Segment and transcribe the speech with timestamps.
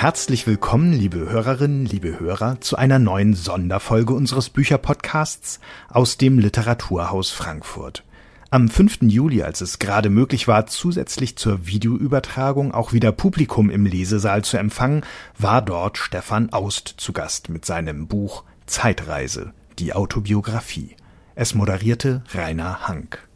[0.00, 5.60] Herzlich willkommen, liebe Hörerinnen, liebe Hörer, zu einer neuen Sonderfolge unseres Bücherpodcasts
[5.90, 8.02] aus dem Literaturhaus Frankfurt.
[8.48, 9.00] Am 5.
[9.02, 14.56] Juli, als es gerade möglich war, zusätzlich zur Videoübertragung auch wieder Publikum im Lesesaal zu
[14.56, 15.02] empfangen,
[15.36, 20.96] war dort Stefan Aust zu Gast mit seinem Buch Zeitreise, die Autobiografie.
[21.34, 23.28] Es moderierte Rainer Hank.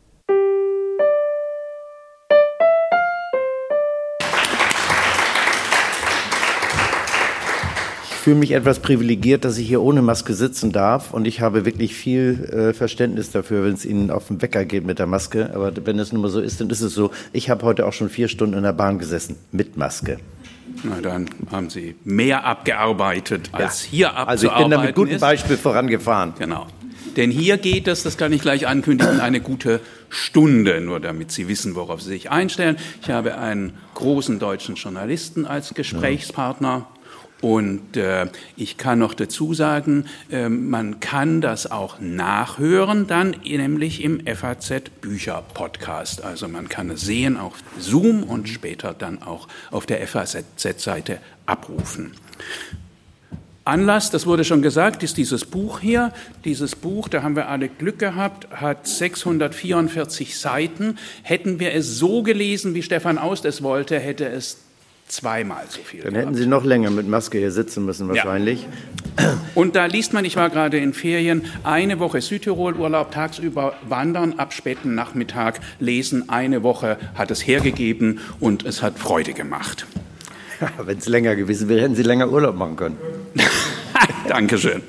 [8.24, 11.94] Fühle mich etwas privilegiert, dass ich hier ohne Maske sitzen darf und ich habe wirklich
[11.94, 15.50] viel äh, Verständnis dafür, wenn es Ihnen auf den Wecker geht mit der Maske.
[15.54, 17.10] Aber wenn es nun mal so ist, dann ist es so.
[17.34, 20.16] Ich habe heute auch schon vier Stunden in der Bahn gesessen mit Maske.
[20.84, 23.90] Na, dann haben Sie mehr abgearbeitet, als ja.
[23.90, 26.32] hier abzuarbeiten Also ich bin da mit gutem Beispiel vorangefahren.
[26.38, 26.66] Genau.
[27.18, 31.46] Denn hier geht es, das kann ich gleich ankündigen, eine gute Stunde, nur damit Sie
[31.46, 32.78] wissen, worauf Sie sich einstellen.
[33.02, 36.86] Ich habe einen großen deutschen Journalisten als Gesprächspartner.
[37.44, 44.02] Und äh, ich kann noch dazu sagen, äh, man kann das auch nachhören, dann nämlich
[44.02, 46.24] im FAZ Bücher Podcast.
[46.24, 52.12] Also man kann es sehen auf Zoom und später dann auch auf der FAZ-Seite abrufen.
[53.66, 56.14] Anlass, das wurde schon gesagt, ist dieses Buch hier.
[56.46, 60.96] Dieses Buch, da haben wir alle Glück gehabt, hat 644 Seiten.
[61.22, 64.63] Hätten wir es so gelesen, wie Stefan Aust es wollte, hätte es
[65.08, 66.02] zweimal so viel.
[66.02, 68.66] Dann hätten Sie noch länger mit Maske hier sitzen müssen wahrscheinlich.
[69.18, 69.38] Ja.
[69.54, 74.52] Und da liest man, ich war gerade in Ferien, eine Woche Südtirol-Urlaub, tagsüber wandern, ab
[74.52, 76.28] späten Nachmittag lesen.
[76.28, 79.86] Eine Woche hat es hergegeben und es hat Freude gemacht.
[80.60, 82.98] Ja, Wenn es länger gewesen wäre, hätten Sie länger Urlaub machen können.
[84.28, 84.82] Dankeschön.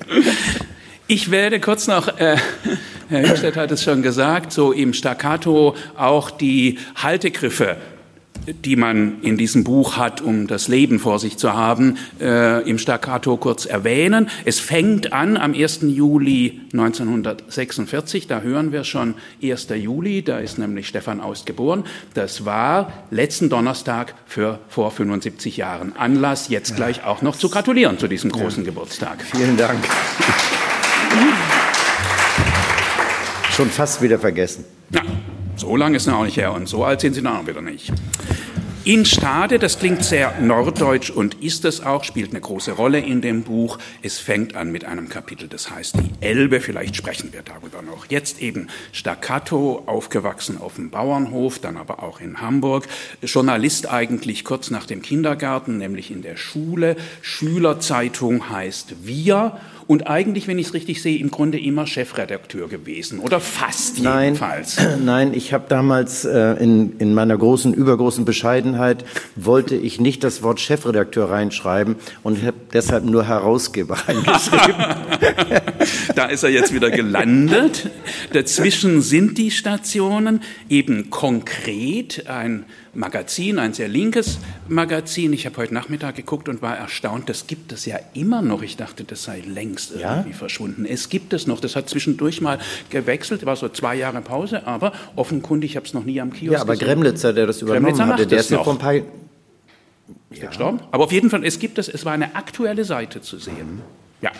[1.07, 2.37] Ich werde kurz noch, äh,
[3.09, 7.77] Herr Hübstedt hat es schon gesagt, so im Staccato auch die Haltegriffe
[8.63, 12.77] die man in diesem Buch hat, um das Leben vor sich zu haben, äh, im
[12.77, 14.29] Staccato kurz erwähnen.
[14.45, 15.81] Es fängt an am 1.
[15.83, 19.67] Juli 1946, da hören wir schon 1.
[19.75, 21.83] Juli, da ist nämlich Stefan Aust geboren.
[22.13, 25.93] Das war letzten Donnerstag für vor 75 Jahren.
[25.97, 26.75] Anlass, jetzt ja.
[26.75, 28.69] gleich auch noch zu gratulieren zu diesem großen ja.
[28.69, 29.21] Geburtstag.
[29.21, 29.79] Vielen Dank.
[33.51, 34.65] Schon fast wieder vergessen.
[34.93, 35.01] Ja.
[35.55, 37.91] So lange ist auch nicht her und so alt sind sie auch wieder nicht.
[38.87, 43.19] In Stade, das klingt sehr norddeutsch und ist es auch, spielt eine große Rolle in
[43.19, 43.79] dem Buch.
[44.03, 48.05] Es fängt an mit einem Kapitel, das heißt die Elbe, vielleicht sprechen wir darüber noch.
[48.09, 52.87] Jetzt eben Staccato, aufgewachsen auf dem Bauernhof, dann aber auch in Hamburg.
[53.23, 56.95] Journalist eigentlich kurz nach dem Kindergarten, nämlich in der Schule.
[57.23, 59.57] Schülerzeitung heißt Wir
[59.87, 64.33] und eigentlich, wenn ich es richtig sehe, im Grunde immer Chefredakteur gewesen oder fast nein,
[64.33, 64.77] jedenfalls.
[65.03, 70.41] Nein, ich habe damals äh, in, in meiner großen, übergroßen Bescheidenheit wollte ich nicht das
[70.41, 74.75] Wort Chefredakteur reinschreiben und habe deshalb nur Herausgeber reingeschrieben.
[76.15, 77.91] da ist er jetzt wieder gelandet.
[78.33, 85.33] Dazwischen sind die Stationen eben konkret ein Magazin, ein sehr linkes Magazin.
[85.33, 88.61] Ich habe heute Nachmittag geguckt und war erstaunt, das gibt es ja immer noch.
[88.61, 90.35] Ich dachte, das sei längst irgendwie ja?
[90.35, 90.85] verschwunden.
[90.85, 91.59] Es gibt es noch.
[91.59, 95.93] Das hat zwischendurch mal gewechselt, war so zwei Jahre Pause, aber offenkundig, ich habe es
[95.93, 96.87] noch nie am Kiosk Ja, aber gesehen.
[96.87, 98.95] Gremlitzer, der das übernommen hatte, der ist ja vor ein paar...
[98.95, 100.47] Ist ja.
[100.47, 100.79] gestorben?
[100.91, 103.81] Aber auf jeden Fall, es gibt es, es war eine aktuelle Seite zu sehen.
[104.21, 104.31] Ja.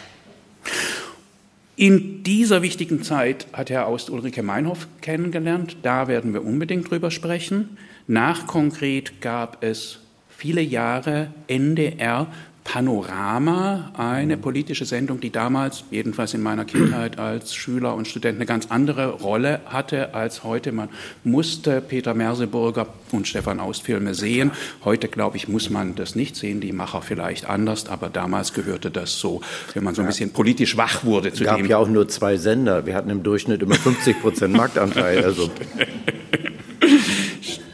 [1.78, 5.76] In dieser wichtigen Zeit hat Herr Aust Ulrike Meinhof kennengelernt.
[5.84, 7.78] Da werden wir unbedingt drüber sprechen.
[8.08, 10.00] Nach konkret gab es
[10.30, 12.28] viele Jahre NDR
[12.64, 18.48] Panorama, eine politische Sendung, die damals, jedenfalls in meiner Kindheit als Schüler und Student, eine
[18.48, 20.72] ganz andere Rolle hatte als heute.
[20.72, 20.90] Man
[21.24, 24.52] musste Peter Merseburger und Stefan Aust Filme sehen.
[24.84, 28.90] Heute, glaube ich, muss man das nicht sehen, die Macher vielleicht anders, aber damals gehörte
[28.90, 29.42] das so,
[29.76, 32.86] wenn man so ein bisschen politisch wach wurde Es gab ja auch nur zwei Sender.
[32.86, 35.24] Wir hatten im Durchschnitt immer 50 Prozent Marktanteil.
[35.24, 35.52] Also.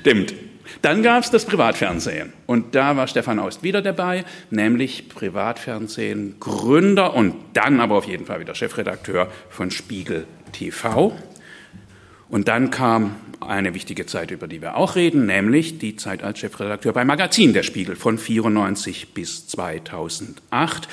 [0.01, 0.33] Stimmt.
[0.81, 2.33] Dann gab es das Privatfernsehen.
[2.47, 8.25] Und da war Stefan Aust wieder dabei, nämlich Privatfernsehen Gründer und dann aber auf jeden
[8.25, 11.15] Fall wieder Chefredakteur von Spiegel TV.
[12.29, 16.39] Und dann kam eine wichtige Zeit, über die wir auch reden, nämlich die Zeit als
[16.39, 20.87] Chefredakteur beim Magazin Der Spiegel von 94 bis 2008.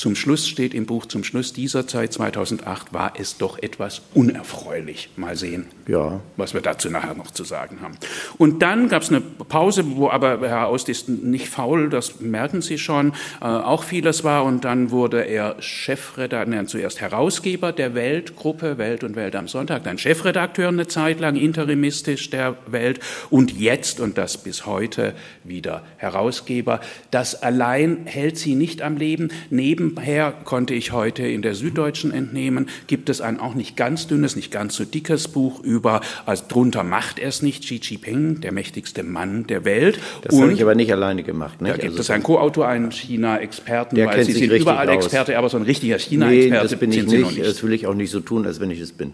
[0.00, 5.10] Zum Schluss steht im Buch, zum Schluss dieser Zeit 2008 war es doch etwas unerfreulich.
[5.16, 6.22] Mal sehen, ja.
[6.38, 7.98] was wir dazu nachher noch zu sagen haben.
[8.38, 12.62] Und dann gab es eine Pause, wo aber Herr Aust ist nicht faul, das merken
[12.62, 13.12] Sie schon,
[13.42, 14.44] äh, auch vieles war.
[14.44, 19.98] Und dann wurde er Chefredakteur, zuerst Herausgeber der Weltgruppe, Welt und Welt am Sonntag, dann
[19.98, 25.12] Chefredakteur eine Zeit lang, interimistisch der Welt und jetzt, und das bis heute,
[25.44, 26.80] wieder Herausgeber.
[27.10, 29.28] Das allein hält sie nicht am Leben.
[29.50, 34.06] Neben Nebenher konnte ich heute in der Süddeutschen entnehmen, gibt es ein auch nicht ganz
[34.06, 38.40] dünnes, nicht ganz so dickes Buch über, also drunter macht er es nicht, Xi Jinping,
[38.40, 39.98] der mächtigste Mann der Welt.
[40.22, 41.60] Das habe ich aber nicht alleine gemacht.
[41.60, 41.72] Nicht?
[41.72, 45.06] Da gibt also es einen Co-Autor, einen China-Experten, weil Sie sind überall aus.
[45.06, 47.36] Experte, aber so ein richtiger China-Experte nee, das bin ich nicht.
[47.36, 47.44] nicht.
[47.44, 49.12] Das will ich auch nicht so tun, als wenn ich es bin.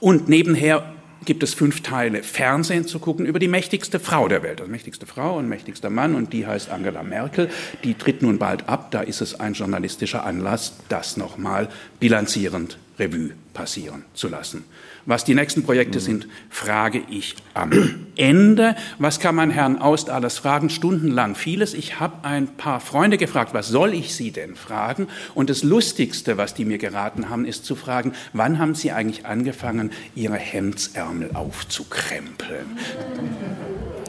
[0.00, 0.93] Und nebenher
[1.24, 4.60] gibt es fünf Teile Fernsehen zu gucken über die mächtigste Frau der Welt.
[4.60, 7.50] Also mächtigste Frau und mächtigster Mann und die heißt Angela Merkel.
[7.82, 8.90] Die tritt nun bald ab.
[8.90, 11.68] Da ist es ein journalistischer Anlass, das nochmal
[12.00, 14.64] bilanzierend Revue passieren zu lassen.
[15.06, 18.74] Was die nächsten Projekte sind, frage ich am Ende.
[18.98, 20.70] Was kann man Herrn Aust alles fragen?
[20.70, 21.74] Stundenlang vieles.
[21.74, 25.08] Ich habe ein paar Freunde gefragt, was soll ich Sie denn fragen?
[25.34, 29.26] Und das Lustigste, was die mir geraten haben, ist zu fragen, wann haben Sie eigentlich
[29.26, 32.78] angefangen, Ihre Hemdsärmel aufzukrempeln?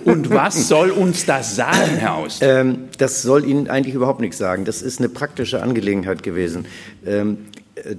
[0.06, 2.42] Und was soll uns das sagen, Herr Aust?
[2.42, 4.64] Ähm, das soll Ihnen eigentlich überhaupt nichts sagen.
[4.64, 6.66] Das ist eine praktische Angelegenheit gewesen.
[7.06, 7.40] Ähm,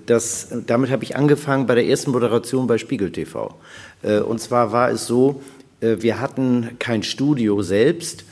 [0.06, 3.55] das, damit habe ich angefangen bei der ersten Moderation bei Spiegel TV.
[4.03, 5.43] Äh, und zwar war es so,
[5.81, 8.25] äh, wir hatten kein Studio selbst,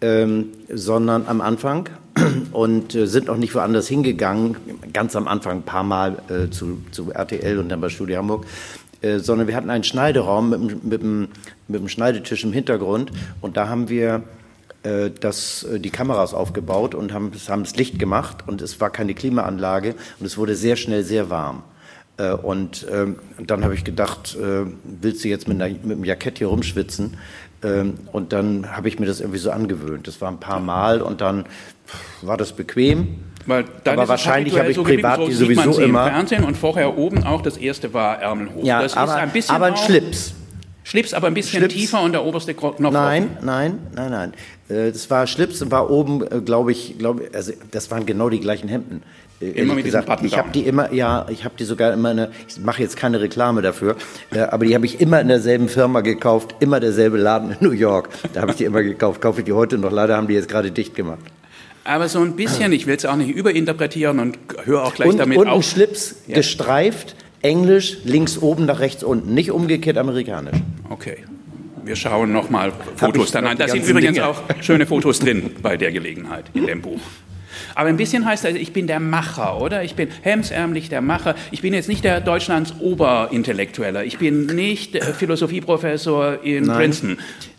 [0.00, 1.88] ähm, sondern am Anfang
[2.52, 4.56] und äh, sind auch nicht woanders hingegangen,
[4.92, 8.46] ganz am Anfang ein paar Mal zu, zu RTL und dann bei Studio Hamburg,
[9.18, 11.30] sondern wir hatten einen Schneideraum mit, mit, mit
[11.68, 13.12] einem Schneidetisch im Hintergrund.
[13.40, 14.22] Und da haben wir
[15.20, 19.14] das, äh, die Kameras aufgebaut und haben, haben das Licht gemacht und es war keine
[19.14, 21.62] Klimaanlage und es wurde sehr schnell sehr warm.
[22.16, 26.38] Äh, und ähm, dann habe ich gedacht, willst du jetzt mit, einer, mit einem Jackett
[26.38, 27.16] hier rumschwitzen?
[27.62, 30.06] Ähm, und dann habe ich mir das irgendwie so angewöhnt.
[30.06, 31.46] Das war ein paar Mal und dann
[32.22, 33.18] war das bequem.
[33.46, 36.06] Weil dann aber wahrscheinlich habe ich so privat so die sowieso immer.
[36.06, 38.64] Im Fernsehen und vorher oben auch das erste war Ärmel hoch.
[38.64, 40.34] Ja, das aber, ist ein bisschen aber ein Schlips.
[40.86, 41.74] Schlips, aber ein bisschen Schlips.
[41.74, 42.78] tiefer und der oberste Knopf.
[42.78, 44.32] Nein, nein, nein, nein.
[44.68, 48.28] Äh, das war Schlips und war oben, äh, glaube ich, glaube also das waren genau
[48.28, 49.02] die gleichen Hemden.
[49.40, 52.30] Äh, immer mit gesagt, ich habe die immer, ja, ich habe die sogar immer eine,
[52.48, 53.96] ich mache jetzt keine Reklame dafür,
[54.30, 58.08] aber die habe ich immer in derselben Firma gekauft, immer derselbe Laden in New York.
[58.32, 59.90] Da habe ich die immer gekauft, kaufe ich die heute noch.
[59.90, 61.18] Leider haben die jetzt gerade dicht gemacht.
[61.82, 65.18] Aber so ein bisschen, ich will es auch nicht überinterpretieren und höre auch gleich und,
[65.18, 65.56] damit und auf.
[65.56, 66.36] Und Schlips ja.
[66.36, 67.15] gestreift,
[67.46, 70.56] Englisch, links oben nach rechts unten, nicht umgekehrt amerikanisch.
[70.90, 71.18] Okay.
[71.84, 73.56] Wir schauen nochmal Fotos dann an.
[73.56, 74.26] Da sind übrigens Dinge.
[74.26, 77.00] auch schöne Fotos drin bei der Gelegenheit in dem Buch.
[77.76, 79.84] Aber ein bisschen heißt das, ich bin der Macher, oder?
[79.84, 81.36] Ich bin hemsärmlich der Macher.
[81.52, 84.04] Ich bin jetzt nicht der Deutschlands Oberintellektueller.
[84.04, 86.76] Ich bin nicht Philosophieprofessor in Nein.
[86.76, 87.18] Princeton.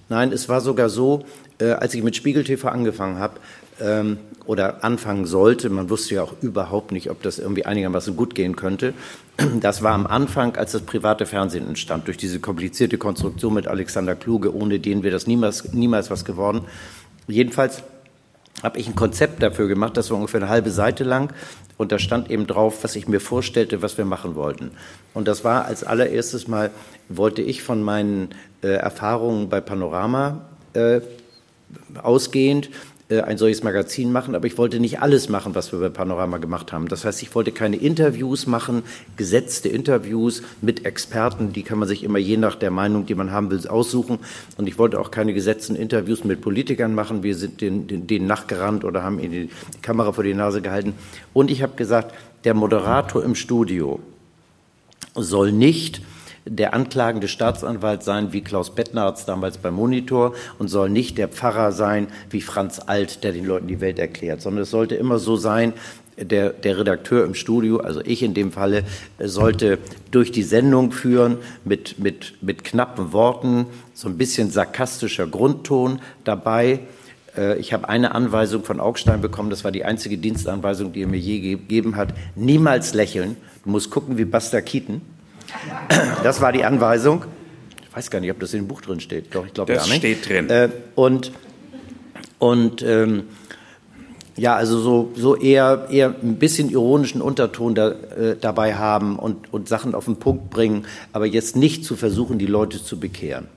[0.09, 1.25] Nein, es war sogar so,
[1.61, 3.39] äh, als ich mit Spiegel TV angefangen habe,
[3.81, 4.17] ähm,
[4.47, 5.69] oder anfangen sollte.
[5.69, 8.93] Man wusste ja auch überhaupt nicht, ob das irgendwie einigermaßen gut gehen könnte.
[9.59, 14.15] Das war am Anfang, als das private Fernsehen entstand, durch diese komplizierte Konstruktion mit Alexander
[14.15, 16.61] Kluge, ohne den wäre das niemals, niemals was geworden.
[17.27, 17.83] Jedenfalls
[18.63, 21.31] habe ich ein Konzept dafür gemacht, das war ungefähr eine halbe Seite lang
[21.77, 24.71] und da stand eben drauf, was ich mir vorstellte, was wir machen wollten.
[25.13, 26.71] Und das war als allererstes Mal,
[27.09, 28.29] wollte ich von meinen
[28.63, 30.41] äh, Erfahrungen bei Panorama
[30.73, 31.01] äh,
[32.01, 32.69] ausgehend
[33.09, 36.73] ein solches Magazin machen, aber ich wollte nicht alles machen, was wir bei Panorama gemacht
[36.73, 36.89] haben.
[36.89, 38.83] Das heißt, ich wollte keine Interviews machen,
[39.15, 43.31] gesetzte Interviews mit Experten, die kann man sich immer je nach der Meinung, die man
[43.31, 44.19] haben will, aussuchen.
[44.57, 47.23] Und ich wollte auch keine gesetzten Interviews mit Politikern machen.
[47.23, 50.93] Wir sind denen, denen nachgerannt oder haben ihnen die Kamera vor die Nase gehalten.
[51.33, 54.01] Und ich habe gesagt, der Moderator im Studio
[55.15, 56.01] soll nicht
[56.49, 61.71] der anklagende Staatsanwalt sein wie Klaus Bettnarz damals beim Monitor und soll nicht der Pfarrer
[61.71, 65.35] sein wie Franz Alt, der den Leuten die Welt erklärt, sondern es sollte immer so
[65.35, 65.73] sein,
[66.17, 68.83] der, der Redakteur im Studio, also ich in dem Falle,
[69.19, 69.77] sollte
[70.11, 76.79] durch die Sendung führen mit, mit, mit knappen Worten, so ein bisschen sarkastischer Grundton dabei.
[77.35, 81.07] Äh, ich habe eine Anweisung von Augstein bekommen, das war die einzige Dienstanweisung, die er
[81.07, 82.13] mir je gegeben hat.
[82.35, 83.37] Niemals lächeln.
[83.63, 85.01] Du musst gucken wie Buster Keaton.
[86.23, 87.25] Das war die Anweisung.
[87.81, 89.33] Ich weiß gar nicht, ob das in dem Buch drin steht.
[89.33, 89.97] Doch, ich glaube gar nicht.
[89.97, 90.49] steht drin.
[90.49, 91.31] Äh, und
[92.39, 93.23] und ähm,
[94.35, 99.51] ja, also so, so eher, eher ein bisschen ironischen Unterton da, äh, dabei haben und,
[99.51, 103.47] und Sachen auf den Punkt bringen, aber jetzt nicht zu versuchen, die Leute zu bekehren.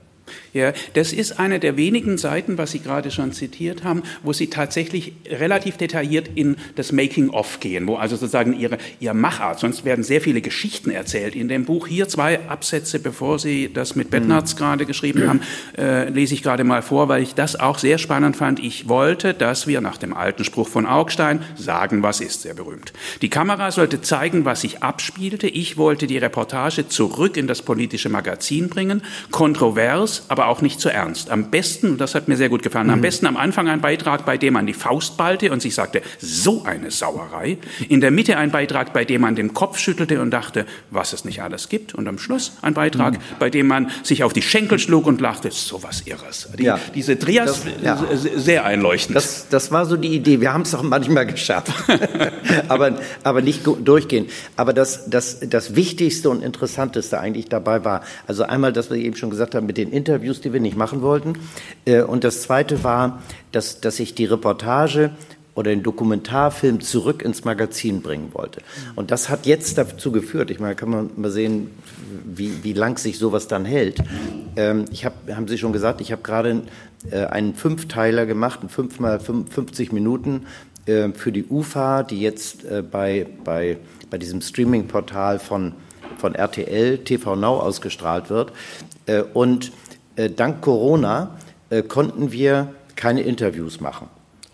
[0.53, 4.47] Ja, das ist eine der wenigen Seiten, was Sie gerade schon zitiert haben, wo Sie
[4.47, 10.03] tatsächlich relativ detailliert in das Making-of gehen, wo also sozusagen Ihre, Ihr Machart, sonst werden
[10.03, 11.87] sehr viele Geschichten erzählt in dem Buch.
[11.87, 14.27] Hier zwei Absätze, bevor Sie das mit mhm.
[14.57, 15.41] gerade geschrieben haben,
[15.77, 18.59] äh, lese ich gerade mal vor, weil ich das auch sehr spannend fand.
[18.59, 22.93] Ich wollte, dass wir nach dem alten Spruch von Augstein sagen, was ist, sehr berühmt.
[23.21, 25.47] Die Kamera sollte zeigen, was sich abspielte.
[25.47, 30.79] Ich wollte die Reportage zurück in das politische Magazin bringen, kontrovers, aber aber auch nicht
[30.79, 31.29] zu ernst.
[31.29, 33.03] Am besten, das hat mir sehr gut gefallen, am mhm.
[33.03, 36.63] besten am Anfang ein Beitrag, bei dem man die Faust ballte und sich sagte, so
[36.63, 37.59] eine Sauerei.
[37.89, 41.25] In der Mitte ein Beitrag, bei dem man den Kopf schüttelte und dachte, was es
[41.25, 41.93] nicht alles gibt.
[41.93, 43.17] Und am Schluss ein Beitrag, mhm.
[43.37, 46.49] bei dem man sich auf die Schenkel schlug und lachte, so was Irres.
[46.57, 46.79] Die, ja.
[46.95, 48.03] Diese Trias, das, ja.
[48.35, 49.15] sehr einleuchtend.
[49.15, 50.41] Das, das war so die Idee.
[50.41, 51.71] Wir haben es auch manchmal geschafft.
[52.67, 54.25] aber, aber nicht durchgehen.
[54.55, 59.15] Aber das, das, das Wichtigste und Interessanteste eigentlich dabei war, also einmal, dass wir eben
[59.15, 61.33] schon gesagt haben, mit den Interviews, Interviews, die wir nicht machen wollten.
[61.85, 63.21] Äh, und das Zweite war,
[63.51, 65.11] dass, dass ich die Reportage
[65.53, 68.61] oder den Dokumentarfilm zurück ins Magazin bringen wollte.
[68.95, 71.71] Und das hat jetzt dazu geführt, ich meine, kann man mal sehen,
[72.23, 74.01] wie, wie lang sich sowas dann hält.
[74.55, 76.61] Ähm, ich habe, haben Sie schon gesagt, ich habe gerade
[77.11, 80.45] äh, einen Fünfteiler gemacht, fünf mal 50 Minuten
[80.85, 83.77] äh, für die UFA, die jetzt bei, bei,
[84.09, 85.73] bei diesem Streaming-Portal von,
[86.17, 88.53] von RTL TV Now ausgestrahlt wird.
[89.33, 89.71] Und
[90.29, 91.37] dank Corona
[91.69, 94.09] äh, konnten wir keine Interviews machen.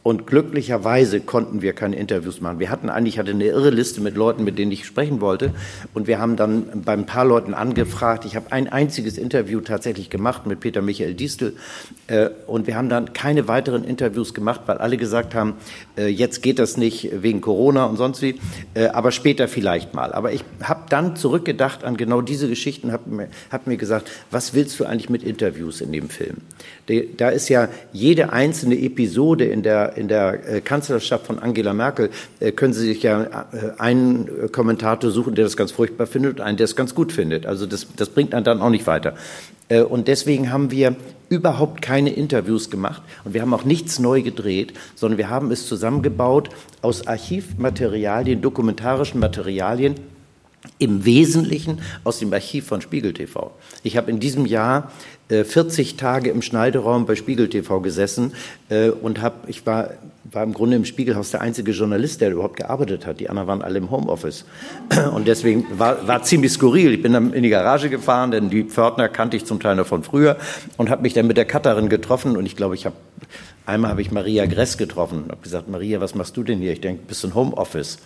[0.08, 2.60] Und glücklicherweise konnten wir keine Interviews machen.
[2.60, 5.52] Wir hatten eigentlich hatte eine irre Liste mit Leuten, mit denen ich sprechen wollte.
[5.94, 8.24] Und wir haben dann bei ein paar Leuten angefragt.
[8.24, 11.58] Ich habe ein einziges Interview tatsächlich gemacht mit Peter Michael Distel.
[12.08, 15.56] Äh, und wir haben dann keine weiteren Interviews gemacht, weil alle gesagt haben,
[15.98, 18.40] äh, jetzt geht das nicht wegen Corona und sonst wie,
[18.76, 20.14] äh, aber später vielleicht mal.
[20.14, 24.54] Aber ich habe dann zurückgedacht an genau diese Geschichten, habe mir, hab mir gesagt, was
[24.54, 26.38] willst du eigentlich mit Interviews in dem Film?
[27.18, 32.10] Da ist ja jede einzelne Episode in der, in der äh, Kanzlerschaft von Angela Merkel,
[32.40, 36.42] äh, können Sie sich ja äh, einen Kommentator suchen, der das ganz furchtbar findet und
[36.42, 37.46] einen, der es ganz gut findet.
[37.46, 39.16] Also das, das bringt einen dann auch nicht weiter.
[39.90, 40.96] Und deswegen haben wir
[41.28, 45.68] überhaupt keine Interviews gemacht und wir haben auch nichts neu gedreht, sondern wir haben es
[45.68, 46.50] zusammengebaut
[46.82, 49.96] aus Archivmaterialien, dokumentarischen Materialien,
[50.80, 53.52] im Wesentlichen aus dem Archiv von Spiegel TV.
[53.84, 54.92] Ich habe in diesem Jahr
[55.30, 58.34] 40 äh, Tage im Schneideraum bei Spiegel TV gesessen
[58.70, 59.92] äh, und habe, ich war,
[60.32, 63.20] war im Grunde im Spiegelhaus der einzige Journalist, der überhaupt gearbeitet hat.
[63.20, 64.46] Die anderen waren alle im Homeoffice.
[65.14, 66.94] Und deswegen war, war ziemlich skurril.
[66.94, 69.88] Ich bin dann in die Garage gefahren, denn die Pförtner kannte ich zum Teil noch
[69.88, 70.38] von früher
[70.78, 72.96] und habe mich dann mit der Cutterin getroffen und ich glaube, ich habe
[73.66, 76.72] einmal habe ich Maria Gress getroffen und habe gesagt, Maria, was machst du denn hier?
[76.72, 78.00] Ich denke, bist du ein Homeoffice.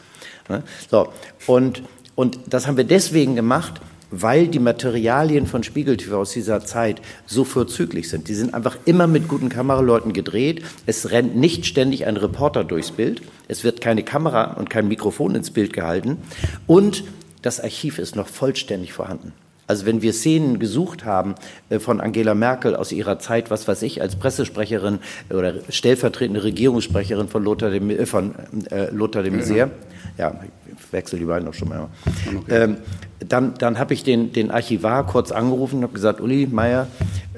[0.50, 0.64] Ne?
[0.90, 1.10] So,
[1.48, 1.84] und,
[2.22, 7.02] und das haben wir deswegen gemacht, weil die Materialien von Spiegel TV aus dieser Zeit
[7.26, 8.28] so vorzüglich sind.
[8.28, 10.62] Die sind einfach immer mit guten Kameraleuten gedreht.
[10.86, 13.24] Es rennt nicht ständig ein Reporter durchs Bild.
[13.48, 16.20] Es wird keine Kamera und kein Mikrofon ins Bild gehalten.
[16.68, 17.06] Und
[17.42, 19.34] das Archiv ist noch vollständig vorhanden.
[19.72, 21.36] Also wenn wir Szenen gesucht haben
[21.70, 25.00] äh, von Angela Merkel aus ihrer Zeit, was weiß ich, als Pressesprecherin
[25.30, 28.36] oder stellvertretende Regierungssprecherin von Lothar de, äh, von,
[28.70, 29.70] äh, Lothar de Maizière,
[30.18, 30.38] ja,
[30.68, 31.88] ich wechsle die beiden auch schon mal.
[32.28, 32.64] Okay.
[32.64, 32.78] Ähm,
[33.26, 36.88] dann dann habe ich den, den Archivar kurz angerufen und habe gesagt, Uli Meier,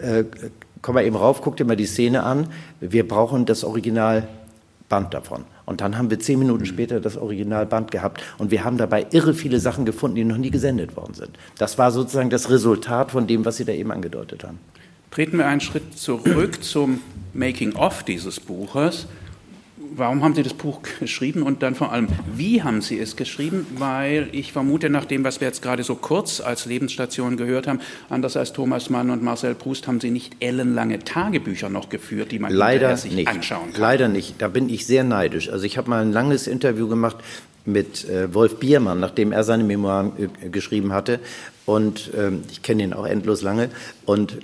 [0.01, 0.23] äh,
[0.81, 2.47] komm mal eben rauf, guck dir mal die Szene an.
[2.79, 5.45] Wir brauchen das Originalband davon.
[5.65, 9.33] Und dann haben wir zehn Minuten später das Originalband gehabt und wir haben dabei irre
[9.33, 11.31] viele Sachen gefunden, die noch nie gesendet worden sind.
[11.57, 14.59] Das war sozusagen das Resultat von dem, was Sie da eben angedeutet haben.
[15.11, 16.99] Treten wir einen Schritt zurück zum
[17.33, 19.07] Making-of dieses Buches
[19.95, 23.65] warum haben Sie das Buch geschrieben und dann vor allem, wie haben Sie es geschrieben?
[23.77, 27.79] Weil ich vermute, nach dem, was wir jetzt gerade so kurz als Lebensstation gehört haben,
[28.09, 32.39] anders als Thomas Mann und Marcel Proust, haben Sie nicht ellenlange Tagebücher noch geführt, die
[32.39, 33.27] man Leider sich nicht.
[33.27, 33.81] anschauen kann.
[33.81, 34.35] Leider nicht.
[34.41, 35.49] Da bin ich sehr neidisch.
[35.49, 37.17] Also ich habe mal ein langes Interview gemacht
[37.65, 41.19] mit äh, Wolf Biermann, nachdem er seine Memoiren äh, geschrieben hatte.
[41.65, 43.69] Und ähm, ich kenne ihn auch endlos lange.
[44.05, 44.37] Und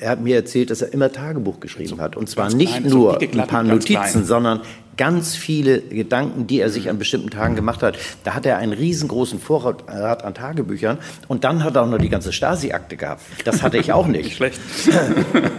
[0.00, 2.16] er hat mir erzählt, dass er immer Tagebuch geschrieben so, hat.
[2.16, 4.60] Und zwar nicht klein, nur so ein paar Notizen, sondern
[4.96, 7.98] ganz viele Gedanken, die er sich an bestimmten Tagen gemacht hat.
[8.24, 9.88] Da hat er einen riesengroßen Vorrat
[10.24, 13.22] an Tagebüchern und dann hat er auch noch die ganze Stasi-Akte gehabt.
[13.44, 14.32] Das hatte ich auch nicht.
[14.36, 14.60] Schlecht.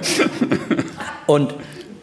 [1.27, 1.55] und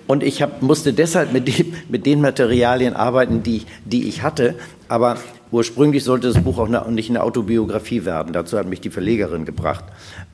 [0.07, 4.55] und ich hab, musste deshalb mit, dem, mit den Materialien arbeiten, die, die ich hatte.
[4.87, 5.17] Aber
[5.55, 8.33] Ursprünglich sollte das Buch auch nicht eine Autobiografie werden.
[8.33, 9.85] Dazu hat mich die Verlegerin gebracht.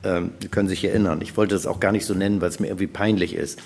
[0.03, 1.21] Ähm, Sie können sich erinnern.
[1.21, 3.59] Ich wollte das auch gar nicht so nennen, weil es mir irgendwie peinlich ist.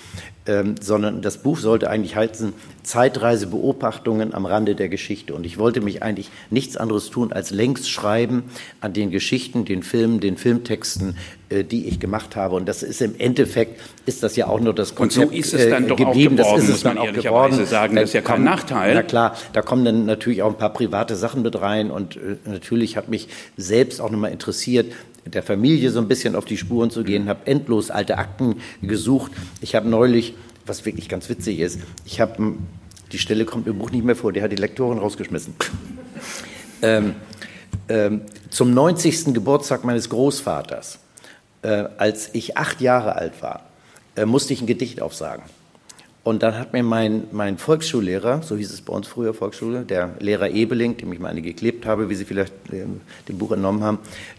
[0.44, 5.34] Ähm, sondern das Buch sollte eigentlich heißen Zeitreisebeobachtungen am Rande der Geschichte.
[5.34, 8.42] Und ich wollte mich eigentlich nichts anderes tun, als längst schreiben
[8.82, 11.16] an den Geschichten, den Filmen, den Filmtexten,
[11.50, 12.56] die ich gemacht habe.
[12.56, 15.54] Und das ist im Endeffekt, ist das ja auch nur das Konzept Und so ist
[15.54, 16.38] es dann äh, doch geblieben.
[16.40, 17.66] Auch geworden, das ist es dann auch geworden.
[17.66, 17.96] sagen.
[17.96, 18.94] Das ist ja kein kommen, Nachteil.
[18.94, 21.90] Na klar, da kommen dann natürlich auch ein paar private Sachen mit rein.
[21.90, 24.92] Und äh, natürlich hat mich selbst auch nochmal interessiert,
[25.24, 29.32] der Familie so ein bisschen auf die Spuren zu gehen, habe endlos alte Akten gesucht.
[29.60, 30.34] Ich habe neulich,
[30.66, 32.58] was wirklich ganz witzig ist, ich habe, hm,
[33.12, 35.54] die Stelle kommt im Buch nicht mehr vor, der hat die Lektorin rausgeschmissen.
[36.82, 37.14] ähm,
[37.88, 39.34] ähm, zum 90.
[39.34, 40.98] Geburtstag meines Großvaters, äh,
[41.68, 43.62] als ich acht Jahre alt war,
[44.16, 45.42] äh, musste ich ein Gedicht aufsagen.
[46.24, 50.14] Und dann hat mir mein, mein Volksschullehrer, so hieß es bei uns früher Volksschule, der
[50.18, 52.84] Lehrer Ebeling, dem ich mal eine geklebt habe, wie Sie vielleicht äh,
[53.28, 53.98] dem Buch entnommen haben,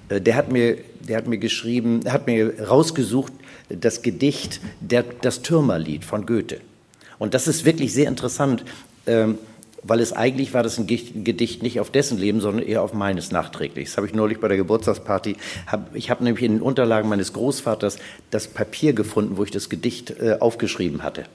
[0.10, 3.32] äh, der hat mir, der hat mir geschrieben, hat mir rausgesucht
[3.70, 6.60] das Gedicht der, Das Türmerlied von Goethe.
[7.20, 8.66] Und das ist wirklich sehr interessant,
[9.06, 9.38] ähm,
[9.84, 13.32] weil es eigentlich war das ein Gedicht nicht auf dessen Leben, sondern eher auf meines
[13.32, 13.90] nachträglich.
[13.90, 15.38] Das habe ich neulich bei der Geburtstagsparty.
[15.68, 17.98] Hab, ich habe nämlich in den Unterlagen meines Großvaters
[18.32, 21.26] das Papier gefunden, wo ich das Gedicht äh, aufgeschrieben hatte.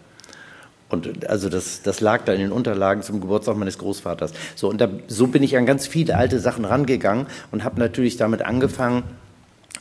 [0.88, 4.32] Und also das, das lag da in den Unterlagen zum Geburtstag meines Großvaters.
[4.54, 8.18] So, und da, so bin ich an ganz viele alte Sachen rangegangen und habe natürlich
[8.18, 9.02] damit angefangen,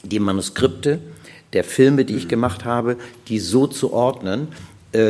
[0.03, 0.99] die Manuskripte
[1.51, 2.95] der Filme, die ich gemacht habe,
[3.27, 4.47] die so zu ordnen,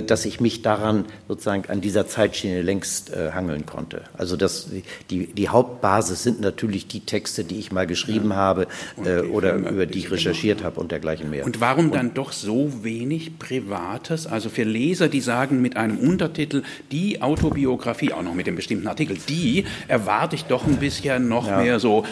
[0.04, 4.04] dass ich mich daran sozusagen an dieser Zeitschiene längst äh, hangeln konnte.
[4.18, 4.70] Also das,
[5.10, 8.36] die, die Hauptbasis sind natürlich die Texte, die ich mal geschrieben ja.
[8.36, 8.68] habe
[9.04, 10.70] äh, oder über die ich recherchiert genau.
[10.70, 11.46] habe und dergleichen mehr.
[11.46, 14.28] Und warum und, dann doch so wenig Privates?
[14.28, 18.88] Also für Leser, die sagen mit einem Untertitel die Autobiografie, auch noch mit dem bestimmten
[18.88, 21.58] Artikel, die erwarte ich doch ein bisschen noch ja.
[21.58, 22.06] mehr so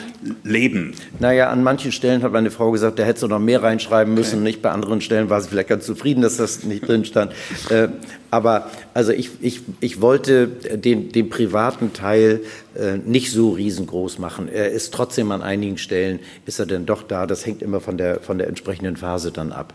[0.43, 0.93] Leben.
[1.19, 4.37] Naja, an manchen Stellen hat meine Frau gesagt, da hättest du noch mehr reinschreiben müssen.
[4.37, 4.43] Okay.
[4.43, 7.33] Nicht bei anderen Stellen war sie vielleicht ganz zufrieden, dass das nicht drin stand.
[7.69, 7.89] Äh,
[8.31, 12.41] aber also ich, ich, ich wollte den, den privaten Teil
[12.75, 14.47] äh, nicht so riesengroß machen.
[14.47, 17.25] Er ist trotzdem an einigen Stellen, ist er denn doch da.
[17.25, 19.73] Das hängt immer von der, von der entsprechenden Phase dann ab.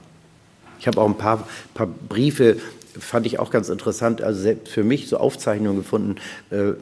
[0.78, 2.56] Ich habe auch ein paar, paar Briefe,
[2.98, 6.16] fand ich auch ganz interessant, also für mich so Aufzeichnungen gefunden,
[6.50, 6.72] äh,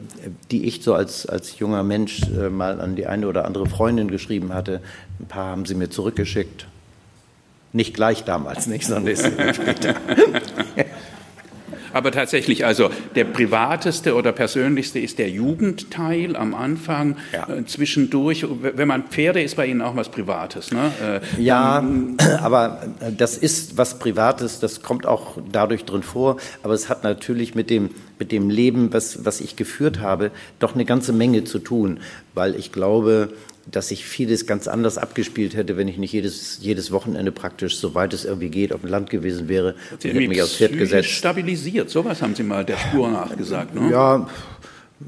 [0.51, 4.09] die ich so als, als junger Mensch äh, mal an die eine oder andere Freundin
[4.09, 4.81] geschrieben hatte.
[5.19, 6.67] Ein paar haben sie mir zurückgeschickt.
[7.71, 9.15] Nicht gleich damals, nicht, sondern
[9.53, 9.95] später.
[11.93, 17.17] Aber tatsächlich, also der privateste oder persönlichste ist der Jugendteil am Anfang.
[17.31, 17.47] Ja.
[17.47, 20.91] Äh, zwischendurch, wenn man Pferde ist bei Ihnen auch was Privates, ne?
[21.37, 22.81] Äh, ja, ähm, aber
[23.15, 26.37] das ist was Privates, das kommt auch dadurch drin vor.
[26.63, 30.73] Aber es hat natürlich mit dem, mit dem Leben, was, was ich geführt habe, doch
[30.73, 31.99] eine ganze Menge zu tun.
[32.33, 33.29] Weil ich glaube,
[33.71, 38.13] dass sich vieles ganz anders abgespielt hätte, wenn ich nicht jedes, jedes Wochenende praktisch, soweit
[38.13, 39.75] es irgendwie geht, auf dem Land gewesen wäre.
[39.99, 41.09] Sie hätte mich aufs Pferd gesetzt.
[41.09, 43.89] stabilisiert, sowas haben Sie mal der Spur nachgesagt, ne?
[43.89, 44.27] Ja,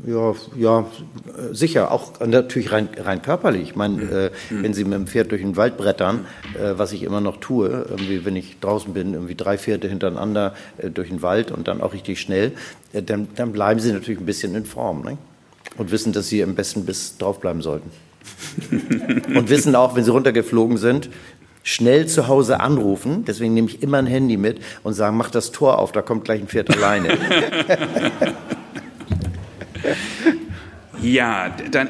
[0.06, 0.86] ja, ja,
[1.52, 3.64] sicher, auch natürlich rein, rein körperlich.
[3.64, 4.12] Ich meine, mhm.
[4.12, 4.64] äh, mhm.
[4.64, 7.70] wenn Sie mit dem Pferd durch den Wald brettern, äh, was ich immer noch tue,
[7.90, 11.82] irgendwie, wenn ich draußen bin, irgendwie drei Pferde hintereinander äh, durch den Wald und dann
[11.82, 12.52] auch richtig schnell,
[12.94, 15.18] äh, dann, dann bleiben Sie natürlich ein bisschen in Form ne?
[15.78, 17.90] und wissen, dass Sie am besten bis draufbleiben sollten.
[19.36, 21.10] und wissen auch, wenn sie runtergeflogen sind,
[21.64, 23.26] schnell zu Hause anrufen.
[23.26, 26.24] Deswegen nehme ich immer ein Handy mit und sagen, mach das Tor auf, da kommt
[26.26, 27.18] gleich ein Pferd alleine.
[31.02, 31.90] ja, dann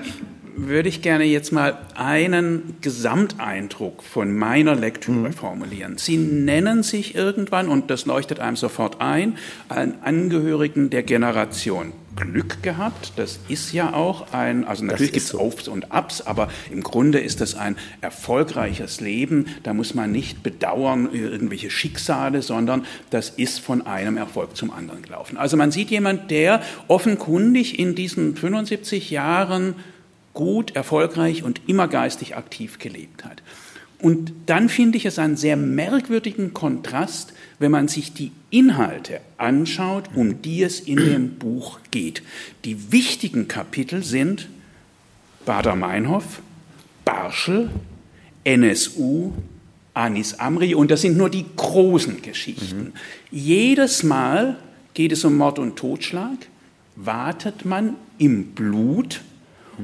[0.55, 5.33] würde ich gerne jetzt mal einen Gesamteindruck von meiner Lektüre mhm.
[5.33, 5.97] formulieren.
[5.97, 12.63] Sie nennen sich irgendwann, und das leuchtet einem sofort ein, einen Angehörigen der Generation Glück
[12.63, 13.13] gehabt.
[13.17, 15.39] Das ist ja auch ein, also natürlich gibt es so.
[15.39, 19.47] Aufs und Abs, aber im Grunde ist das ein erfolgreiches Leben.
[19.63, 25.01] Da muss man nicht bedauern irgendwelche Schicksale, sondern das ist von einem Erfolg zum anderen
[25.01, 25.37] gelaufen.
[25.37, 29.75] Also man sieht jemand, der offenkundig in diesen 75 Jahren
[30.33, 33.41] gut, erfolgreich und immer geistig aktiv gelebt hat.
[33.99, 40.05] Und dann finde ich es einen sehr merkwürdigen Kontrast, wenn man sich die Inhalte anschaut,
[40.15, 42.23] um die es in dem Buch geht.
[42.63, 44.47] Die wichtigen Kapitel sind
[45.45, 46.41] Bader-Meinhof,
[47.03, 47.69] Barschel,
[48.45, 49.33] NSU,
[49.93, 52.77] Anis Amri und das sind nur die großen Geschichten.
[52.77, 52.93] Mhm.
[53.29, 54.57] Jedes Mal
[54.93, 56.37] geht es um Mord und Totschlag,
[56.95, 59.19] wartet man im Blut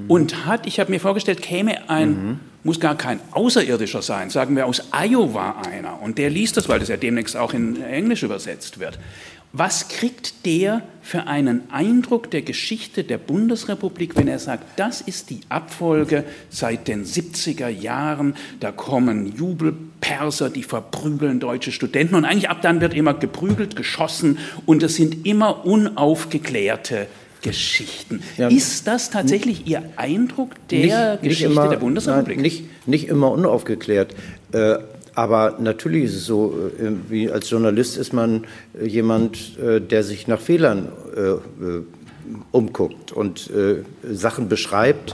[0.07, 2.39] und hat, ich habe mir vorgestellt, käme ein, mhm.
[2.63, 6.79] muss gar kein Außerirdischer sein, sagen wir aus Iowa einer, und der liest das, weil
[6.79, 8.99] das ja demnächst auch in Englisch übersetzt wird.
[9.53, 15.29] Was kriegt der für einen Eindruck der Geschichte der Bundesrepublik, wenn er sagt, das ist
[15.29, 22.49] die Abfolge seit den 70er Jahren, da kommen Jubelperser, die verprügeln deutsche Studenten und eigentlich
[22.49, 27.07] ab dann wird immer geprügelt, geschossen und es sind immer unaufgeklärte
[27.41, 28.21] Geschichten.
[28.37, 28.47] Ja.
[28.49, 32.37] Ist das tatsächlich Ihr Eindruck der nicht, Geschichte nicht immer, der Bundesrepublik?
[32.37, 34.15] Nein, nicht, nicht immer unaufgeklärt.
[34.51, 34.77] Äh,
[35.13, 38.45] aber natürlich ist es so, äh, wie als Journalist ist man
[38.79, 40.89] äh, jemand, äh, der sich nach Fehlern
[42.51, 43.49] umguckt und
[44.09, 45.13] Sachen beschreibt, äh,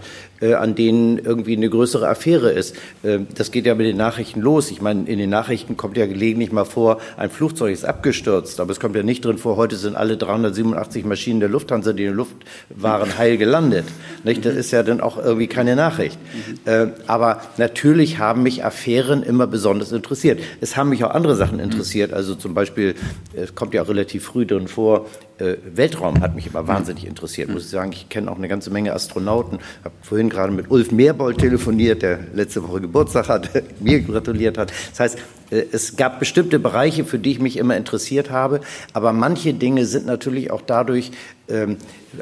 [0.53, 2.75] an denen irgendwie eine größere Affäre ist.
[3.03, 4.71] Äh, das geht ja mit den Nachrichten los.
[4.71, 8.71] Ich meine, in den Nachrichten kommt ja gelegentlich mal vor, ein Flugzeug ist abgestürzt, aber
[8.71, 12.09] es kommt ja nicht drin vor, heute sind alle 387 Maschinen der Lufthansa, die in
[12.09, 12.35] der Luft
[12.69, 13.85] waren, heil gelandet.
[14.23, 16.19] Das ist ja dann auch irgendwie keine Nachricht.
[16.65, 20.39] Äh, aber natürlich haben mich Affären immer besonders interessiert.
[20.61, 22.13] Es haben mich auch andere Sachen interessiert.
[22.13, 22.95] Also zum Beispiel,
[23.33, 25.05] es kommt ja auch relativ früh drin vor,
[25.39, 27.91] Weltraum hat mich immer wahnsinnig interessiert, muss ich sagen.
[27.91, 29.59] Ich kenne auch eine ganze Menge Astronauten.
[29.83, 34.57] Habe vorhin vorhin gerade mit Ulf Meerbold telefoniert, der letzte Woche Geburtstag hat, mir gratuliert
[34.57, 34.71] hat.
[34.91, 35.17] Das heißt,
[35.51, 38.61] äh, es gab bestimmte Bereiche, für die ich mich immer interessiert habe,
[38.93, 41.11] aber manche Dinge sind natürlich auch dadurch
[41.49, 41.77] ähm,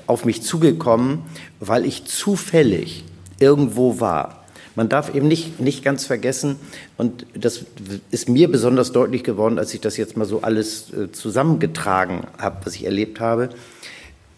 [0.08, 1.20] auf mich zugekommen,
[1.60, 3.04] weil ich zufällig
[3.40, 4.42] irgendwo war.
[4.76, 6.58] Man darf eben nicht, nicht ganz vergessen,
[6.98, 7.66] und das
[8.12, 12.58] ist mir besonders deutlich geworden, als ich das jetzt mal so alles äh, zusammengetragen habe,
[12.66, 13.50] was ich erlebt habe,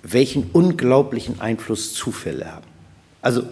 [0.04, 2.77] welchen unglaublichen Einfluss Zufälle haben.
[3.28, 3.44] Also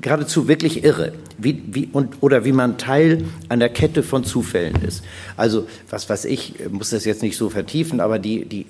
[0.00, 5.02] geradezu wirklich irre, wie, wie, und, oder wie man Teil einer Kette von Zufällen ist.
[5.36, 8.66] Also, was weiß ich, muss das jetzt nicht so vertiefen, aber die, die,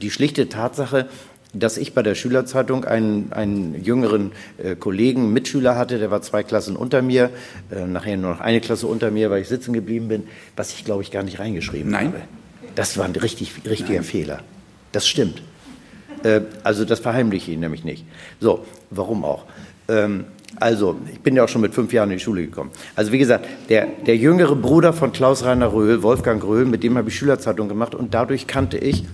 [0.00, 1.08] die schlichte Tatsache,
[1.52, 6.44] dass ich bei der Schülerzeitung einen, einen jüngeren äh, Kollegen, Mitschüler hatte, der war zwei
[6.44, 7.30] Klassen unter mir,
[7.72, 10.22] äh, nachher nur noch eine Klasse unter mir, weil ich sitzen geblieben bin,
[10.54, 12.06] was ich, glaube ich, gar nicht reingeschrieben Nein.
[12.12, 12.20] habe.
[12.76, 14.04] Das war ein richtig, richtiger Nein.
[14.04, 14.40] Fehler.
[14.92, 15.42] Das stimmt.
[16.24, 18.04] Äh, also das verheimliche ich nämlich nicht.
[18.40, 19.44] So, warum auch?
[19.88, 20.24] Ähm,
[20.56, 22.70] also, ich bin ja auch schon mit fünf Jahren in die Schule gekommen.
[22.94, 27.08] Also, wie gesagt, der, der jüngere Bruder von Klaus-Rainer Röhl, Wolfgang Röhl, mit dem habe
[27.08, 29.04] ich Schülerzeitung gemacht und dadurch kannte ich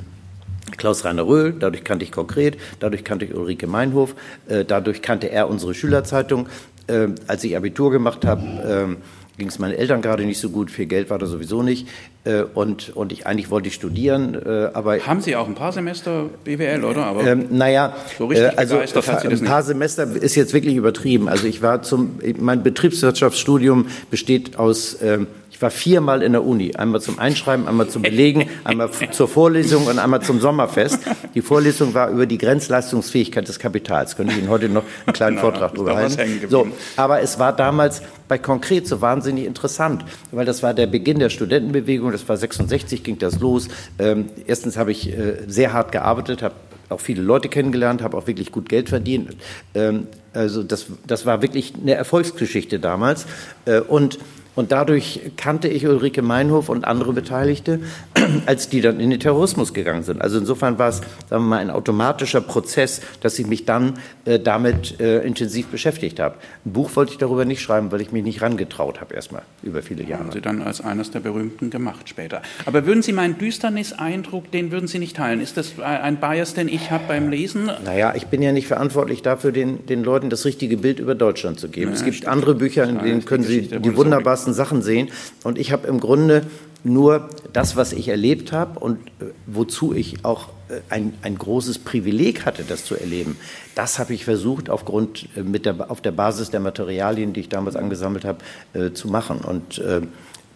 [0.77, 4.15] Klaus-Rainer Röhl, dadurch kannte ich konkret, dadurch kannte ich Ulrike Meinhof,
[4.49, 6.49] äh, dadurch kannte er unsere Schülerzeitung.
[6.87, 8.43] Äh, als ich Abitur gemacht habe,
[8.91, 8.97] äh,
[9.41, 11.89] ging es meinen Eltern gerade nicht so gut, viel Geld war da sowieso nicht.
[12.25, 14.99] Äh, und, und ich eigentlich wollte ich studieren, äh, aber.
[15.01, 17.07] Haben Sie auch ein paar Semester BWL, oder?
[17.07, 21.29] Aber ähm, naja, so richtig äh, also ein paar Semester ist jetzt wirklich übertrieben.
[21.29, 25.27] Also ich war zum, mein Betriebswirtschaftsstudium besteht aus ähm,
[25.61, 29.89] ich war viermal in der Uni, einmal zum Einschreiben, einmal zum Belegen, einmal zur Vorlesung
[29.89, 31.01] und einmal zum Sommerfest.
[31.35, 34.17] Die Vorlesung war über die Grenzleistungsfähigkeit des Kapitals.
[34.17, 36.17] Könnte ich Ihnen heute noch einen kleinen Vortrag darüber halten.
[36.49, 41.19] So, aber es war damals bei Konkret so wahnsinnig interessant, weil das war der Beginn
[41.19, 42.11] der Studentenbewegung.
[42.11, 43.69] Das war 66 ging das los.
[43.99, 46.55] Ähm, erstens habe ich äh, sehr hart gearbeitet, habe
[46.89, 49.37] auch viele Leute kennengelernt, habe auch wirklich gut Geld verdient.
[49.75, 53.27] Ähm, also das, das war wirklich eine Erfolgsgeschichte damals.
[53.67, 54.19] Äh, und
[54.61, 57.81] und dadurch kannte ich Ulrike Meinhof und andere Beteiligte,
[58.47, 60.21] als die dann in den Terrorismus gegangen sind.
[60.21, 60.97] Also insofern war es,
[61.31, 63.95] sagen wir mal, ein automatischer Prozess, dass ich mich dann
[64.27, 66.35] äh, damit äh, intensiv beschäftigt habe.
[66.67, 69.81] Ein Buch wollte ich darüber nicht schreiben, weil ich mich nicht rangetraut habe, erstmal über
[69.81, 70.25] viele Jahre.
[70.25, 72.43] Haben Sie dann als eines der berühmten gemacht später.
[72.67, 75.41] Aber würden Sie meinen Düsternis-Eindruck, den würden Sie nicht teilen?
[75.41, 77.71] Ist das ein Bias, den ich habe beim Lesen?
[77.83, 81.59] Naja, ich bin ja nicht verantwortlich dafür, den, den Leuten das richtige Bild über Deutschland
[81.59, 81.93] zu geben.
[81.93, 82.31] Ja, es gibt stimmt.
[82.31, 85.11] andere Bücher, in denen können Sie die wunderbar wunderbarsten Sachen sehen.
[85.45, 86.43] Und ich habe im Grunde
[86.83, 91.81] nur das, was ich erlebt habe und äh, wozu ich auch äh, ein, ein großes
[91.81, 93.37] Privileg hatte, das zu erleben,
[93.75, 97.49] das habe ich versucht, aufgrund, äh, mit der, auf der Basis der Materialien, die ich
[97.51, 98.39] damals angesammelt habe,
[98.73, 99.41] äh, zu machen.
[99.41, 99.83] Und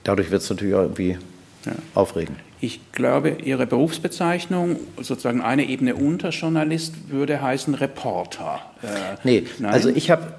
[0.05, 1.19] dadurch wird es natürlich auch irgendwie
[1.67, 1.73] ja.
[1.95, 2.39] aufregend.
[2.61, 8.61] Ich glaube, Ihre Berufsbezeichnung, sozusagen eine Ebene unter Journalist, würde heißen Reporter.
[8.83, 8.87] Äh,
[9.25, 9.73] nee, nein?
[9.73, 10.35] also ich habe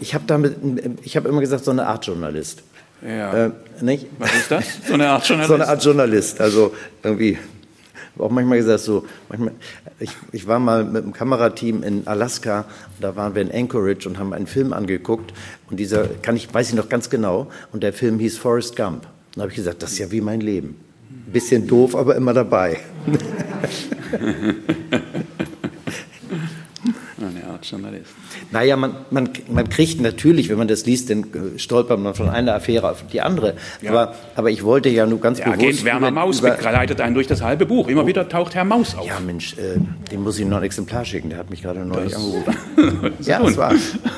[0.00, 0.56] ich habe damit,
[1.02, 2.62] ich habe immer gesagt, so eine Art Journalist.
[3.02, 3.46] Ja.
[3.46, 4.06] Äh, nicht?
[4.18, 4.64] Was ist das?
[4.86, 5.48] So eine Art Journalist?
[5.48, 6.40] so eine Art Journalist.
[6.40, 7.38] Also irgendwie,
[8.18, 9.52] auch manchmal gesagt so, manchmal,
[9.98, 12.64] ich, ich war mal mit einem Kamerateam in Alaska,
[13.00, 15.32] da waren wir in Anchorage und haben einen Film angeguckt
[15.70, 19.06] und dieser, kann ich, weiß ich noch ganz genau, und der Film hieß Forrest Gump.
[19.34, 20.76] Da habe ich gesagt, das ist ja wie mein Leben.
[21.32, 22.80] Bisschen doof, aber immer dabei.
[27.70, 28.10] Journalist?
[28.50, 32.28] Naja, man, man, man kriegt natürlich, wenn man das liest, dann äh, stolpert man von
[32.28, 33.54] einer Affäre auf die andere.
[33.80, 33.90] Ja.
[33.90, 35.62] Aber, aber ich wollte ja nur ganz Der bewusst...
[35.62, 37.88] Agent Werner über, Maus über, begleitet einen durch das halbe Buch.
[37.88, 39.06] Immer wieder taucht Herr Maus auf.
[39.06, 39.78] Ja, Mensch, äh,
[40.10, 41.30] dem muss ich noch ein Exemplar schicken.
[41.30, 43.12] Der hat mich gerade neulich das angerufen.
[43.20, 43.74] ja, das war...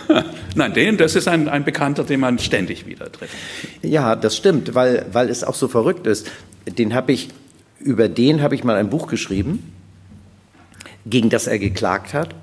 [0.55, 3.35] Nein, den, das ist ein, ein Bekannter, den man ständig wieder trifft.
[3.83, 6.31] Ja, das stimmt, weil, weil es auch so verrückt ist.
[6.67, 7.29] Den habe ich,
[7.81, 9.73] über den habe ich mal ein Buch geschrieben,
[11.07, 12.35] gegen das er geklagt hat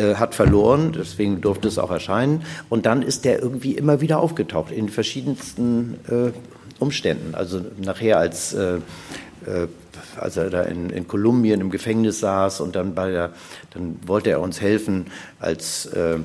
[0.00, 2.42] äh, hat verloren, deswegen durfte es auch erscheinen.
[2.68, 6.30] Und dann ist der irgendwie immer wieder aufgetaucht in verschiedensten äh,
[6.78, 7.34] Umständen.
[7.34, 8.76] Also nachher als, äh,
[9.46, 9.68] äh,
[10.16, 13.32] als er da in, in Kolumbien im Gefängnis saß und dann bei der,
[13.74, 15.06] dann wollte er uns helfen
[15.38, 16.18] als äh,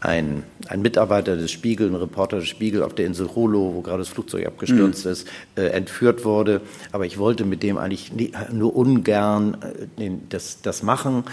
[0.00, 3.98] ein, ein Mitarbeiter des Spiegel, ein Reporter des Spiegel auf der Insel Rolo, wo gerade
[3.98, 5.12] das Flugzeug abgestürzt mhm.
[5.12, 6.60] ist, äh, entführt wurde.
[6.92, 9.56] Aber ich wollte mit dem eigentlich nie, nur ungern
[9.98, 11.24] äh, das, das machen.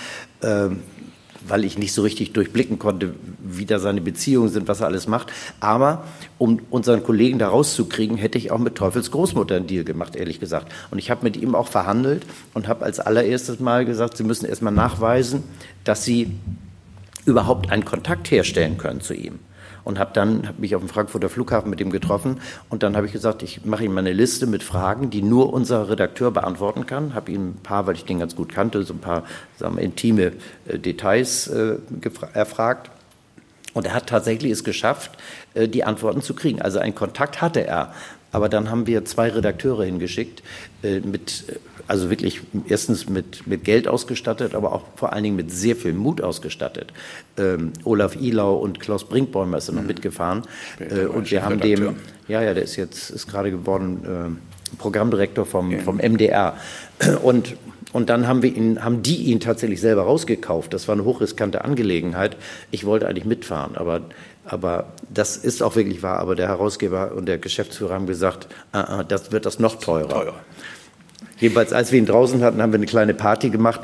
[0.41, 0.79] Ähm,
[1.47, 5.07] weil ich nicht so richtig durchblicken konnte, wie da seine Beziehungen sind, was er alles
[5.07, 5.31] macht.
[5.59, 6.03] Aber
[6.37, 10.39] um unseren Kollegen da rauszukriegen, hätte ich auch mit Teufels Großmutter einen Deal gemacht, ehrlich
[10.39, 10.71] gesagt.
[10.91, 14.45] Und ich habe mit ihm auch verhandelt und habe als allererstes Mal gesagt, Sie müssen
[14.45, 15.43] erst mal nachweisen,
[15.83, 16.31] dass Sie
[17.25, 19.39] überhaupt einen Kontakt herstellen können zu ihm
[19.85, 23.05] und habe dann hab mich auf dem Frankfurter Flughafen mit ihm getroffen und dann habe
[23.05, 26.85] ich gesagt, ich mache ihm mal eine Liste mit Fragen, die nur unser Redakteur beantworten
[26.85, 27.13] kann.
[27.13, 29.23] Habe ihm ein paar, weil ich den ganz gut kannte, so ein paar
[29.57, 30.33] sagen wir, intime
[30.67, 31.77] äh, Details äh,
[32.33, 32.89] erfragt.
[33.73, 35.11] Und er hat tatsächlich es geschafft,
[35.53, 36.61] äh, die Antworten zu kriegen.
[36.61, 37.93] Also einen Kontakt hatte er.
[38.31, 40.43] Aber dann haben wir zwei Redakteure hingeschickt,
[40.83, 41.53] äh, mit, äh,
[41.87, 45.93] also wirklich erstens mit, mit Geld ausgestattet, aber auch vor allen Dingen mit sehr viel
[45.93, 46.93] Mut ausgestattet.
[47.37, 49.87] Ähm, Olaf Ilau und Klaus Brinkbäumer sind noch mhm.
[49.87, 50.43] mitgefahren.
[50.79, 51.91] Äh, und wir haben Redakteur.
[51.91, 54.39] dem, ja, ja, der ist jetzt, ist gerade geworden,
[54.73, 55.79] äh, Programmdirektor vom, ja.
[55.79, 56.57] vom MDR.
[57.23, 57.55] Und
[57.93, 60.73] und dann haben wir ihn, haben die ihn tatsächlich selber rausgekauft.
[60.73, 62.35] Das war eine hochriskante Angelegenheit.
[62.69, 64.01] Ich wollte eigentlich mitfahren, aber
[64.43, 66.19] aber das ist auch wirklich wahr.
[66.19, 70.09] Aber der Herausgeber und der Geschäftsführer haben gesagt, uh, uh, das wird das noch teurer.
[70.09, 70.33] Teuer.
[71.39, 73.81] Jedenfalls, als wir ihn draußen hatten, haben wir eine kleine Party gemacht.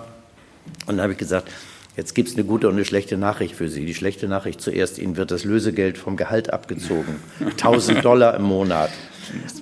[0.88, 1.50] Und dann habe ich gesagt,
[1.98, 3.86] jetzt gibt es eine gute und eine schlechte Nachricht für Sie.
[3.86, 7.16] Die schlechte Nachricht zuerst, Ihnen wird das Lösegeld vom Gehalt abgezogen.
[7.40, 8.90] 1000 Dollar im Monat.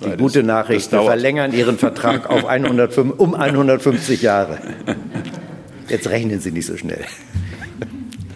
[0.04, 4.58] Die gute Nachricht, wir verlängern Ihren Vertrag auf 105, um 150 Jahre.
[5.88, 7.04] Jetzt rechnen Sie nicht so schnell.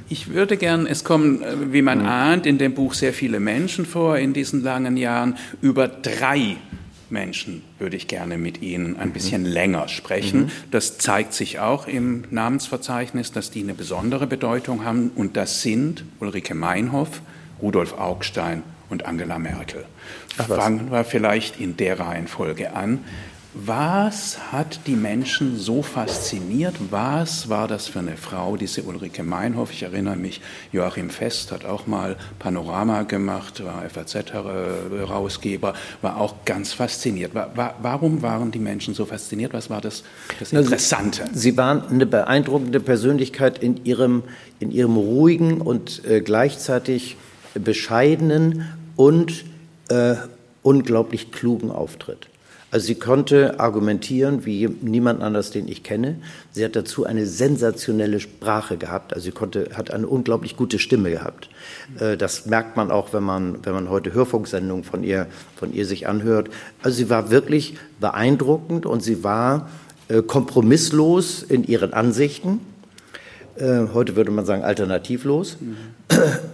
[0.08, 2.06] Ich würde gern, es kommen, äh, wie man mhm.
[2.06, 5.36] ahnt, in dem Buch sehr viele Menschen vor in diesen langen Jahren.
[5.60, 6.56] Über drei
[7.14, 9.12] Menschen würde ich gerne mit Ihnen ein mhm.
[9.12, 10.42] bisschen länger sprechen.
[10.42, 10.50] Mhm.
[10.70, 15.10] Das zeigt sich auch im Namensverzeichnis, dass die eine besondere Bedeutung haben.
[15.14, 17.22] Und das sind Ulrike Meinhoff,
[17.62, 19.86] Rudolf Augstein und Angela Merkel.
[20.36, 22.98] Ach, Fangen wir vielleicht in der Reihenfolge an.
[23.56, 26.74] Was hat die Menschen so fasziniert?
[26.90, 29.70] Was war das für eine Frau, diese Ulrike Meinhoff?
[29.70, 30.40] Ich erinnere mich,
[30.72, 37.30] Joachim Fest hat auch mal Panorama gemacht, war FAZ-Herausgeber, war auch ganz fasziniert.
[37.34, 39.52] Warum waren die Menschen so fasziniert?
[39.52, 40.02] Was war das,
[40.40, 41.22] das Interessante?
[41.32, 44.24] Sie waren eine beeindruckende Persönlichkeit in ihrem,
[44.58, 47.16] in ihrem ruhigen und äh, gleichzeitig
[47.54, 49.44] bescheidenen und
[49.90, 50.16] äh,
[50.62, 52.26] unglaublich klugen Auftritt.
[52.74, 56.16] Also sie konnte argumentieren wie niemand anders, den ich kenne.
[56.50, 59.12] Sie hat dazu eine sensationelle Sprache gehabt.
[59.12, 61.50] Also sie konnte, hat eine unglaublich gute Stimme gehabt.
[62.00, 65.86] Äh, das merkt man auch, wenn man, wenn man heute Hörfunksendungen von ihr, von ihr
[65.86, 66.50] sich anhört.
[66.82, 69.70] Also sie war wirklich beeindruckend und sie war
[70.08, 72.58] äh, kompromisslos in ihren Ansichten.
[73.56, 75.58] Äh, heute würde man sagen alternativlos.
[75.60, 75.76] Mhm.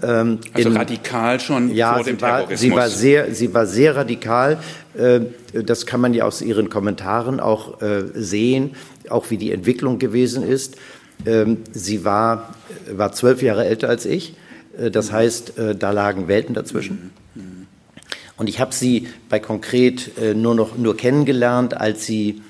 [0.02, 2.60] Ähm, also in, radikal schon ja, vor dem sie war, Terrorismus.
[2.60, 4.58] Sie war sehr, sie war sehr radikal.
[4.94, 5.20] Äh,
[5.62, 8.72] das kann man ja aus ihren Kommentaren auch äh, sehen,
[9.08, 10.76] auch wie die Entwicklung gewesen ist.
[11.26, 12.54] Ähm, sie war,
[12.90, 14.34] war zwölf Jahre älter als ich.
[14.78, 15.14] Äh, das mhm.
[15.14, 17.12] heißt, äh, da lagen Welten dazwischen.
[17.34, 17.42] Mhm.
[17.42, 17.66] mhm.
[18.36, 22.42] Und ich habe sie bei konkret äh, nur noch nur kennengelernt, als sie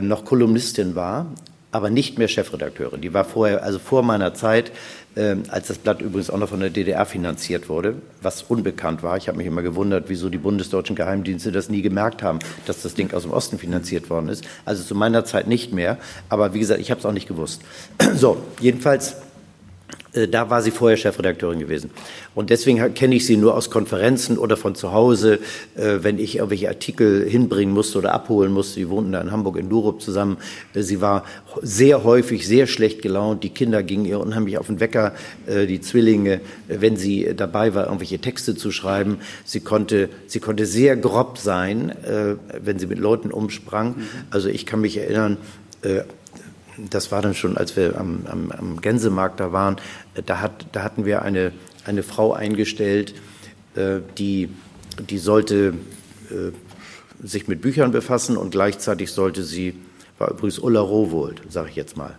[0.00, 1.32] noch Kolumnistin war
[1.70, 3.00] aber nicht mehr Chefredakteurin.
[3.00, 4.72] Die war vorher, also vor meiner Zeit,
[5.14, 9.16] äh, als das Blatt übrigens auch noch von der DDR finanziert wurde, was unbekannt war.
[9.16, 12.94] Ich habe mich immer gewundert, wieso die bundesdeutschen Geheimdienste das nie gemerkt haben, dass das
[12.94, 14.44] Ding aus dem Osten finanziert worden ist.
[14.64, 15.98] Also zu meiner Zeit nicht mehr.
[16.28, 17.62] Aber wie gesagt, ich habe es auch nicht gewusst.
[18.18, 19.16] So, jedenfalls
[20.26, 21.90] da war sie vorher Chefredakteurin gewesen.
[22.34, 25.38] Und deswegen kenne ich sie nur aus Konferenzen oder von zu Hause,
[25.76, 28.74] äh, wenn ich irgendwelche Artikel hinbringen musste oder abholen musste.
[28.74, 30.38] Sie wohnten da in Hamburg in Durup zusammen.
[30.74, 31.24] Äh, sie war
[31.62, 33.44] sehr häufig sehr schlecht gelaunt.
[33.44, 35.12] Die Kinder gingen ihr unheimlich auf den Wecker,
[35.46, 39.18] die Zwillinge, wenn sie dabei war, irgendwelche Texte zu schreiben.
[39.44, 41.92] Sie konnte, sie konnte sehr grob sein,
[42.62, 43.96] wenn sie mit Leuten umsprang.
[43.96, 44.02] Mhm.
[44.30, 45.38] Also ich kann mich erinnern,
[46.90, 49.76] das war dann schon, als wir am, am, am Gänsemarkt da waren,
[50.26, 51.52] da, hat, da hatten wir eine,
[51.84, 53.14] eine Frau eingestellt,
[53.74, 54.48] äh, die,
[54.98, 55.74] die sollte
[56.30, 56.52] äh,
[57.26, 59.74] sich mit Büchern befassen und gleichzeitig sollte sie,
[60.18, 62.18] war übrigens Ulla Rowold, sage ich jetzt mal,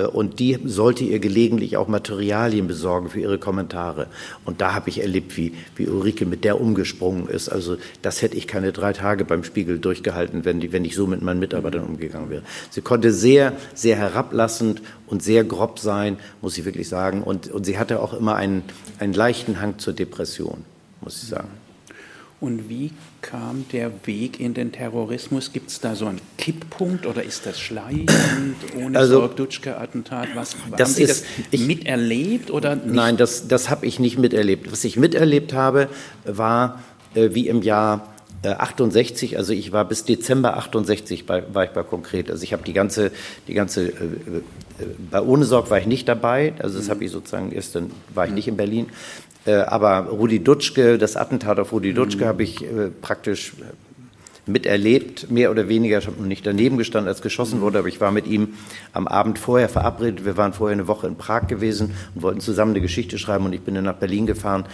[0.00, 4.06] und die sollte ihr gelegentlich auch Materialien besorgen für ihre Kommentare.
[4.44, 7.48] Und da habe ich erlebt, wie, wie Ulrike mit der umgesprungen ist.
[7.48, 11.06] Also das hätte ich keine drei Tage beim Spiegel durchgehalten, wenn, die, wenn ich so
[11.06, 12.42] mit meinen Mitarbeitern umgegangen wäre.
[12.70, 17.22] Sie konnte sehr, sehr herablassend und sehr grob sein, muss ich wirklich sagen.
[17.22, 18.62] Und, und sie hatte auch immer einen,
[18.98, 20.64] einen leichten Hang zur Depression,
[21.00, 21.48] muss ich sagen.
[22.40, 22.90] Und wie
[23.22, 25.52] kam der Weg in den Terrorismus?
[25.52, 30.28] Gibt es da so einen Kipppunkt oder ist das schleichend ohne also, Sorg-Dutschke-Attentat?
[30.34, 32.88] Was, das haben ist, das ich, miterlebt oder nicht?
[32.88, 34.70] Nein, das, das habe ich nicht miterlebt.
[34.70, 35.88] Was ich miterlebt habe,
[36.24, 36.82] war
[37.14, 38.12] äh, wie im Jahr
[38.44, 42.30] 68, äh, also ich war bis Dezember 68 bei, war ich bei konkret.
[42.30, 43.12] Also ich habe die ganze,
[43.46, 44.42] die ganze, äh, äh
[45.10, 46.90] bei Ohne Sorg war ich nicht dabei, also das mhm.
[46.90, 48.34] habe ich sozusagen erst dann war ich mhm.
[48.34, 48.86] nicht in Berlin.
[49.44, 52.28] Äh, aber Rudi Dutschke, das Attentat auf Rudi Dutschke, mhm.
[52.28, 55.98] habe ich äh, praktisch äh, miterlebt, mehr oder weniger.
[55.98, 58.54] Ich habe noch nicht daneben gestanden, als geschossen wurde, aber ich war mit ihm
[58.92, 60.24] am Abend vorher verabredet.
[60.24, 63.52] Wir waren vorher eine Woche in Prag gewesen und wollten zusammen eine Geschichte schreiben und
[63.52, 64.64] ich bin dann nach Berlin gefahren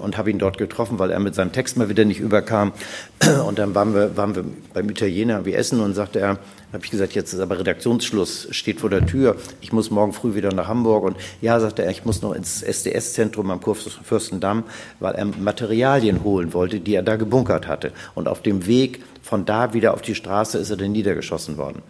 [0.00, 2.72] und habe ihn dort getroffen, weil er mit seinem Text mal wieder nicht überkam.
[3.46, 6.38] Und dann waren wir, waren wir beim Italiener wie essen und sagte er,
[6.72, 9.36] habe ich gesagt, jetzt ist aber Redaktionsschluss, steht vor der Tür.
[9.60, 11.04] Ich muss morgen früh wieder nach Hamburg.
[11.04, 14.64] Und ja, sagte er, ich muss noch ins SDS-Zentrum am Kurfürstendamm,
[15.00, 17.92] weil er Materialien holen wollte, die er da gebunkert hatte.
[18.14, 21.82] Und auf dem Weg von da wieder auf die Straße ist er dann niedergeschossen worden.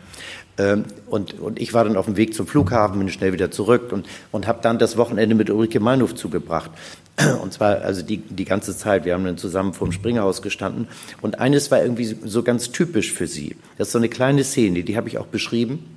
[0.59, 3.93] Ähm, und, und ich war dann auf dem Weg zum Flughafen, bin schnell wieder zurück
[3.93, 6.71] und, und habe dann das Wochenende mit Ulrike Meinhof zugebracht.
[7.43, 9.07] Und zwar also die, die ganze Zeit.
[9.07, 10.87] Wir haben dann zusammen vorm Springerhaus gestanden.
[11.23, 13.57] Und eines war irgendwie so ganz typisch für sie.
[13.79, 15.97] Das ist so eine kleine Szene, die habe ich auch beschrieben.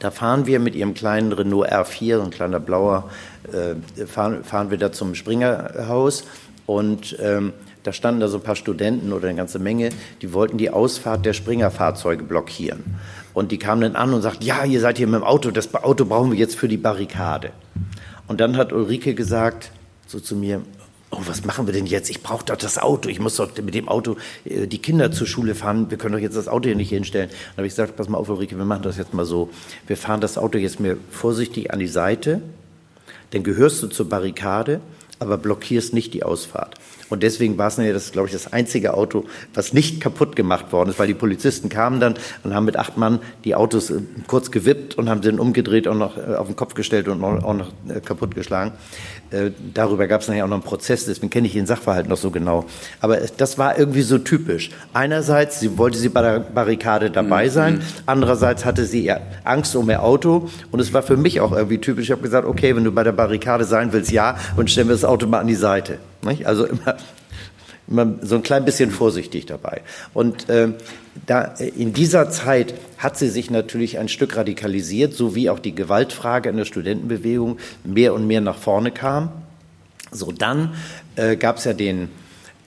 [0.00, 3.08] Da fahren wir mit ihrem kleinen Renault R4, so ein kleiner blauer,
[3.52, 6.24] äh, fahren, fahren wir da zum Springerhaus
[6.66, 7.52] und ähm,
[7.84, 11.24] da standen da so ein paar Studenten oder eine ganze Menge, die wollten die Ausfahrt
[11.24, 12.82] der Springerfahrzeuge blockieren.
[13.34, 15.72] Und die kamen dann an und sagten, ja, ihr seid hier mit dem Auto, das
[15.74, 17.52] Auto brauchen wir jetzt für die Barrikade.
[18.26, 19.72] Und dann hat Ulrike gesagt,
[20.06, 20.62] so zu mir,
[21.10, 22.10] oh, was machen wir denn jetzt?
[22.10, 23.08] Ich brauche doch das Auto.
[23.08, 25.90] Ich muss doch mit dem Auto äh, die Kinder zur Schule fahren.
[25.90, 27.28] Wir können doch jetzt das Auto hier nicht hinstellen.
[27.30, 29.50] Dann habe ich gesagt, pass mal auf, Ulrike, wir machen das jetzt mal so.
[29.86, 32.42] Wir fahren das Auto jetzt mir vorsichtig an die Seite,
[33.30, 34.80] dann gehörst du zur Barrikade,
[35.18, 36.74] aber blockierst nicht die Ausfahrt.
[37.12, 40.88] Und deswegen war es das, glaube ich, das einzige Auto, was nicht kaputt gemacht worden
[40.88, 44.50] ist, weil die Polizisten kamen dann und haben mit acht Mann die Autos äh, kurz
[44.50, 47.52] gewippt und haben sie dann umgedreht und noch äh, auf den Kopf gestellt und auch
[47.52, 48.72] noch äh, kaputt geschlagen.
[49.74, 52.30] Darüber gab es nachher auch noch einen Prozess, deswegen kenne ich den Sachverhalt noch so
[52.30, 52.66] genau.
[53.00, 54.70] Aber das war irgendwie so typisch.
[54.92, 57.50] Einerseits sie, wollte sie bei der Barrikade dabei mhm.
[57.50, 59.12] sein, andererseits hatte sie
[59.44, 62.06] Angst um ihr Auto und es war für mich auch irgendwie typisch.
[62.06, 64.94] Ich habe gesagt, okay, wenn du bei der Barrikade sein willst, ja, und stellen wir
[64.94, 65.98] das Auto mal an die Seite.
[66.44, 66.96] Also immer,
[67.88, 69.82] immer so ein klein bisschen vorsichtig dabei.
[70.14, 70.68] Und äh,
[71.26, 75.74] da, in dieser Zeit hat sie sich natürlich ein Stück radikalisiert, so wie auch die
[75.74, 79.30] Gewaltfrage in der Studentenbewegung mehr und mehr nach vorne kam.
[80.12, 80.74] So, dann
[81.16, 82.10] äh, gab es ja den,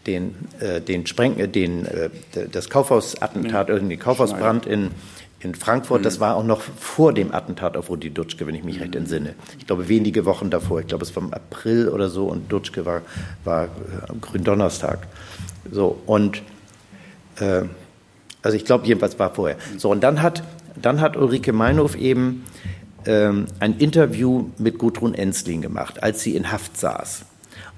[0.06, 2.10] den, äh, den Spreng, äh, den, äh,
[2.52, 3.80] das Kaufhausattentat, ja.
[3.80, 4.92] den Kaufhausbrand in,
[5.40, 6.04] in Frankfurt.
[6.04, 6.22] Das mhm.
[6.22, 9.36] war auch noch vor dem Attentat auf Rudi Dutschke, wenn ich mich recht entsinne.
[9.58, 10.82] Ich glaube, wenige Wochen davor.
[10.82, 13.04] Ich glaube, es war im April oder so und Dutschke war,
[13.46, 13.70] war
[14.10, 15.08] am äh, Gründonnerstag.
[15.72, 16.42] So, und
[17.40, 17.62] äh,
[18.46, 19.58] also ich glaube, jedenfalls war vorher.
[19.78, 20.44] So, und dann hat,
[20.80, 22.46] dann hat Ulrike Meinhof eben
[23.08, 27.26] ähm, ein Interview mit Gudrun Ensslin gemacht, als sie in Haft saß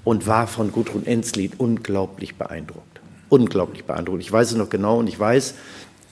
[0.04, 3.00] und war von Gudrun Ensslin unglaublich beeindruckt.
[3.30, 4.20] Unglaublich beeindruckt.
[4.20, 5.54] Ich weiß es noch genau und ich weiß,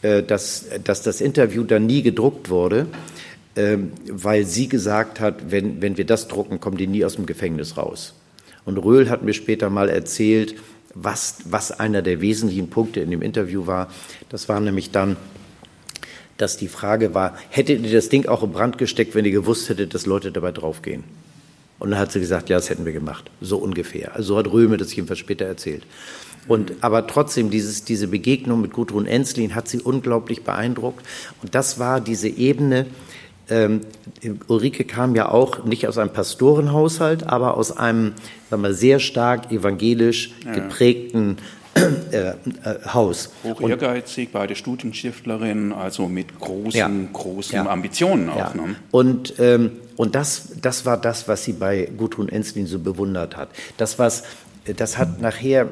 [0.00, 2.86] äh, dass, dass das Interview dann nie gedruckt wurde,
[3.56, 7.26] ähm, weil sie gesagt hat, wenn, wenn wir das drucken, kommen die nie aus dem
[7.26, 8.14] Gefängnis raus.
[8.64, 10.54] Und Röhl hat mir später mal erzählt,
[10.96, 13.88] was, was einer der wesentlichen Punkte in dem Interview war.
[14.28, 15.16] Das war nämlich dann,
[16.38, 19.68] dass die Frage war, hättet ihr das Ding auch in Brand gesteckt, wenn ihr gewusst
[19.68, 21.04] hättet, dass Leute dabei draufgehen?
[21.78, 23.30] Und dann hat sie gesagt, ja, das hätten wir gemacht.
[23.42, 24.14] So ungefähr.
[24.14, 25.84] Also so hat Röhl das jedenfalls später erzählt.
[26.48, 31.04] Und, aber trotzdem, dieses, diese Begegnung mit Gudrun Enslin hat sie unglaublich beeindruckt.
[31.42, 32.86] Und das war diese Ebene,
[33.48, 33.80] ähm,
[34.48, 38.14] Ulrike kam ja auch nicht aus einem Pastorenhaushalt, aber aus einem
[38.50, 41.38] sagen wir, sehr stark evangelisch geprägten
[41.76, 42.34] äh, äh,
[42.92, 43.30] Haus.
[43.44, 46.90] Hoch ehrgeizig, beide Studienschiftlerinnen, also mit großen, ja.
[47.12, 47.66] großen ja.
[47.66, 48.54] Ambitionen auch.
[48.54, 48.76] Ne?
[48.90, 53.50] Und, ähm, und das, das war das, was sie bei Gudrun Enslin so bewundert hat.
[53.76, 54.24] Das, was
[54.64, 55.68] das hat nachher,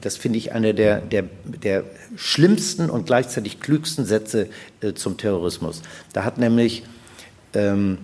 [0.00, 1.84] das finde ich einer der, der, der
[2.16, 4.48] schlimmsten und gleichzeitig klügsten Sätze
[4.80, 5.82] äh, zum Terrorismus.
[6.12, 6.84] Da hat nämlich
[7.54, 7.98] ähm,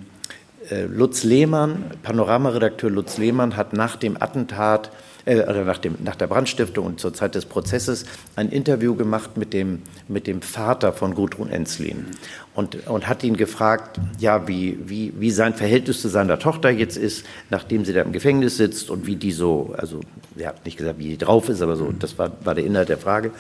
[0.70, 4.90] äh, Lutz Lehmann, Panoramaredakteur Lutz Lehmann, hat nach dem Attentat
[5.24, 8.04] äh, oder nach, dem, nach der Brandstiftung und zur Zeit des Prozesses
[8.36, 12.06] ein Interview gemacht mit dem, mit dem Vater von Gudrun Enzlin
[12.54, 16.96] und, und hat ihn gefragt, ja, wie, wie, wie sein Verhältnis zu seiner Tochter jetzt
[16.96, 20.00] ist, nachdem sie da im Gefängnis sitzt und wie die so, also
[20.36, 22.88] er hat nicht gesagt, wie die drauf ist, aber so, das war, war der Inhalt
[22.88, 23.30] der Frage.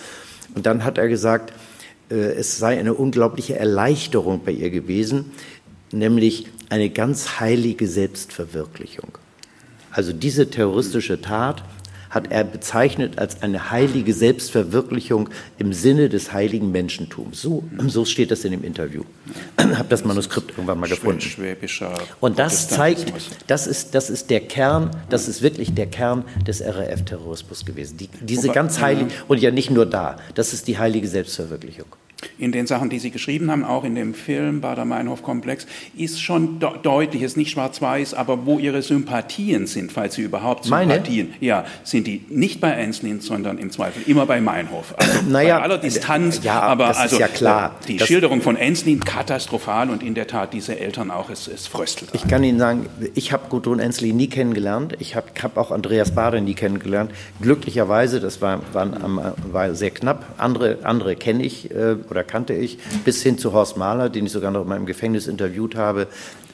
[0.54, 1.52] Und dann hat er gesagt,
[2.10, 5.32] äh, es sei eine unglaubliche Erleichterung bei ihr gewesen,
[5.92, 9.18] nämlich eine ganz heilige Selbstverwirklichung.
[9.90, 11.62] Also diese terroristische Tat
[12.10, 15.28] hat er bezeichnet als eine heilige Selbstverwirklichung
[15.58, 17.42] im Sinne des heiligen Menschentums.
[17.42, 19.04] So, so steht das in dem Interview.
[19.70, 21.20] Ich habe das Manuskript irgendwann mal gefunden.
[22.20, 23.12] Und das zeigt,
[23.46, 27.98] das ist, das ist der Kern, das ist wirklich der Kern des RAF-Terrorismus gewesen.
[27.98, 31.86] Die, diese ganz heilige, und ja nicht nur da, das ist die heilige Selbstverwirklichung
[32.38, 35.66] in den Sachen, die Sie geschrieben haben, auch in dem Film Bader-Meinhof-Komplex,
[35.96, 40.64] ist schon de deutlich, ist nicht schwarz-weiß, aber wo Ihre Sympathien sind, falls Sie überhaupt
[40.64, 41.44] Sympathien, Meine?
[41.44, 44.94] ja, sind die nicht bei Enslin, sondern im Zweifel immer bei Meinhof.
[44.96, 47.76] Also naja, bei aller Distanz, ja, aber also, ist ja klar.
[47.86, 51.66] Die das Schilderung von Enslin katastrophal und in der Tat diese Eltern auch, es, es
[51.66, 52.10] fröstelt.
[52.14, 56.14] Ich kann Ihnen sagen, ich habe Gudrun Enslin nie kennengelernt, ich habe hab auch Andreas
[56.14, 57.12] Bader nie kennengelernt.
[57.40, 62.78] Glücklicherweise, das war, war, war sehr knapp, andere, andere kenne ich, äh, oder kannte ich,
[63.04, 66.08] bis hin zu Horst Mahler, den ich sogar noch mal im Gefängnis interviewt habe,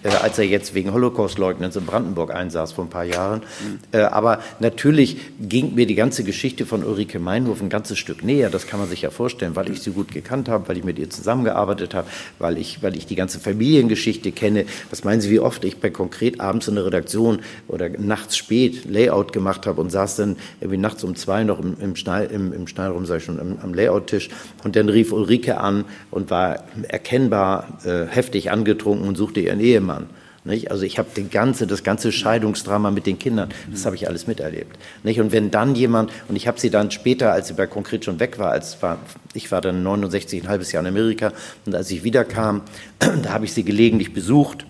[0.05, 3.41] äh, als er jetzt wegen Holocaust-Leugnens in Brandenburg einsaß vor ein paar Jahren.
[3.41, 3.79] Mhm.
[3.93, 8.51] Äh, aber natürlich ging mir die ganze Geschichte von Ulrike Meinhof ein ganzes Stück näher.
[8.51, 10.99] Das kann man sich ja vorstellen, weil ich sie gut gekannt habe, weil ich mit
[10.99, 12.07] ihr zusammengearbeitet habe,
[12.39, 14.67] weil ich, weil ich die ganze Familiengeschichte kenne.
[14.91, 18.85] Was meinen Sie, wie oft ich bei konkret abends in der Redaktion oder nachts spät
[18.85, 22.53] Layout gemacht habe und saß dann irgendwie nachts um zwei noch im, im, Schnall, im,
[22.53, 24.29] im Schnallraum, sag ich schon, am, am Layout-Tisch
[24.65, 30.03] und dann rief Ulrike an und war erkennbar äh, heftig angetrunken und suchte ihren Ehemann.
[30.03, 30.07] Mann.
[30.45, 30.71] Nicht?
[30.71, 34.77] Also ich habe ganze, das ganze Scheidungsdrama mit den Kindern, das habe ich alles miterlebt.
[35.03, 35.19] Nicht?
[35.21, 38.21] Und wenn dann jemand, und ich habe sie dann später, als sie bei Konkret schon
[38.21, 38.99] weg war, als war,
[39.33, 41.33] ich war dann 69, ein halbes Jahr in Amerika,
[41.65, 42.61] und als ich wiederkam,
[42.99, 44.67] da habe ich sie gelegentlich besucht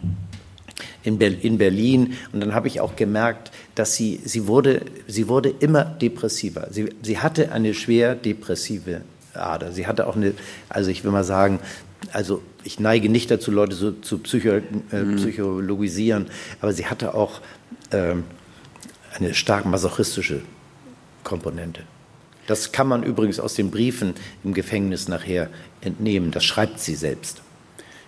[1.03, 5.85] in, Berlin, und dann habe ich auch gemerkt, dass sie, sie wurde, sie wurde immer
[5.85, 6.69] depressiver.
[6.71, 9.03] Sie, sie hatte eine schwer depressive
[9.37, 9.73] Ader.
[9.73, 10.35] Sie hatte auch eine,
[10.69, 11.61] also ich will mal sagen,
[12.13, 14.61] also ich neige nicht dazu, Leute so zu psycho,
[14.93, 15.17] äh, mhm.
[15.17, 16.27] psychologisieren,
[16.61, 17.41] aber sie hatte auch
[17.91, 18.15] äh,
[19.17, 20.43] eine stark masochistische
[21.23, 21.83] Komponente.
[22.47, 25.49] Das kann man übrigens aus den Briefen im Gefängnis nachher
[25.81, 26.31] entnehmen.
[26.31, 27.44] Das schreibt sie selbst.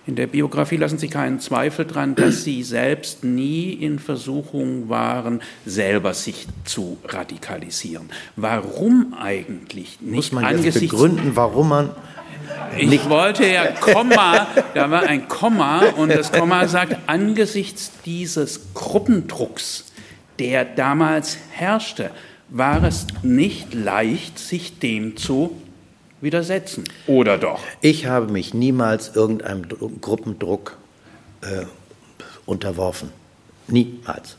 [0.07, 5.42] In der Biografie lassen Sie keinen Zweifel dran, dass Sie selbst nie in Versuchung waren,
[5.64, 8.09] selber sich zu radikalisieren.
[8.36, 10.14] Warum eigentlich nicht?
[10.14, 11.90] Muss man jetzt begründen, warum man
[12.78, 19.86] ich wollte ja Komma, da war ein Komma und das Komma sagt, angesichts dieses Gruppendrucks,
[20.38, 22.11] der damals herrschte,
[22.48, 25.57] war es nicht leicht, sich dem zu
[26.20, 26.84] widersetzen.
[27.06, 27.60] Oder doch?
[27.80, 29.66] Ich habe mich niemals irgendeinem
[30.00, 30.76] Gruppendruck
[31.42, 31.66] äh,
[32.46, 33.10] unterworfen.
[33.68, 34.36] Niemals.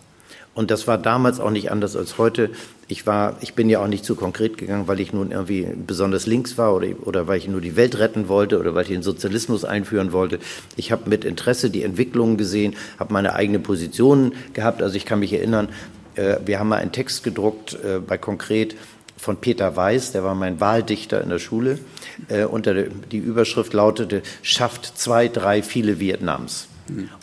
[0.58, 2.50] Und das war damals auch nicht anders als heute.
[2.88, 6.26] Ich war, ich bin ja auch nicht zu konkret gegangen, weil ich nun irgendwie besonders
[6.26, 9.04] links war oder, oder weil ich nur die Welt retten wollte oder weil ich den
[9.04, 10.40] Sozialismus einführen wollte.
[10.76, 14.82] Ich habe mit Interesse die Entwicklungen gesehen, habe meine eigene Position gehabt.
[14.82, 15.70] Also ich kann mich erinnern,
[16.16, 18.76] äh, wir haben mal einen Text gedruckt äh, bei Konkret
[19.18, 21.80] von Peter Weiß, der war mein Wahldichter in der Schule.
[22.30, 26.68] Äh, unter die Überschrift lautete Schafft zwei, drei, viele Vietnams.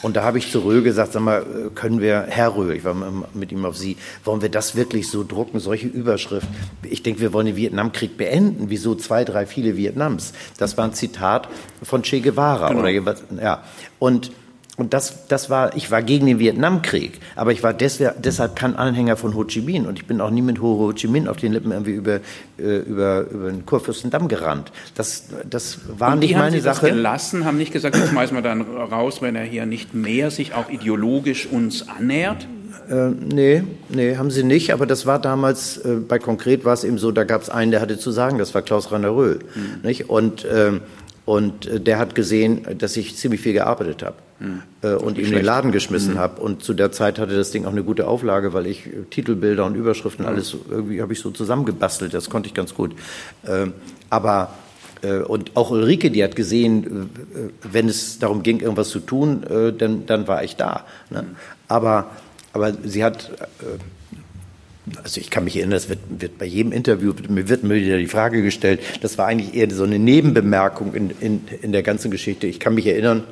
[0.03, 2.95] Und da habe ich zu Röhl gesagt, sag mal, können wir, Herr Röhl, ich war
[3.33, 6.47] mit ihm auf Sie, wollen wir das wirklich so drucken, solche Überschrift?
[6.83, 8.67] Ich denke, wir wollen den Vietnamkrieg beenden.
[8.69, 10.33] Wieso zwei, drei, viele Vietnams?
[10.59, 11.49] Das war ein Zitat
[11.83, 12.69] von Che Guevara.
[12.69, 12.81] Genau.
[12.81, 13.65] Oder, ja.
[13.99, 14.33] Und
[14.77, 18.75] und das, das war, ich war gegen den Vietnamkrieg, aber ich war deshalb, deshalb kein
[18.75, 21.29] Anhänger von Ho Chi Minh und ich bin auch nie mit Ho, Ho Chi Minh
[21.29, 22.21] auf den Lippen irgendwie über,
[22.59, 24.73] äh, über, über den Kurfürstendamm gerannt.
[24.97, 26.89] Das, das war und nicht meine haben Sie Sache.
[26.89, 30.33] Das gelassen, haben nicht gesagt, das schmeißen wir dann raus, wenn er hier nicht mehr
[30.33, 32.49] sich auch ideologisch uns annähert?
[32.91, 34.73] Äh, nee, nee, haben sie nicht.
[34.73, 37.71] Aber das war damals, äh, bei Konkret war es eben so, da gab es einen,
[37.71, 39.39] der hatte zu sagen, das war Klaus Rainer Röhl.
[39.55, 39.87] Mhm.
[39.89, 40.11] Nicht?
[40.11, 40.81] Und, ähm,
[41.25, 44.17] und äh, der hat gesehen, dass ich ziemlich viel gearbeitet habe
[44.83, 46.19] äh, und ihm den Laden geschmissen mhm.
[46.19, 46.41] habe.
[46.41, 49.65] Und zu der Zeit hatte das Ding auch eine gute Auflage, weil ich äh, Titelbilder
[49.65, 50.33] und Überschriften, mhm.
[50.33, 52.13] alles irgendwie habe ich so zusammengebastelt.
[52.15, 52.95] Das konnte ich ganz gut.
[53.45, 53.69] Äh,
[54.11, 54.55] aber
[55.03, 59.45] äh, und auch Ulrike, die hat gesehen, äh, wenn es darum ging, irgendwas zu tun,
[59.79, 60.85] dann, dann war ich da.
[61.11, 61.25] Ne?
[61.69, 62.11] Aber,
[62.53, 63.31] aber sie hat
[65.03, 67.97] also ich kann mich erinnern, es wird, wird, bei jedem Interview, mir wird mir wieder
[67.97, 72.11] die Frage gestellt, das war eigentlich eher so eine Nebenbemerkung in, in, in der ganzen
[72.11, 72.47] Geschichte.
[72.47, 73.25] Ich kann mich erinnern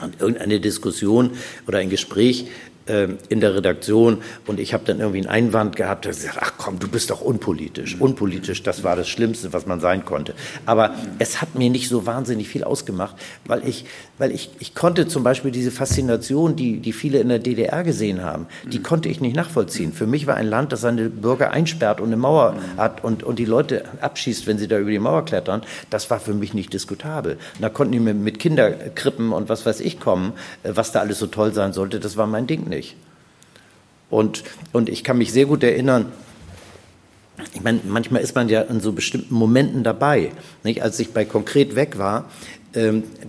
[0.00, 1.32] an irgendeine Diskussion
[1.66, 2.46] oder ein Gespräch
[2.88, 6.54] ähm, in der Redaktion und ich habe dann irgendwie einen Einwand gehabt, der gesagt, ach
[6.56, 8.00] komm, du bist doch unpolitisch.
[8.00, 10.34] Unpolitisch, das war das Schlimmste, was man sein konnte.
[10.64, 13.84] Aber es hat mir nicht so wahnsinnig viel ausgemacht, weil ich,
[14.18, 18.22] weil ich, ich konnte zum Beispiel diese Faszination, die, die viele in der DDR gesehen
[18.22, 19.92] haben, die konnte ich nicht nachvollziehen.
[19.92, 23.38] Für mich war ein Land, das seine Bürger einsperrt und eine Mauer hat und, und
[23.38, 26.72] die Leute abschießt, wenn sie da über die Mauer klettern, das war für mich nicht
[26.72, 27.34] diskutabel.
[27.54, 31.18] Und da konnten die mit Kinderkrippen und was weiß ich kommen, äh, was da alles
[31.18, 32.96] so toll sein sollte, das war mein Ding nicht.
[34.10, 34.42] Und,
[34.72, 36.06] und ich kann mich sehr gut erinnern,
[37.54, 40.32] ich meine, manchmal ist man ja in so bestimmten Momenten dabei.
[40.64, 40.82] Nicht?
[40.82, 42.24] Als ich bei Konkret weg war,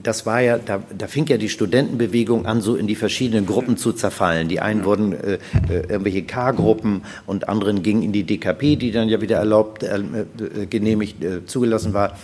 [0.03, 3.77] das war ja, da, da fing ja die Studentenbewegung an, so in die verschiedenen Gruppen
[3.77, 4.49] zu zerfallen.
[4.49, 5.39] Die einen wurden äh, äh,
[5.87, 10.65] irgendwelche K-Gruppen und anderen gingen in die DKP, die dann ja wieder erlaubt, äh, äh
[10.65, 12.17] genehmigt, äh, zugelassen war.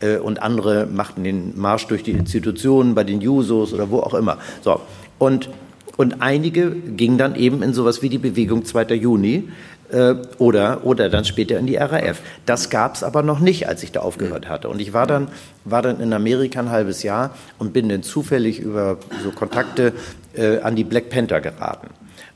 [0.00, 4.14] Äh, und andere machten den Marsch durch die Institutionen bei den Jusos oder wo auch
[4.14, 4.38] immer.
[4.62, 4.80] So.
[5.18, 5.50] Und
[5.98, 8.94] und einige gingen dann eben in sowas wie die Bewegung 2.
[8.94, 9.48] Juni
[9.92, 12.20] äh, oder, oder dann später in die RAF.
[12.46, 14.68] Das gab es aber noch nicht, als ich da aufgehört hatte.
[14.68, 15.28] Und ich war dann,
[15.64, 19.92] war dann in Amerika ein halbes Jahr und bin dann zufällig über so Kontakte
[20.34, 21.88] äh, an die Black Panther geraten.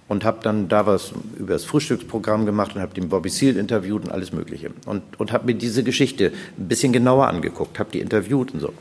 [0.08, 4.04] Und habe dann da was über das Frühstücksprogramm gemacht und habe den Bobby Seale interviewt
[4.04, 4.70] und alles Mögliche.
[4.84, 8.72] Und, und habe mir diese Geschichte ein bisschen genauer angeguckt, habe die interviewt und so.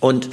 [0.00, 0.30] Und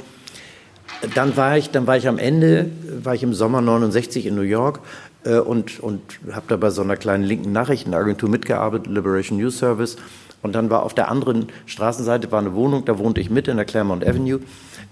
[1.14, 2.70] dann war ich, dann war ich am Ende,
[3.02, 4.80] war ich im Sommer 69 in New York
[5.26, 6.00] äh, und, und
[6.32, 9.96] habe da bei so einer kleinen linken Nachrichtenagentur mitgearbeitet, Liberation News Service.
[10.42, 13.56] Und dann war auf der anderen Straßenseite war eine Wohnung, da wohnte ich mit in
[13.56, 14.40] der Claremont Avenue.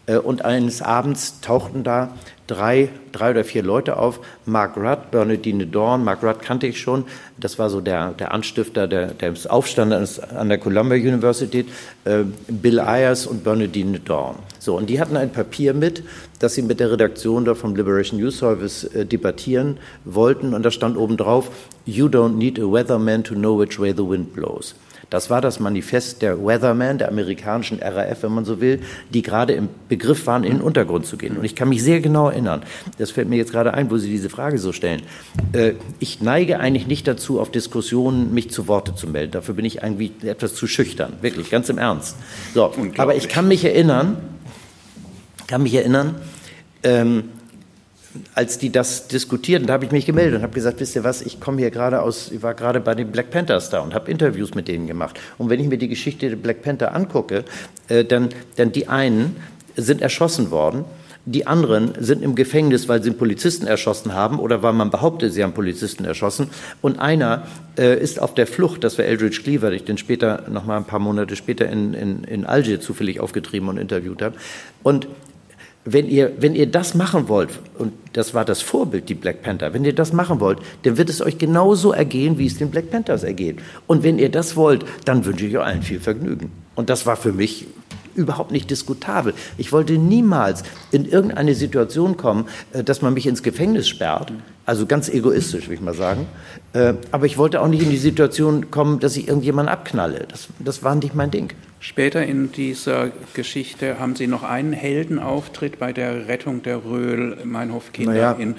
[0.06, 2.10] Äh, und eines Abends tauchten da
[2.46, 4.20] drei, drei oder vier Leute auf.
[4.46, 6.04] Mark Rudd, Bernadine Dorn.
[6.04, 7.04] Mark Rudd kannte ich schon.
[7.38, 11.66] Das war so der, der Anstifter der, des Aufstandes an der Columbia University.
[12.04, 14.36] Äh, Bill Ayers und Bernadine Dorn.
[14.58, 16.02] So, und die hatten ein Papier mit,
[16.38, 20.54] das sie mit der Redaktion da vom Liberation News Service äh, debattieren wollten.
[20.54, 21.50] Und da stand oben drauf,
[21.86, 24.74] You don't need a weatherman to know which way the wind blows.
[25.14, 29.52] Das war das Manifest der Weatherman, der amerikanischen RAF, wenn man so will, die gerade
[29.52, 31.36] im Begriff waren, in den Untergrund zu gehen.
[31.36, 32.64] Und ich kann mich sehr genau erinnern,
[32.98, 35.02] das fällt mir jetzt gerade ein, wo Sie diese Frage so stellen.
[35.52, 39.30] Äh, ich neige eigentlich nicht dazu, auf Diskussionen mich zu Worte zu melden.
[39.30, 42.16] Dafür bin ich irgendwie etwas zu schüchtern, wirklich, ganz im Ernst.
[42.52, 44.16] So, aber ich kann mich erinnern,
[45.46, 46.16] kann mich erinnern,
[46.82, 47.28] ähm,
[48.34, 51.22] als die das diskutierten, da habe ich mich gemeldet und habe gesagt, wisst ihr was,
[51.22, 54.10] ich komme hier gerade aus, ich war gerade bei den Black Panthers da und habe
[54.10, 55.18] Interviews mit denen gemacht.
[55.38, 57.44] Und wenn ich mir die Geschichte der Black Panther angucke,
[57.88, 59.36] äh, dann, dann die einen
[59.76, 60.84] sind erschossen worden,
[61.26, 65.32] die anderen sind im Gefängnis, weil sie einen Polizisten erschossen haben oder weil man behauptet,
[65.32, 66.48] sie haben Polizisten erschossen.
[66.82, 67.46] Und einer
[67.78, 70.76] äh, ist auf der Flucht, das war Eldridge Cleaver, den ich den später, noch mal
[70.76, 74.36] ein paar Monate später in, in, in Algier zufällig aufgetrieben und interviewt habe.
[74.82, 75.08] Und
[75.84, 79.74] wenn ihr, wenn ihr das machen wollt, und das war das Vorbild, die Black Panther,
[79.74, 82.90] wenn ihr das machen wollt, dann wird es euch genauso ergehen, wie es den Black
[82.90, 83.58] Panthers ergeht.
[83.86, 86.52] Und wenn ihr das wollt, dann wünsche ich euch allen viel Vergnügen.
[86.74, 87.66] Und das war für mich
[88.14, 89.34] überhaupt nicht diskutabel.
[89.58, 90.62] Ich wollte niemals
[90.92, 94.32] in irgendeine Situation kommen, äh, dass man mich ins Gefängnis sperrt.
[94.66, 96.26] Also ganz egoistisch, will ich mal sagen.
[96.72, 100.26] Äh, aber ich wollte auch nicht in die Situation kommen, dass ich irgendjemanden abknalle.
[100.28, 101.52] Das, das war nicht mein Ding.
[101.84, 108.32] Später in dieser Geschichte haben Sie noch einen Heldenauftritt bei der Rettung der Röhl-Meinhof-Kinder naja.
[108.32, 108.54] in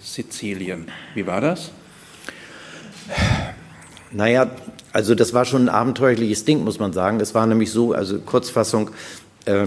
[0.00, 0.86] Sizilien.
[1.12, 1.72] Wie war das?
[4.12, 4.52] Naja,
[4.92, 7.18] also das war schon ein abenteuerliches Ding, muss man sagen.
[7.18, 8.90] Es war nämlich so, also Kurzfassung,
[9.46, 9.66] äh,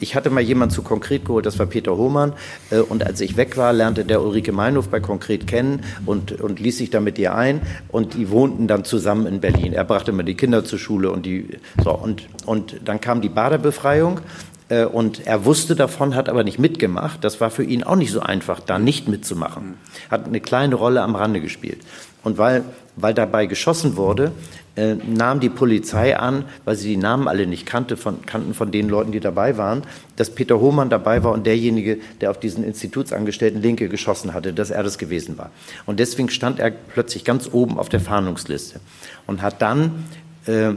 [0.00, 2.32] ich hatte mal jemanden zu Konkret geholt, das war Peter Hohmann.
[2.70, 6.60] Äh, und als ich weg war, lernte der Ulrike Meinhof bei Konkret kennen und, und
[6.60, 7.60] ließ sich da mit ihr ein.
[7.88, 9.72] Und die wohnten dann zusammen in Berlin.
[9.72, 11.48] Er brachte immer die Kinder zur Schule und die,
[11.82, 11.92] so.
[11.92, 14.20] Und, und dann kam die Baderbefreiung.
[14.68, 17.22] Äh, und er wusste davon, hat aber nicht mitgemacht.
[17.24, 19.74] Das war für ihn auch nicht so einfach, da nicht mitzumachen.
[20.10, 21.80] Hat eine kleine Rolle am Rande gespielt.
[22.22, 22.64] Und weil,
[22.96, 24.32] weil dabei geschossen wurde,
[24.76, 28.70] äh, nahm die Polizei an, weil sie die Namen alle nicht kannte von, kannten von
[28.70, 29.82] den Leuten, die dabei waren,
[30.16, 34.70] dass Peter Hohmann dabei war und derjenige, der auf diesen Institutsangestellten Linke geschossen hatte, dass
[34.70, 35.50] er das gewesen war.
[35.86, 38.80] Und deswegen stand er plötzlich ganz oben auf der Fahndungsliste
[39.26, 40.04] und hat dann
[40.46, 40.74] äh,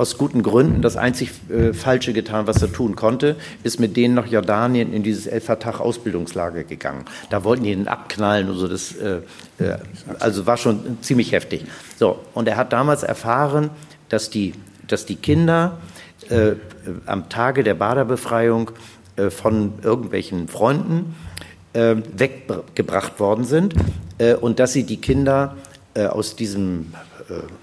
[0.00, 4.14] aus guten Gründen das einzig äh, Falsche getan, was er tun konnte, ist mit denen
[4.14, 7.04] nach Jordanien in dieses El Fatah-Ausbildungslager gegangen.
[7.28, 8.66] Da wollten die ihn abknallen und so.
[8.66, 9.18] Das, äh,
[9.58, 9.76] äh,
[10.18, 11.66] also war schon ziemlich heftig.
[11.98, 13.70] So, und er hat damals erfahren,
[14.08, 14.54] dass die,
[14.88, 15.78] dass die Kinder
[16.30, 16.52] äh,
[17.06, 18.70] am Tage der Baderbefreiung
[19.16, 21.14] äh, von irgendwelchen Freunden
[21.72, 23.74] äh, weggebracht worden sind
[24.40, 25.56] und dass sie die Kinder
[25.94, 26.92] aus diesem,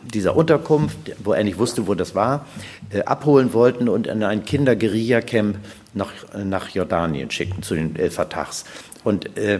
[0.04, 2.46] dieser Unterkunft, wo er nicht wusste, wo das war,
[2.90, 5.58] äh, abholen wollten und in ein Kinder-Guerilla-Camp
[5.94, 6.12] nach,
[6.44, 8.66] nach Jordanien schickten zu den El Fatahs.
[9.04, 9.60] Und äh,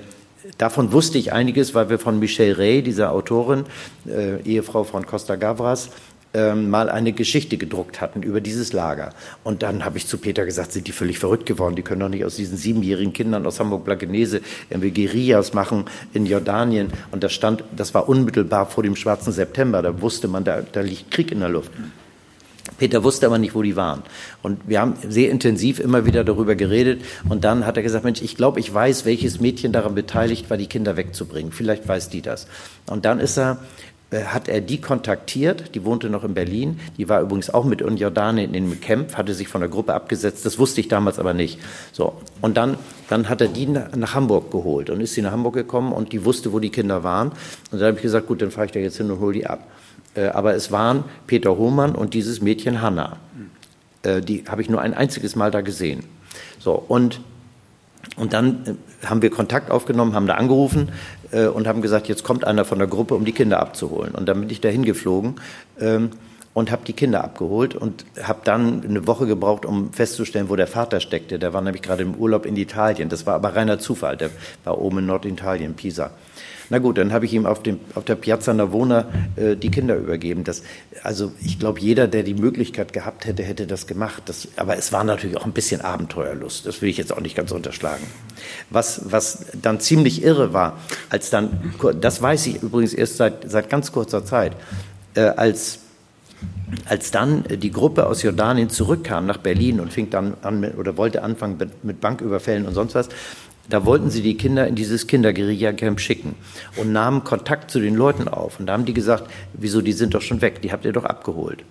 [0.58, 3.66] davon wusste ich einiges, weil wir von Michelle Ray, dieser Autorin,
[4.08, 5.90] äh, Ehefrau von Costa Gavras,
[6.34, 9.12] ähm, mal eine Geschichte gedruckt hatten über dieses Lager.
[9.44, 11.76] Und dann habe ich zu Peter gesagt, sind die völlig verrückt geworden?
[11.76, 16.90] Die können doch nicht aus diesen siebenjährigen Kindern aus Hamburg-Blankenese irgendwie Guerillas machen in Jordanien.
[17.12, 19.82] Und das stand, das war unmittelbar vor dem schwarzen September.
[19.82, 21.72] Da wusste man, da, da liegt Krieg in der Luft.
[22.78, 24.04] Peter wusste aber nicht, wo die waren.
[24.44, 27.02] Und wir haben sehr intensiv immer wieder darüber geredet.
[27.28, 30.58] Und dann hat er gesagt, Mensch, ich glaube, ich weiß, welches Mädchen daran beteiligt war,
[30.58, 31.52] die Kinder wegzubringen.
[31.52, 32.48] Vielleicht weiß die das.
[32.86, 33.60] Und dann ist er
[34.12, 37.98] hat er die kontaktiert, die wohnte noch in Berlin, die war übrigens auch mit in
[37.98, 41.34] Jordanien in dem Camp, hatte sich von der Gruppe abgesetzt, das wusste ich damals aber
[41.34, 41.60] nicht.
[41.92, 42.78] So, und dann,
[43.10, 46.24] dann hat er die nach Hamburg geholt und ist sie nach Hamburg gekommen und die
[46.24, 47.30] wusste, wo die Kinder waren.
[47.72, 49.46] Und dann habe ich gesagt, gut, dann fahre ich da jetzt hin und hole die
[49.46, 49.68] ab.
[50.16, 53.18] Äh, aber es waren Peter Hohmann und dieses Mädchen Hanna.
[54.04, 56.04] Äh, die habe ich nur ein einziges Mal da gesehen.
[56.60, 57.20] So, und
[58.16, 60.90] und dann äh, haben wir Kontakt aufgenommen, haben da angerufen
[61.32, 64.16] äh, und haben gesagt, jetzt kommt einer von der Gruppe, um die Kinder abzuholen.
[64.16, 65.36] Und dann bin ich da hingeflogen
[65.80, 66.12] ähm,
[66.54, 70.68] und habe die Kinder abgeholt und habe dann eine Woche gebraucht, um festzustellen, wo der
[70.68, 71.38] Vater steckte.
[71.38, 73.10] Der war nämlich gerade im Urlaub in Italien.
[73.10, 74.18] Das war aber reiner Zufall.
[74.18, 74.32] Der
[74.64, 76.12] war oben in Norditalien, Pisa.
[76.70, 79.96] Na gut, dann habe ich ihm auf, dem, auf der Piazza Navona äh, die Kinder
[79.96, 80.44] übergeben.
[80.44, 80.64] Das,
[81.04, 84.24] also ich glaube, jeder, der die Möglichkeit gehabt hätte, hätte das gemacht.
[84.26, 86.66] Das, aber es war natürlich auch ein bisschen Abenteuerlust.
[86.66, 88.04] Das will ich jetzt auch nicht ganz unterschlagen.
[88.70, 90.78] Was, was dann ziemlich irre war,
[91.10, 94.54] als dann, das weiß ich übrigens erst seit, seit ganz kurzer Zeit,
[95.16, 95.80] äh, als
[96.86, 100.98] als dann die Gruppe aus Jordanien zurückkam nach Berlin und fing dann an mit, oder
[100.98, 103.10] wollte anfangen mit Banküberfällen und sonst was,
[103.70, 106.36] da wollten sie die Kinder in dieses Kinderguerilla-Camp schicken
[106.78, 108.60] und nahmen Kontakt zu den Leuten auf.
[108.60, 111.06] Und da haben die gesagt, wieso, die sind doch schon weg, die habt ihr doch
[111.06, 111.64] abgeholt.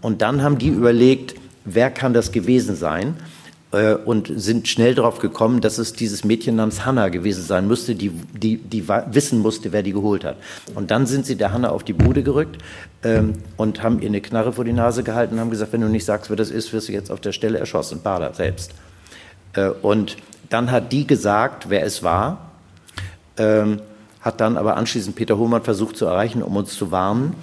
[0.00, 3.16] Und dann haben die überlegt, wer kann das gewesen sein?
[3.72, 7.94] Äh, und sind schnell darauf gekommen, dass es dieses Mädchen namens Hanna gewesen sein müsste,
[7.94, 10.36] die, die, die wissen musste, wer die geholt hat.
[10.74, 12.58] Und dann sind sie der Hanna auf die Bude gerückt
[13.02, 15.88] ähm, und haben ihr eine Knarre vor die Nase gehalten und haben gesagt, wenn du
[15.88, 18.02] nicht sagst, wer das ist, wirst du jetzt auf der Stelle erschossen.
[18.02, 18.74] Bader selbst.
[19.54, 20.16] Äh, und
[20.52, 22.50] dann hat die gesagt, wer es war,
[23.38, 23.80] ähm,
[24.20, 27.34] hat dann aber anschließend Peter Hohmann versucht zu erreichen, um uns zu warnen.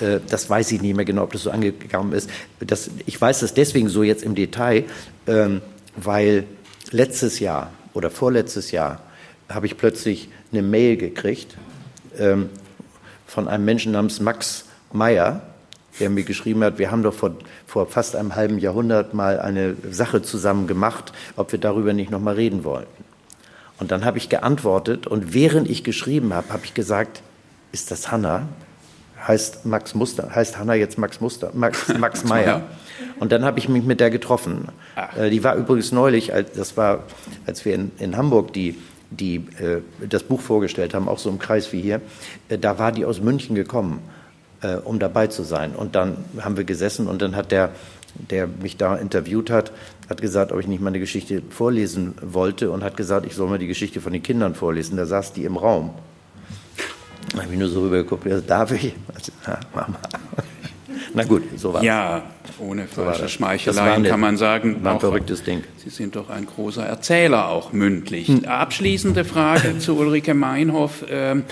[0.00, 2.28] Äh, das weiß ich nicht mehr genau, ob das so angegangen ist.
[2.60, 4.84] Das, ich weiß das deswegen so jetzt im Detail,
[5.26, 5.62] ähm,
[5.96, 6.44] weil
[6.90, 9.00] letztes Jahr oder vorletztes Jahr
[9.48, 11.56] habe ich plötzlich eine Mail gekriegt
[12.18, 12.50] ähm,
[13.26, 15.42] von einem Menschen namens Max Meyer,
[16.00, 17.32] der mir geschrieben hat, wir haben doch vor,
[17.66, 22.20] vor fast einem halben Jahrhundert mal eine Sache zusammen gemacht, ob wir darüber nicht noch
[22.20, 23.04] mal reden wollten.
[23.78, 27.22] Und dann habe ich geantwortet und während ich geschrieben habe, habe ich gesagt,
[27.72, 28.48] ist das Hanna?
[29.26, 32.62] Heißt Max Muster, heißt Hanna jetzt Max Muster, Max, Max Meyer.
[33.18, 34.68] Und dann habe ich mich mit der getroffen.
[34.94, 35.16] Ach.
[35.16, 37.04] Äh, die war übrigens neulich, das war,
[37.46, 38.78] als wir in, in Hamburg die
[39.10, 42.00] die äh, das Buch vorgestellt haben, auch so im Kreis wie hier,
[42.48, 44.00] äh, da war die aus München gekommen
[44.62, 45.74] äh, um dabei zu sein.
[45.74, 47.70] Und dann haben wir gesessen und dann hat der,
[48.30, 49.72] der mich da interviewt hat,
[50.08, 53.58] hat gesagt, ob ich nicht meine Geschichte vorlesen wollte und hat gesagt, ich soll mal
[53.58, 54.96] die Geschichte von den Kindern vorlesen.
[54.96, 55.90] Da saß die im Raum.
[57.34, 58.94] Da habe ich nur so rübergeguckt, also, darf ich?
[59.12, 59.98] Also, na, Mama.
[61.14, 62.24] Na gut, so war Ja,
[62.58, 65.64] ohne falsche so Schmeicheleien kann man sagen, war ein verrücktes Ding.
[65.78, 68.28] Sie sind doch ein großer Erzähler, auch mündlich.
[68.28, 68.44] Hm.
[68.44, 71.04] Abschließende Frage zu Ulrike Meinhoff.
[71.08, 71.44] Ähm,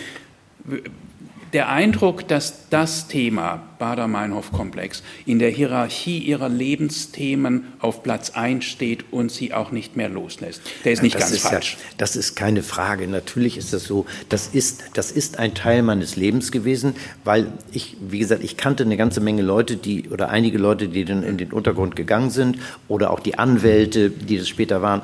[1.54, 9.12] der Eindruck, dass das Thema Bader-Meinhof-Komplex in der Hierarchie ihrer Lebensthemen auf Platz 1 steht
[9.12, 10.62] und sie auch nicht mehr loslässt.
[10.86, 11.76] Der ist nicht das ganz ist falsch.
[11.78, 13.06] Ja, das ist keine Frage.
[13.06, 14.06] Natürlich ist das so.
[14.30, 18.84] Das ist, das ist ein Teil meines Lebens gewesen, weil ich, wie gesagt, ich kannte
[18.84, 22.58] eine ganze Menge Leute, die, oder einige Leute, die dann in den Untergrund gegangen sind,
[22.88, 25.02] oder auch die Anwälte, die das später waren,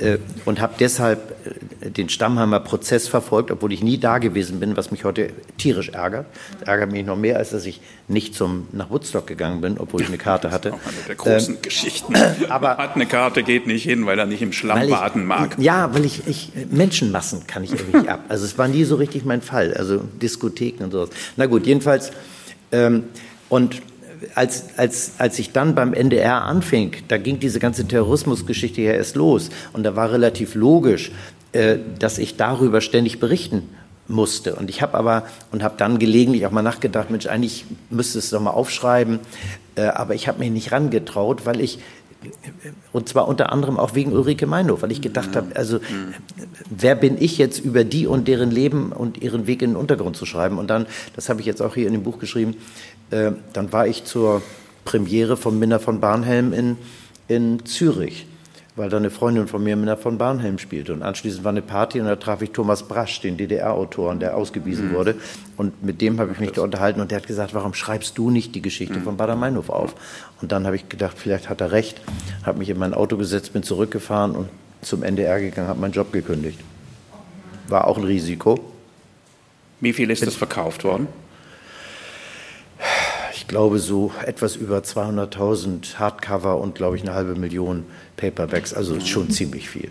[0.00, 0.16] äh,
[0.46, 1.34] und habe deshalb
[1.84, 5.90] äh, den Stammheimer Prozess verfolgt, obwohl ich nie da gewesen bin, was mich heute tierisch
[5.90, 6.26] ärgert.
[6.60, 10.02] Das ärgert mich noch mehr, als dass ich nicht zum, nach Woodstock gegangen bin, obwohl
[10.02, 10.70] ich eine Karte hatte.
[10.70, 12.14] Das ist auch eine der großen ähm, Geschichten.
[12.48, 15.56] Aber hat eine Karte, geht nicht hin, weil er nicht im Schlamm baden mag.
[15.58, 18.24] Ja, weil ich, ich Menschenmassen kann ich irgendwie nicht ab.
[18.28, 19.74] Also es war nie so richtig mein Fall.
[19.74, 21.10] Also Diskotheken und sowas.
[21.36, 22.10] Na gut, jedenfalls
[22.72, 23.04] ähm,
[23.48, 23.82] und
[24.34, 29.16] als, als, als ich dann beim NDR anfing, da ging diese ganze Terrorismusgeschichte ja erst
[29.16, 29.50] los.
[29.72, 31.10] Und da war relativ logisch,
[31.52, 33.68] äh, dass ich darüber ständig berichten
[34.08, 34.54] musste.
[34.54, 38.30] Und ich habe aber und habe dann gelegentlich auch mal nachgedacht, Mensch, eigentlich müsste es
[38.30, 39.20] doch mal aufschreiben.
[39.74, 41.78] Äh, aber ich habe mich nicht rangetraut, weil ich
[42.92, 45.80] und zwar unter anderem auch wegen Ulrike Meinhof, weil ich gedacht habe, also
[46.70, 50.16] wer bin ich jetzt über die und deren Leben und ihren Weg in den Untergrund
[50.16, 50.58] zu schreiben?
[50.58, 50.86] Und dann,
[51.16, 52.54] das habe ich jetzt auch hier in dem Buch geschrieben,
[53.10, 54.40] äh, dann war ich zur
[54.84, 56.76] Premiere von Minna von Barnhelm in,
[57.26, 58.26] in Zürich
[58.74, 60.94] weil da eine Freundin von mir Minna von Barnhelm spielte.
[60.94, 64.88] Und anschließend war eine Party und da traf ich Thomas Brasch, den DDR-Autoren, der ausgewiesen
[64.88, 64.94] mhm.
[64.94, 65.14] wurde.
[65.56, 68.30] Und mit dem habe ich mich da unterhalten und der hat gesagt, warum schreibst du
[68.30, 69.02] nicht die Geschichte mhm.
[69.02, 69.94] von Bader-Meinhof auf?
[70.40, 72.00] Und dann habe ich gedacht, vielleicht hat er recht,
[72.44, 74.48] habe mich in mein Auto gesetzt, bin zurückgefahren und
[74.80, 76.58] zum NDR gegangen, habe meinen Job gekündigt.
[77.68, 78.58] War auch ein Risiko.
[79.80, 81.08] Wie viel ist das verkauft worden?
[83.42, 87.84] Ich glaube so etwas über 200.000 Hardcover und glaube ich eine halbe Million
[88.16, 89.90] Paperbacks, also schon ziemlich viel.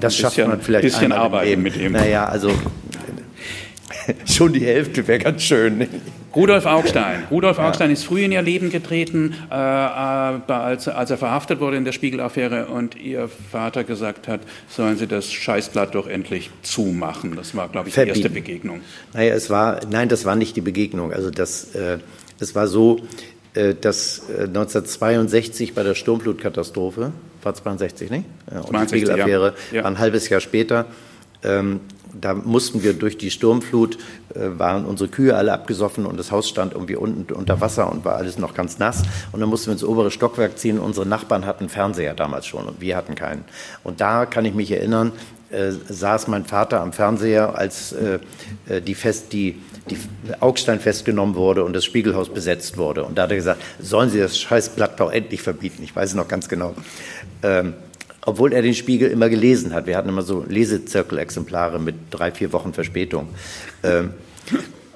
[0.00, 1.92] Das schafft bisschen, man vielleicht bisschen Arbeit mit ihm.
[1.92, 2.50] Naja, also
[4.26, 5.88] schon die Hälfte wäre ganz schön.
[6.36, 7.24] Rudolf Augstein.
[7.30, 11.86] Rudolf Augstein ist früh in ihr Leben getreten, äh, als, als, er verhaftet wurde in
[11.86, 17.34] der Spiegelaffäre und ihr Vater gesagt hat, sollen Sie das Scheißblatt doch endlich zumachen.
[17.34, 18.82] Das war, glaube ich, die erste Begegnung.
[19.14, 21.14] Naja, es war, nein, das war nicht die Begegnung.
[21.14, 21.96] Also das, äh,
[22.38, 23.00] das war so,
[23.54, 27.12] äh, dass 1962 äh, bei der Sturmflutkatastrophe,
[27.42, 28.24] war 62, nicht?
[28.50, 29.76] Und 62, die Spiegelaffäre ja.
[29.78, 29.84] Ja.
[29.84, 30.86] war ein halbes Jahr später.
[31.42, 31.80] Ähm,
[32.20, 33.98] da mussten wir durch die Sturmflut,
[34.34, 38.04] äh, waren unsere Kühe alle abgesoffen und das Haus stand irgendwie unten unter Wasser und
[38.04, 39.02] war alles noch ganz nass.
[39.32, 40.78] Und dann mussten wir ins obere Stockwerk ziehen.
[40.78, 43.44] Unsere Nachbarn hatten Fernseher damals schon und wir hatten keinen.
[43.84, 45.12] Und da kann ich mich erinnern,
[45.50, 48.18] äh, saß mein Vater am Fernseher, als äh,
[48.68, 49.56] äh die, Fest, die
[49.88, 49.98] die
[50.40, 53.04] Augstein festgenommen wurde und das Spiegelhaus besetzt wurde.
[53.04, 55.82] Und da hat er gesagt, sollen Sie das scheiß Blatt doch endlich verbieten.
[55.82, 56.74] Ich weiß es noch ganz genau.
[57.42, 57.74] Ähm,
[58.22, 59.86] obwohl er den Spiegel immer gelesen hat.
[59.86, 63.28] Wir hatten immer so Lesezirkelexemplare mit drei, vier Wochen Verspätung.
[63.82, 64.10] Ähm,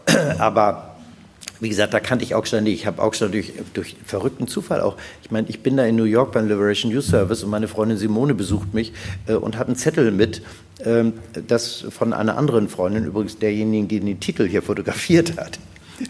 [0.38, 0.91] aber
[1.62, 2.74] wie gesagt, da kannte ich Augstein nicht.
[2.74, 4.96] Ich habe Augstein durch, durch verrückten Zufall auch.
[5.22, 7.96] Ich meine, ich bin da in New York beim Liberation News Service und meine Freundin
[7.96, 8.92] Simone besucht mich
[9.28, 10.42] äh, und hat einen Zettel mit,
[10.80, 11.04] äh,
[11.46, 15.60] das von einer anderen Freundin, übrigens derjenigen, die den Titel hier fotografiert hat.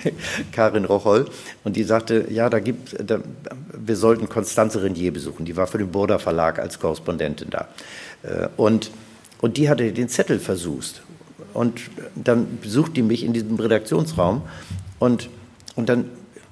[0.53, 1.27] Karin Rocholl
[1.65, 3.21] und die sagte, ja, da gibt, da,
[3.75, 5.45] wir sollten Constanze Renier besuchen.
[5.45, 7.69] Die war für den Burda Verlag als Korrespondentin da.
[8.23, 8.91] Äh, und,
[9.43, 11.03] und die hatte den Zettel versucht.
[11.53, 11.83] Und
[12.15, 14.41] dann besucht die mich in diesem Redaktionsraum
[14.99, 15.29] und
[15.77, 16.07] und dann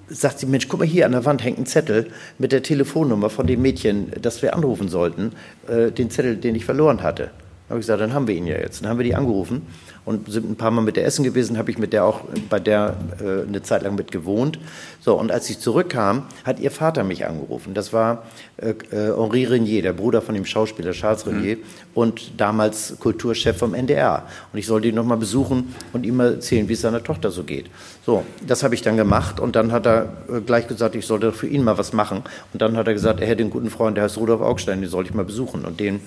[0.08, 3.30] sagt sie, Mensch, guck mal hier an der Wand hängt ein Zettel mit der Telefonnummer
[3.30, 5.32] von dem Mädchen, das wir anrufen sollten,
[5.68, 7.30] äh, den Zettel, den ich verloren hatte.
[7.68, 8.82] Da habe ich gesagt, dann haben wir ihn ja jetzt.
[8.82, 9.62] Dann haben wir die angerufen
[10.10, 12.58] und sind ein paar Mal mit der essen gewesen, habe ich mit der auch bei
[12.58, 14.58] der äh, eine Zeit lang mit gewohnt.
[15.00, 17.74] So, und als ich zurückkam, hat ihr Vater mich angerufen.
[17.74, 18.24] Das war
[18.56, 21.62] äh, äh Henri Renier, der Bruder von dem Schauspieler Charles Renier mhm.
[21.94, 24.24] und damals Kulturchef vom NDR.
[24.52, 27.44] Und ich sollte ihn nochmal besuchen und ihm mal erzählen, wie es seiner Tochter so
[27.44, 27.70] geht.
[28.04, 31.30] So, das habe ich dann gemacht und dann hat er äh, gleich gesagt, ich sollte
[31.30, 32.24] für ihn mal was machen.
[32.52, 34.90] Und dann hat er gesagt, er hätte einen guten Freund, der heißt Rudolf Augstein, den
[34.90, 35.64] soll ich mal besuchen.
[35.64, 36.00] Und den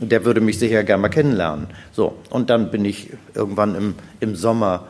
[0.00, 1.66] der würde mich sicher gerne mal kennenlernen.
[1.92, 4.86] So, und dann bin ich irgendwann im, im Sommer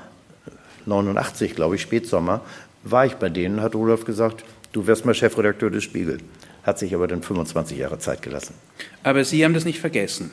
[0.86, 2.40] 89, glaube ich, Spätsommer,
[2.82, 6.18] war ich bei denen, hat Rudolf gesagt, du wirst mal Chefredakteur des Spiegel.
[6.62, 8.54] Hat sich aber dann 25 Jahre Zeit gelassen.
[9.02, 10.30] Aber Sie haben das nicht vergessen?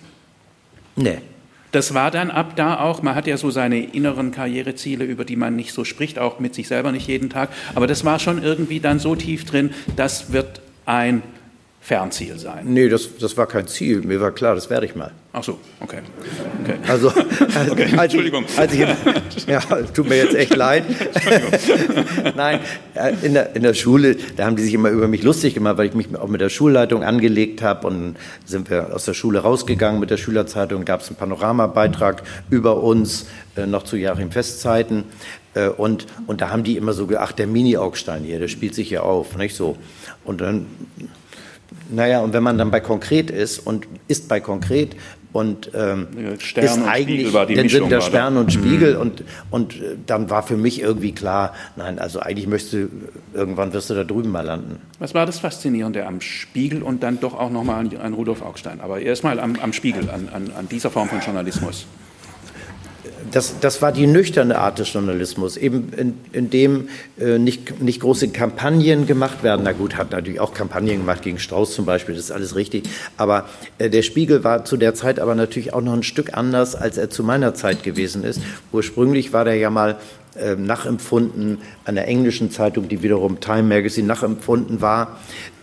[0.95, 1.19] Nee.
[1.71, 5.35] Das war dann ab da auch, man hat ja so seine inneren Karriereziele, über die
[5.35, 8.41] man nicht so spricht, auch mit sich selber nicht jeden Tag, aber das war schon
[8.41, 11.21] irgendwie dann so tief drin, das wird ein
[11.85, 12.65] Fernziel sein?
[12.65, 14.01] Nee, das, das war kein Ziel.
[14.01, 15.11] Mir war klar, das werde ich mal.
[15.33, 15.99] Ach so, okay.
[16.63, 16.79] okay.
[16.87, 17.09] Also,
[17.55, 17.89] also okay.
[17.91, 18.45] Als Entschuldigung.
[18.47, 18.79] Ich, als ich,
[19.47, 19.59] ja,
[19.93, 20.83] tut mir jetzt echt leid.
[22.35, 22.61] Nein,
[22.95, 25.77] äh, in der, in der Schule, da haben die sich immer über mich lustig gemacht,
[25.77, 27.85] weil ich mich auch mit der Schulleitung angelegt habe.
[27.85, 28.15] Und
[28.45, 33.27] sind wir aus der Schule rausgegangen mit der Schülerzeitung, gab es einen Panoramabeitrag über uns,
[33.55, 35.03] äh, noch zu Joachim Festzeiten.
[35.53, 38.89] Äh, und, und da haben die immer so gedacht, der Mini-Augstein hier, der spielt sich
[38.89, 39.77] hier auf, nicht so.
[40.23, 40.65] Und dann
[41.89, 44.95] naja, und wenn man dann bei konkret ist und ist bei konkret
[45.35, 46.07] und ähm,
[46.39, 49.01] Stern ist und eigentlich den Mischung, der Stern und Spiegel mhm.
[49.01, 52.89] und, und äh, dann war für mich irgendwie klar, nein, also eigentlich möchtest du,
[53.33, 54.79] irgendwann wirst du da drüben mal landen.
[54.99, 58.79] Was war das Faszinierende am Spiegel und dann doch auch nochmal an, an Rudolf Augstein?
[58.79, 61.85] Aber erstmal am, am Spiegel, an, an, an dieser Form von Journalismus
[63.31, 68.01] das, das war die nüchterne Art des Journalismus, eben in, in dem äh, nicht, nicht
[68.01, 69.61] große Kampagnen gemacht werden.
[69.63, 72.83] Na gut, hat natürlich auch Kampagnen gemacht gegen Strauß zum Beispiel, das ist alles richtig.
[73.17, 76.75] Aber äh, der Spiegel war zu der Zeit aber natürlich auch noch ein Stück anders,
[76.75, 78.41] als er zu meiner Zeit gewesen ist.
[78.71, 79.97] Ursprünglich war der ja mal
[80.35, 85.17] äh, nachempfunden einer englischen Zeitung, die wiederum Time Magazine nachempfunden war.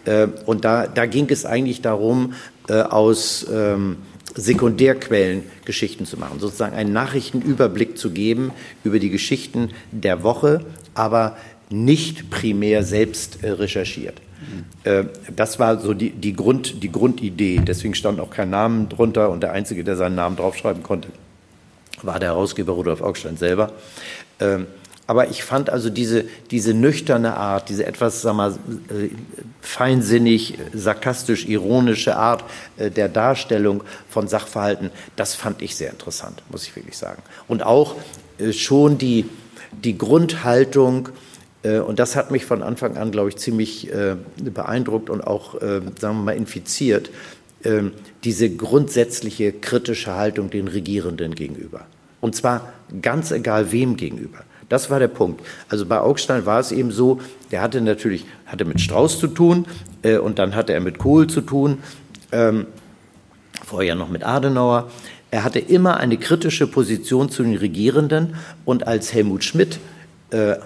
[0.05, 2.35] Äh, und da, da ging es eigentlich darum,
[2.69, 3.99] äh, aus ähm,
[4.35, 8.51] Sekundärquellen Geschichten zu machen, sozusagen einen Nachrichtenüberblick zu geben
[8.85, 10.65] über die Geschichten der Woche,
[10.95, 11.37] aber
[11.71, 14.21] nicht primär selbst äh, recherchiert.
[14.85, 15.09] Mhm.
[15.37, 17.61] Das war so die, die, Grund, die Grundidee.
[17.65, 21.09] Deswegen stand auch kein Name drunter und der Einzige, der seinen Namen draufschreiben konnte,
[22.03, 23.73] war der Herausgeber Rudolf Augstein selber.
[25.07, 29.09] Aber ich fand also diese, diese nüchterne Art, diese etwas sag mal, äh,
[29.61, 32.45] feinsinnig, sarkastisch, ironische Art
[32.77, 37.23] äh, der Darstellung von Sachverhalten, das fand ich sehr interessant, muss ich wirklich sagen.
[37.49, 37.97] Und auch
[38.39, 39.29] äh, schon die,
[39.73, 41.09] die Grundhaltung,
[41.65, 43.89] und das hat mich von Anfang an, glaube ich, ziemlich
[44.37, 47.09] beeindruckt und auch, sagen wir mal, infiziert,
[47.65, 47.93] ähm,
[48.25, 51.87] diese grundsätzliche kritische Haltung den Regierenden gegenüber.
[52.21, 54.45] Und zwar ganz egal wem gegenüber.
[54.73, 55.43] Das war der Punkt.
[55.69, 57.21] Also bei Augstein war es eben so,
[57.51, 59.67] der hatte natürlich hatte mit Strauß zu tun
[60.01, 61.83] äh, und dann hatte er mit Kohl zu tun,
[62.33, 62.65] ähm,
[63.67, 64.91] vorher noch mit Adenauer.
[65.31, 69.79] Er hatte immer eine kritische Position zu den Regierenden und als Helmut Schmidt
[70.31, 70.59] äh, äh,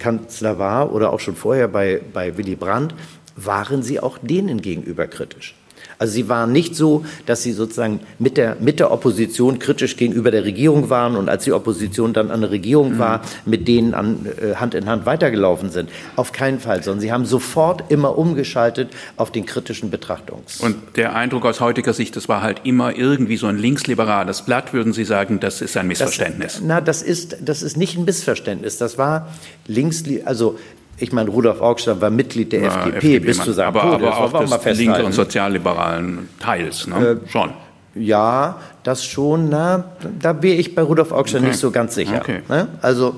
[0.00, 2.92] Kanzler war oder auch schon vorher bei, bei Willy Brandt,
[3.36, 5.54] waren sie auch denen gegenüber kritisch.
[5.98, 10.30] Also sie waren nicht so, dass sie sozusagen mit der, mit der Opposition kritisch gegenüber
[10.30, 12.98] der Regierung waren und als die Opposition dann an der Regierung mhm.
[12.98, 15.90] war, mit denen an, äh, Hand in Hand weitergelaufen sind.
[16.16, 20.60] Auf keinen Fall, sondern sie haben sofort immer umgeschaltet auf den kritischen Betrachtungs.
[20.60, 24.72] Und der Eindruck aus heutiger Sicht, das war halt immer irgendwie so ein linksliberales Blatt,
[24.72, 26.54] würden Sie sagen, das ist ein Missverständnis?
[26.54, 28.78] Das, na, das ist, das ist nicht ein Missverständnis.
[28.78, 29.28] Das war
[29.66, 30.58] links, also
[30.98, 34.02] ich meine, Rudolf Augstein war Mitglied der ja, FDP, FDP bis zu seinem aber, Tod.
[34.02, 37.18] Aber auch des linken und sozialliberalen Teils, ne?
[37.24, 37.50] Äh, schon.
[37.94, 39.48] Ja, das schon.
[39.48, 39.84] Na,
[40.20, 41.50] da wäre ich bei Rudolf Augstein okay.
[41.50, 42.20] nicht so ganz sicher.
[42.20, 42.40] Okay.
[42.48, 42.68] Ne?
[42.82, 43.16] Also,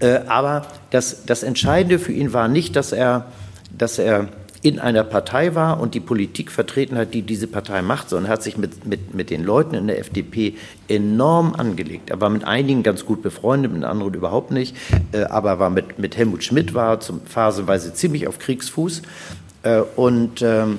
[0.00, 3.26] äh, aber das, das Entscheidende für ihn war nicht, dass er,
[3.76, 4.28] dass er
[4.62, 8.44] in einer Partei war und die Politik vertreten hat, die diese Partei macht, sondern hat
[8.44, 10.54] sich mit, mit, mit den Leuten in der FDP
[10.86, 12.10] enorm angelegt.
[12.10, 14.76] Er war mit einigen ganz gut befreundet, mit anderen überhaupt nicht,
[15.10, 19.02] äh, aber war mit, mit Helmut Schmidt war zum phasenweise ziemlich auf Kriegsfuß
[19.64, 20.78] äh, und ähm,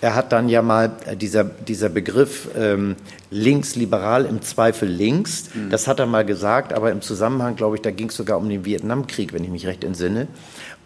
[0.00, 2.94] er hat dann ja mal äh, dieser, dieser Begriff ähm,
[3.30, 5.70] links-liberal im Zweifel links, mhm.
[5.70, 8.48] das hat er mal gesagt, aber im Zusammenhang, glaube ich, da ging es sogar um
[8.48, 10.28] den Vietnamkrieg, wenn ich mich recht entsinne.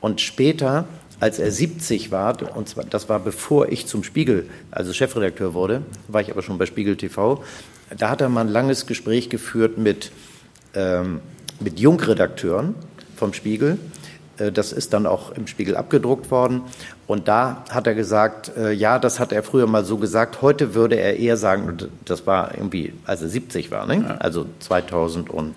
[0.01, 0.87] Und später
[1.21, 5.83] als er 70 war, und zwar, das war bevor ich zum Spiegel, also Chefredakteur wurde,
[6.09, 7.45] war ich aber schon bei Spiegel TV,
[7.97, 10.13] da hat er mal ein langes Gespräch geführt mit,
[10.75, 11.21] ähm,
[11.61, 12.75] mit Jungredakteuren
[13.17, 13.79] vom Spiegel.
[14.39, 16.63] Äh, das ist dann auch im Spiegel abgedruckt worden.
[17.07, 20.43] Und da hat er gesagt, äh, ja, das hat er früher mal so gesagt.
[20.43, 24.17] Heute würde er eher sagen, das war irgendwie, als er 70 war, ne?
[24.21, 25.55] also 2000 und,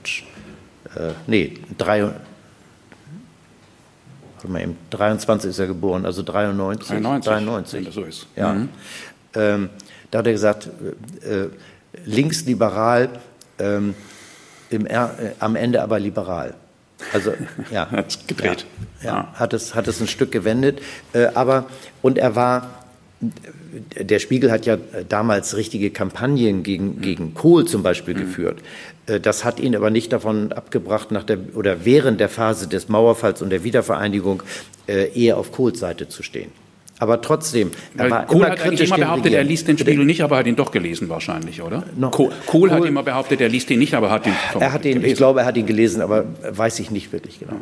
[0.96, 1.54] äh, nee,
[4.44, 6.88] 3, mal eben, 23 ist er geboren, also 93.
[6.90, 7.74] 93, 93.
[7.74, 8.28] wenn das so ist.
[8.36, 8.54] Ja.
[8.54, 8.70] Mhm.
[9.36, 9.70] Ähm,
[10.12, 10.70] da hat er gesagt,
[11.22, 11.48] äh,
[12.06, 13.10] linksliberal,
[13.60, 13.96] ähm,
[14.70, 15.08] im, äh,
[15.40, 16.54] am Ende aber liberal.
[17.14, 17.34] Also
[17.72, 18.66] ja, hat gedreht.
[19.02, 20.82] Ja, ja, hat es hat es ein Stück gewendet,
[21.14, 21.66] äh, aber
[22.02, 22.83] und er war
[24.00, 24.78] der Spiegel hat ja
[25.10, 28.20] damals richtige Kampagnen gegen, gegen Kohl zum Beispiel mhm.
[28.20, 28.62] geführt.
[29.08, 32.90] Äh, das hat ihn aber nicht davon abgebracht, nach der, oder während der Phase des
[32.90, 34.44] Mauerfalls und der Wiedervereinigung
[34.88, 36.52] äh, eher auf Kohls Seite zu stehen.
[37.00, 40.22] Aber trotzdem, er war Kohl immer hat kritisch immer behauptet, er liest den Spiegel nicht,
[40.22, 41.84] aber hat ihn doch gelesen wahrscheinlich, oder?
[41.98, 42.12] No.
[42.12, 44.94] Kohl, Kohl, hat immer behauptet, er liest ihn nicht, aber hat ihn Er hat ihn,
[44.94, 45.12] gelesen.
[45.12, 47.60] ich glaube, er hat ihn gelesen, aber weiß ich nicht wirklich genau.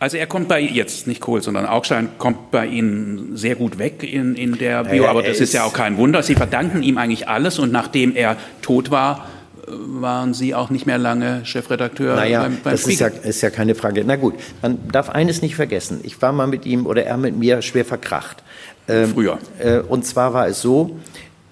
[0.00, 4.02] Also er kommt bei jetzt nicht Kohl, sondern Augstein kommt bei Ihnen sehr gut weg
[4.02, 6.22] in, in der Bio, naja, aber das ist, ist ja auch kein Wunder.
[6.22, 9.26] Sie verdanken ihm eigentlich alles und nachdem er tot war,
[9.66, 13.50] waren Sie auch nicht mehr lange Chefredakteur naja, beim, beim das ist ja, ist ja
[13.50, 14.04] keine Frage.
[14.06, 16.00] Na gut, man darf eines nicht vergessen.
[16.04, 18.42] Ich war mal mit ihm oder er mit mir schwer verkracht.
[18.88, 19.38] Ähm, Früher.
[19.58, 20.96] Äh, und zwar war es so,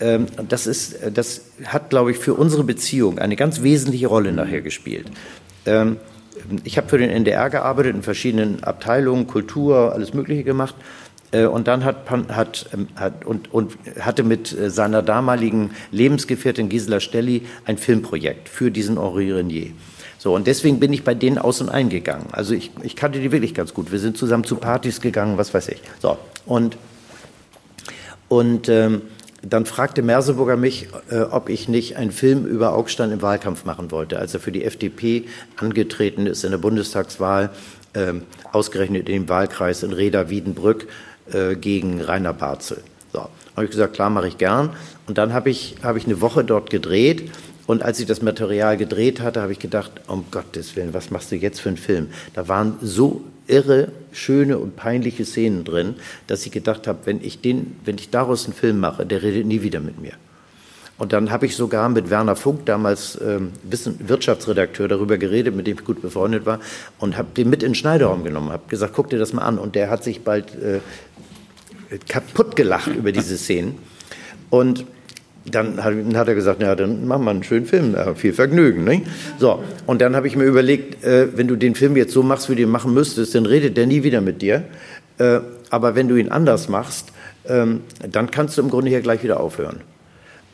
[0.00, 4.62] ähm, das, ist, das hat, glaube ich, für unsere Beziehung eine ganz wesentliche Rolle nachher
[4.62, 5.06] gespielt.
[5.66, 5.96] Ähm,
[6.64, 10.74] ich habe für den NDR gearbeitet, in verschiedenen Abteilungen, Kultur, alles Mögliche gemacht.
[11.32, 16.68] Äh, und dann hat, hat, ähm, hat und, und hatte mit äh, seiner damaligen Lebensgefährtin
[16.68, 19.72] Gisela Stelli ein Filmprojekt für diesen Henri Renier.
[20.18, 22.26] So, und deswegen bin ich bei denen aus und eingegangen.
[22.32, 23.92] Also ich, ich kannte die wirklich ganz gut.
[23.92, 25.80] Wir sind zusammen zu Partys gegangen, was weiß ich.
[26.00, 26.16] So,
[26.46, 26.76] und,
[28.28, 29.02] und ähm,
[29.52, 33.90] dann fragte Merseburger mich, äh, ob ich nicht einen Film über Augstein im Wahlkampf machen
[33.90, 35.24] wollte, als er für die FDP
[35.56, 37.50] angetreten ist in der Bundestagswahl,
[37.92, 38.14] äh,
[38.52, 40.86] ausgerechnet in dem Wahlkreis in Reda-Wiedenbrück
[41.32, 42.82] äh, gegen Rainer Barzel.
[43.12, 44.70] So, habe ich gesagt, klar, mache ich gern.
[45.06, 47.30] Und dann habe ich, hab ich eine Woche dort gedreht.
[47.66, 51.32] Und als ich das Material gedreht hatte, habe ich gedacht, um Gottes Willen, was machst
[51.32, 52.08] du jetzt für einen Film?
[52.34, 55.94] Da waren so irre, schöne und peinliche Szenen drin,
[56.26, 59.46] dass ich gedacht habe, wenn ich, den, wenn ich daraus einen Film mache, der redet
[59.46, 60.12] nie wieder mit mir.
[60.98, 65.76] Und dann habe ich sogar mit Werner Funk, damals ähm, Wirtschaftsredakteur, darüber geredet, mit dem
[65.78, 66.58] ich gut befreundet war,
[66.98, 69.58] und habe den mit in den Schneiderraum genommen, habe gesagt, guck dir das mal an.
[69.58, 70.80] Und der hat sich bald äh,
[72.08, 73.74] kaputt gelacht über diese Szenen.
[74.48, 74.86] Und
[75.50, 78.84] dann hat, hat, er gesagt, ja, dann machen wir einen schönen Film, ja, viel Vergnügen.
[78.84, 79.02] Ne?
[79.38, 82.50] So, und dann habe ich mir überlegt, äh, wenn du den Film jetzt so machst,
[82.50, 84.64] wie du ihn machen müsstest, dann redet der nie wieder mit dir.
[85.18, 85.40] Äh,
[85.70, 87.12] aber wenn du ihn anders machst,
[87.48, 89.80] ähm, dann kannst du im Grunde hier gleich wieder aufhören.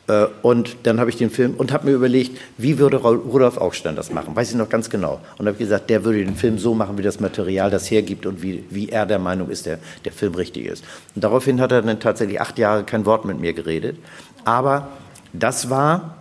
[0.07, 3.95] Äh, und dann habe ich den Film und habe mir überlegt, wie würde Rudolf Augstein
[3.95, 4.35] das machen?
[4.35, 5.21] Weiß ich noch ganz genau.
[5.37, 8.41] Und habe gesagt, der würde den Film so machen, wie das Material das hergibt und
[8.41, 10.83] wie, wie er der Meinung ist, der, der Film richtig ist.
[11.15, 13.97] Und daraufhin hat er dann tatsächlich acht Jahre kein Wort mit mir geredet.
[14.45, 14.89] Aber
[15.33, 16.17] das war,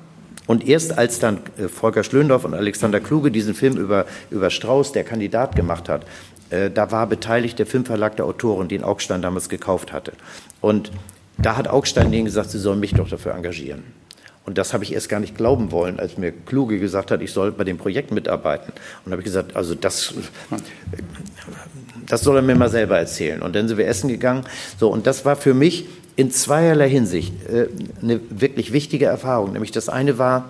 [0.46, 4.92] und erst als dann äh, Volker Schlöndorff und Alexander Kluge diesen Film über, über Strauß,
[4.92, 6.04] der Kandidat gemacht hat,
[6.50, 10.12] äh, da war beteiligt der Filmverlag der Autoren, den Augstein damals gekauft hatte.
[10.60, 10.92] Und
[11.38, 13.82] da hat Augstein denen gesagt, sie sollen mich doch dafür engagieren.
[14.44, 17.32] Und das habe ich erst gar nicht glauben wollen, als mir Kluge gesagt hat, ich
[17.32, 18.72] soll bei dem Projekt mitarbeiten.
[19.04, 20.14] Und habe ich gesagt, also das,
[22.06, 23.40] das soll er mir mal selber erzählen.
[23.40, 24.44] Und dann sind wir essen gegangen.
[24.78, 25.86] So, und das war für mich
[26.16, 27.68] in zweierlei Hinsicht äh,
[28.00, 29.52] eine wirklich wichtige Erfahrung.
[29.52, 30.48] Nämlich das eine war,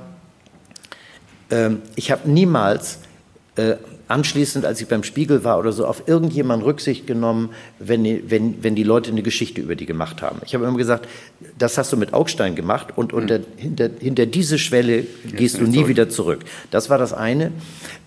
[1.50, 2.98] äh, ich habe niemals
[3.56, 3.76] äh,
[4.08, 8.74] anschließend, als ich beim Spiegel war oder so, auf irgendjemanden Rücksicht genommen, wenn, wenn, wenn
[8.74, 10.40] die Leute eine Geschichte über die gemacht haben.
[10.44, 11.08] Ich habe immer gesagt,
[11.58, 13.44] das hast du mit Augstein gemacht und unter, mhm.
[13.56, 15.06] hinter, hinter diese Schwelle
[15.36, 15.88] gehst du nie zurück.
[15.88, 16.40] wieder zurück.
[16.70, 17.52] Das war das eine.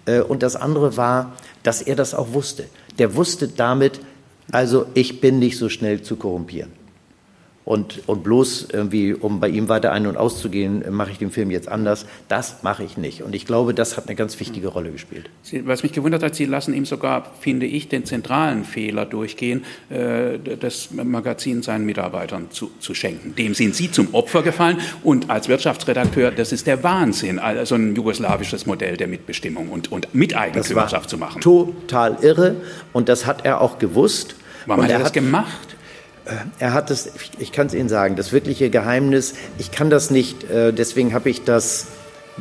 [0.05, 1.33] Äh, und das andere war,
[1.63, 2.65] dass er das auch wusste.
[2.99, 3.99] Der wusste damit,
[4.51, 6.71] also ich bin nicht so schnell zu korrumpieren.
[7.65, 11.49] Und, und bloß irgendwie, um bei ihm weiter ein- und auszugehen, mache ich den Film
[11.49, 12.05] jetzt anders.
[12.27, 13.23] Das mache ich nicht.
[13.23, 15.31] Und ich glaube, das hat eine ganz wichtige Rolle gespielt.
[15.63, 20.37] Was mich gewundert hat, Sie lassen ihm sogar, finde ich, den zentralen Fehler durchgehen, äh,
[20.59, 23.33] das Magazin seinen Mitarbeitern zu, zu schenken.
[23.35, 24.77] Dem sind Sie zum Opfer gefallen.
[25.03, 30.13] Und als Wirtschaftsredakteur, das ist der Wahnsinn, also ein jugoslawisches Modell der Mitbestimmung und, und
[30.13, 31.41] Miteigentümerschaft zu machen.
[31.41, 32.57] Total irre.
[32.93, 34.35] Und das hat er auch gewusst.
[34.67, 35.74] Warum hat er das gemacht?
[36.25, 40.11] Äh, er hat es, ich kann es Ihnen sagen, das wirkliche Geheimnis, ich kann das
[40.11, 41.87] nicht, äh, deswegen habe ich das,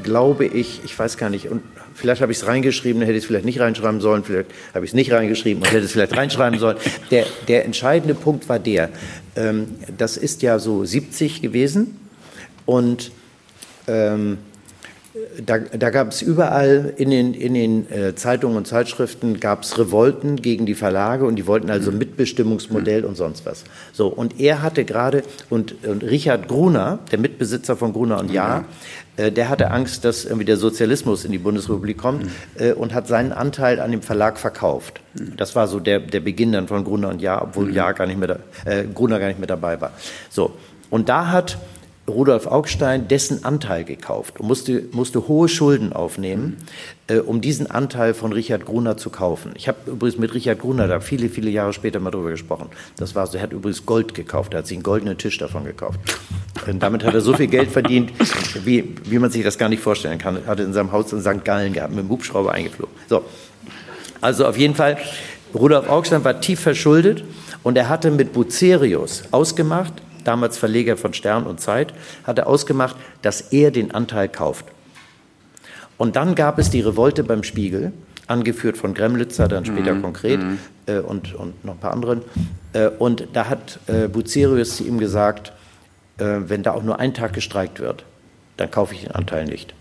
[0.02, 1.62] glaube ich, ich weiß gar nicht, und
[1.94, 4.84] vielleicht habe ich es reingeschrieben, dann hätte ich es vielleicht nicht reinschreiben sollen, vielleicht habe
[4.84, 6.76] ich es nicht reingeschrieben und hätte es vielleicht reinschreiben sollen.
[7.10, 8.88] Der, der entscheidende Punkt war der,
[9.36, 11.98] ähm, das ist ja so 70 gewesen
[12.66, 13.12] und
[13.86, 14.38] ähm,
[15.46, 19.78] da, da gab es überall in den, in den äh, Zeitungen und Zeitschriften gab es
[19.78, 21.98] Revolten gegen die Verlage und die wollten also mhm.
[21.98, 23.08] Mitbestimmungsmodell mhm.
[23.08, 23.62] und sonst was.
[23.92, 28.62] So und er hatte gerade und, und Richard Gruner, der Mitbesitzer von Gruner und Jahr,
[28.62, 28.66] mhm.
[29.16, 32.30] äh, der hatte Angst, dass irgendwie der Sozialismus in die Bundesrepublik kommt mhm.
[32.58, 35.00] äh, und hat seinen Anteil an dem Verlag verkauft.
[35.14, 35.36] Mhm.
[35.36, 37.74] Das war so der, der Beginn dann von Gruner und Jahr, obwohl mhm.
[37.74, 39.92] Jahr gar nicht mehr da, äh, Gruner gar nicht mehr dabei war.
[40.28, 40.56] So
[40.90, 41.58] und da hat
[42.06, 46.58] Rudolf Augstein dessen Anteil gekauft und musste, musste hohe Schulden aufnehmen,
[47.06, 49.52] äh, um diesen Anteil von Richard Gruner zu kaufen.
[49.56, 52.68] Ich habe übrigens mit Richard Gruner da viele, viele Jahre später mal drüber gesprochen.
[52.96, 55.64] Das war so, er hat übrigens Gold gekauft, er hat sich einen goldenen Tisch davon
[55.64, 55.98] gekauft.
[56.66, 58.12] Und damit hat er so viel Geld verdient,
[58.64, 60.36] wie, wie man sich das gar nicht vorstellen kann.
[60.36, 61.44] Er hatte in seinem Haus in St.
[61.44, 62.94] Gallen gehabt, mit dem Hubschrauber eingeflogen.
[63.08, 63.24] So.
[64.20, 64.98] Also auf jeden Fall,
[65.54, 67.24] Rudolf Augstein war tief verschuldet
[67.62, 69.94] und er hatte mit Bucerius ausgemacht,
[70.24, 71.94] damals Verleger von Stern und Zeit,
[72.24, 74.66] hatte ausgemacht, dass er den Anteil kauft.
[75.96, 77.92] Und dann gab es die Revolte beim Spiegel,
[78.26, 80.02] angeführt von Gremlitzer, dann später mhm.
[80.02, 80.58] konkret mhm.
[80.86, 82.22] äh, und, und noch ein paar anderen.
[82.72, 85.52] Äh, und da hat äh, Bucerius zu ihm gesagt,
[86.18, 88.04] äh, wenn da auch nur ein Tag gestreikt wird,
[88.56, 89.74] dann kaufe ich den Anteil nicht.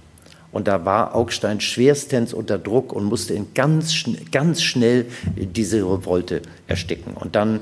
[0.52, 6.44] Und da war Augstein schwerstens unter Druck und musste in ganz, ganz schnell diese Revolte
[6.68, 7.16] ersticken.
[7.16, 7.62] Und dann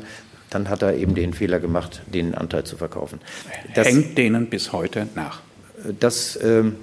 [0.51, 3.19] dann hat er eben den Fehler gemacht, den Anteil zu verkaufen.
[3.73, 5.41] Das, Hängt denen bis heute nach?
[5.99, 6.75] Das, ähm,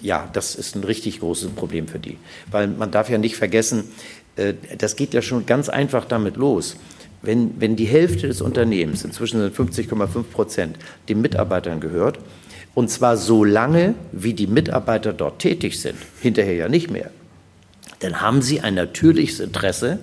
[0.00, 2.18] ja, das ist ein richtig großes Problem für die.
[2.50, 3.84] Weil man darf ja nicht vergessen,
[4.36, 6.76] äh, das geht ja schon ganz einfach damit los.
[7.22, 12.18] Wenn, wenn die Hälfte des Unternehmens, inzwischen sind 50,5 Prozent, den Mitarbeitern gehört,
[12.74, 17.10] und zwar so lange, wie die Mitarbeiter dort tätig sind, hinterher ja nicht mehr,
[18.00, 19.98] dann haben sie ein natürliches Interesse,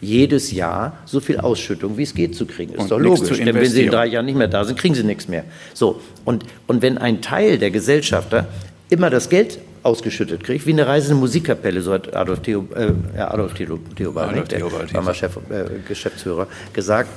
[0.00, 2.74] jedes Jahr so viel Ausschüttung, wie es geht, zu kriegen.
[2.74, 4.94] Ist und doch logisch, denn wenn Sie in drei Jahren nicht mehr da sind, kriegen
[4.94, 5.44] Sie nichts mehr.
[5.74, 8.46] So, und, und wenn ein Teil der Gesellschafter
[8.90, 13.54] immer das Geld ausgeschüttet kriegt, wie eine reisende Musikkapelle, so hat Adolf, Theo, äh, Adolf
[13.54, 17.08] Theo, Theobald, Adolf Theobald, der war mal Chef, äh, Geschäftsführer, gesagt,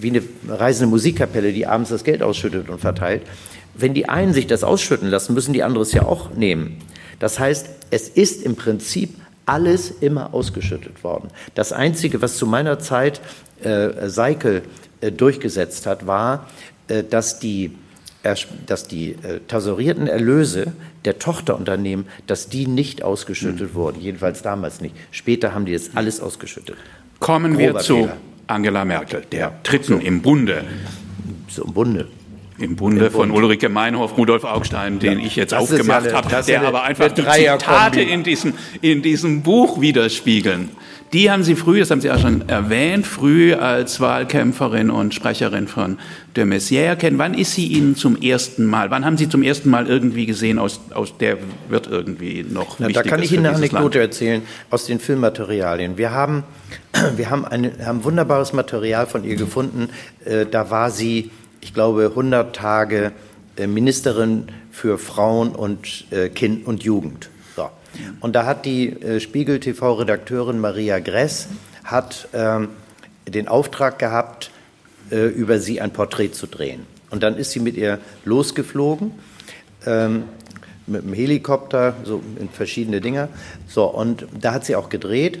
[0.00, 3.22] wie eine reisende Musikkapelle, die abends das Geld ausschüttet und verteilt.
[3.74, 6.78] Wenn die einen sich das ausschütten lassen, müssen die anderen es ja auch nehmen.
[7.18, 9.10] Das heißt, es ist im Prinzip
[9.46, 11.28] alles immer ausgeschüttet worden.
[11.54, 13.20] Das Einzige, was zu meiner Zeit
[13.62, 14.62] äh, Seikel
[15.00, 16.48] äh, durchgesetzt hat, war,
[16.88, 17.76] äh, dass die
[18.66, 20.72] dass die äh, tesorierten Erlöse
[21.04, 23.74] der Tochterunternehmen, dass die nicht ausgeschüttet mhm.
[23.74, 24.00] wurden.
[24.00, 24.94] Jedenfalls damals nicht.
[25.10, 26.76] Später haben die jetzt alles ausgeschüttet.
[27.20, 28.16] Kommen Grober wir zu Fehler.
[28.46, 30.06] Angela Merkel, der Dritten so.
[30.06, 30.64] im Bunde.
[31.48, 32.08] So im Bunde.
[32.58, 36.62] Im Bunde von Ulrike Meinhof, Rudolf Augstein, den ja, ich jetzt aufgemacht ja habe, der
[36.62, 40.70] aber einfach die Zitate in diesem, in diesem Buch widerspiegeln.
[41.14, 45.68] Die haben Sie früh, das haben Sie ja schon erwähnt, früh als Wahlkämpferin und Sprecherin
[45.68, 45.98] von
[46.34, 47.18] de Maizière kennen.
[47.18, 50.58] Wann ist sie Ihnen zum ersten Mal, wann haben Sie zum ersten Mal irgendwie gesehen,
[50.58, 51.38] aus, aus der
[51.68, 54.10] wird irgendwie noch Na, Da kann ich Ihnen eine Anekdote Land.
[54.10, 55.98] erzählen aus den Filmmaterialien.
[55.98, 56.42] Wir haben,
[57.16, 59.90] wir haben, ein, haben wunderbares Material von ihr gefunden.
[60.24, 61.30] Äh, da war sie
[61.64, 63.12] ich glaube, 100 Tage
[63.56, 67.30] äh, Ministerin für Frauen und äh, Kind und Jugend.
[67.56, 67.70] So.
[68.20, 71.48] Und da hat die äh, Spiegel TV-Redakteurin Maria Gress
[71.82, 72.68] hat ähm,
[73.26, 74.50] den Auftrag gehabt,
[75.10, 76.86] äh, über sie ein Porträt zu drehen.
[77.08, 79.12] Und dann ist sie mit ihr losgeflogen.
[79.86, 80.24] Ähm,
[80.86, 83.30] mit dem Helikopter, so in verschiedene Dinge.
[83.68, 85.40] So, und da hat sie auch gedreht.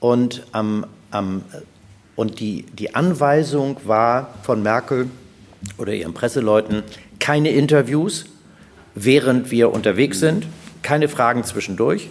[0.00, 1.42] Und, am, am,
[2.16, 5.10] und die, die Anweisung war von Merkel,
[5.76, 6.82] oder ihren Presseleuten
[7.18, 8.26] keine Interviews,
[8.94, 10.46] während wir unterwegs sind,
[10.82, 12.08] keine Fragen zwischendurch,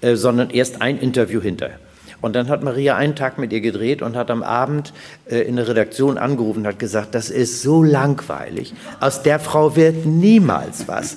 [0.00, 1.78] äh, sondern erst ein Interview hinterher.
[2.20, 4.92] Und dann hat Maria einen Tag mit ihr gedreht und hat am Abend
[5.30, 8.74] äh, in der Redaktion angerufen und hat gesagt, das ist so langweilig.
[9.00, 11.16] Aus der Frau wird niemals was.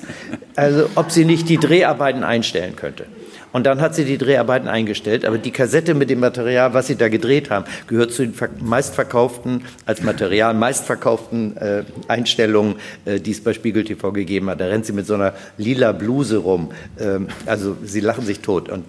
[0.55, 3.05] Also ob sie nicht die Dreharbeiten einstellen könnte.
[3.53, 5.23] Und dann hat sie die Dreharbeiten eingestellt.
[5.23, 9.63] Aber die Kassette mit dem Material, was sie da gedreht haben, gehört zu den meistverkauften,
[9.85, 12.75] als Material meistverkauften äh, Einstellungen,
[13.05, 14.59] äh, die es bei Spiegel TV gegeben hat.
[14.59, 16.71] Da rennt sie mit so einer lila Bluse rum.
[16.99, 18.69] Ähm, also sie lachen sich tot.
[18.69, 18.85] Und,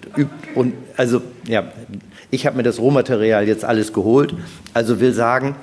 [0.55, 1.71] und also, ja,
[2.31, 4.33] ich habe mir das Rohmaterial jetzt alles geholt.
[4.73, 5.55] Also will sagen,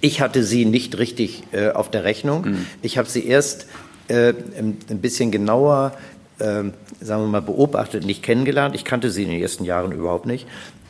[0.00, 2.42] ich hatte sie nicht richtig äh, auf der Rechnung.
[2.42, 2.66] Mhm.
[2.82, 3.66] Ich habe sie erst
[4.08, 5.92] äh, ein bisschen genauer
[6.40, 8.74] sagen wir mal, beobachtet, nicht kennengelernt.
[8.74, 10.46] Ich kannte sie in den ersten Jahren überhaupt nicht,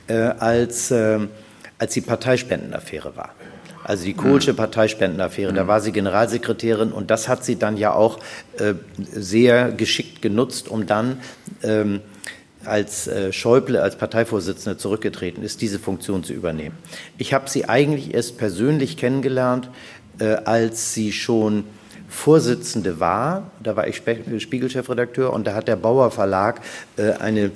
[0.06, 1.18] äh, als, äh,
[1.78, 3.34] als die Parteispendenaffäre war.
[3.82, 8.18] Also die Kohlsche Parteispendenaffäre, da war sie Generalsekretärin und das hat sie dann ja auch
[8.58, 8.74] äh,
[9.12, 11.20] sehr geschickt genutzt, um dann
[11.62, 12.00] ähm,
[12.64, 16.76] als äh, Schäuble als Parteivorsitzende zurückgetreten ist, diese Funktion zu übernehmen.
[17.16, 19.70] Ich habe sie eigentlich erst persönlich kennengelernt,
[20.18, 21.64] äh, als sie schon
[22.10, 23.50] Vorsitzende war.
[23.62, 26.60] Da war ich Spiegelchefredakteur und da hat der Bauer Verlag
[26.96, 27.52] äh, eine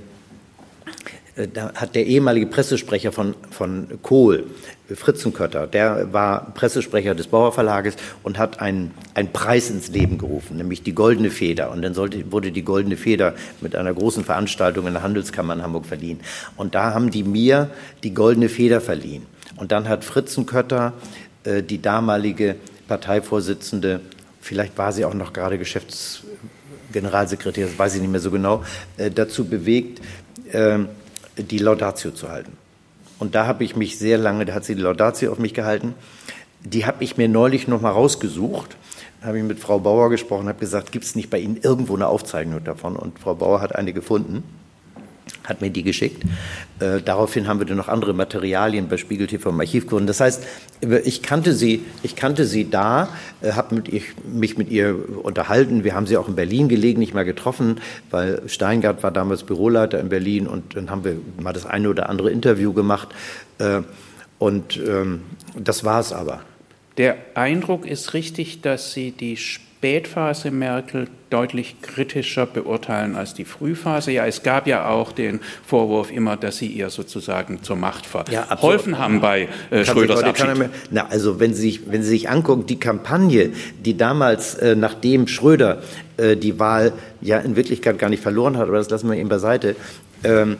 [1.36, 4.46] äh, da hat der ehemalige Pressesprecher von, von Kohl,
[4.92, 10.58] Fritzenkötter, der war Pressesprecher des Bauer Verlages und hat einen, einen Preis ins Leben gerufen,
[10.58, 11.70] nämlich die Goldene Feder.
[11.70, 15.62] Und dann sollte, wurde die Goldene Feder mit einer großen Veranstaltung in der Handelskammer in
[15.62, 16.20] Hamburg verliehen.
[16.56, 17.70] Und da haben die mir
[18.02, 19.24] die Goldene Feder verliehen.
[19.56, 20.92] Und dann hat Fritzenkötter
[21.44, 24.00] äh, die damalige Parteivorsitzende
[24.44, 28.62] vielleicht war sie auch noch gerade Geschäftsgeneralsekretär, das weiß ich nicht mehr so genau,
[28.98, 30.00] äh, dazu bewegt,
[30.52, 30.80] äh,
[31.36, 32.52] die Laudatio zu halten.
[33.18, 35.94] Und da habe ich mich sehr lange, da hat sie die Laudatio auf mich gehalten,
[36.60, 38.76] die habe ich mir neulich noch mal rausgesucht,
[39.22, 42.08] habe ich mit Frau Bauer gesprochen, habe gesagt, gibt es nicht bei Ihnen irgendwo eine
[42.08, 42.96] Aufzeichnung davon?
[42.96, 44.42] Und Frau Bauer hat eine gefunden
[45.44, 46.22] hat mir die geschickt.
[46.80, 50.06] Äh, daraufhin haben wir dann noch andere Materialien bei Spiegel TV im Archiv gefunden.
[50.06, 50.42] Das heißt,
[51.04, 53.08] ich kannte sie, ich kannte sie da,
[53.42, 53.82] äh, habe
[54.24, 55.84] mich mit ihr unterhalten.
[55.84, 57.80] Wir haben sie auch in Berlin gelegentlich mal getroffen,
[58.10, 62.08] weil Steingart war damals Büroleiter in Berlin und dann haben wir mal das eine oder
[62.08, 63.08] andere Interview gemacht.
[63.58, 63.82] Äh,
[64.38, 65.22] und ähm,
[65.56, 66.40] das war es aber.
[66.96, 69.36] Der Eindruck ist richtig, dass Sie die
[69.84, 74.12] Spätphase Merkel deutlich kritischer beurteilen als die Frühphase.
[74.12, 78.94] Ja, es gab ja auch den Vorwurf immer, dass sie ihr sozusagen zur Macht verholfen
[78.94, 80.56] ja, haben bei äh, Schröders Abschied.
[80.56, 83.50] Mehr, na, also wenn Sie, sich, wenn Sie sich angucken, die Kampagne,
[83.84, 85.82] die damals, äh, nachdem Schröder
[86.16, 89.28] äh, die Wahl ja in Wirklichkeit gar nicht verloren hat, aber das lassen wir eben
[89.28, 89.76] beiseite,
[90.24, 90.56] ähm, äh,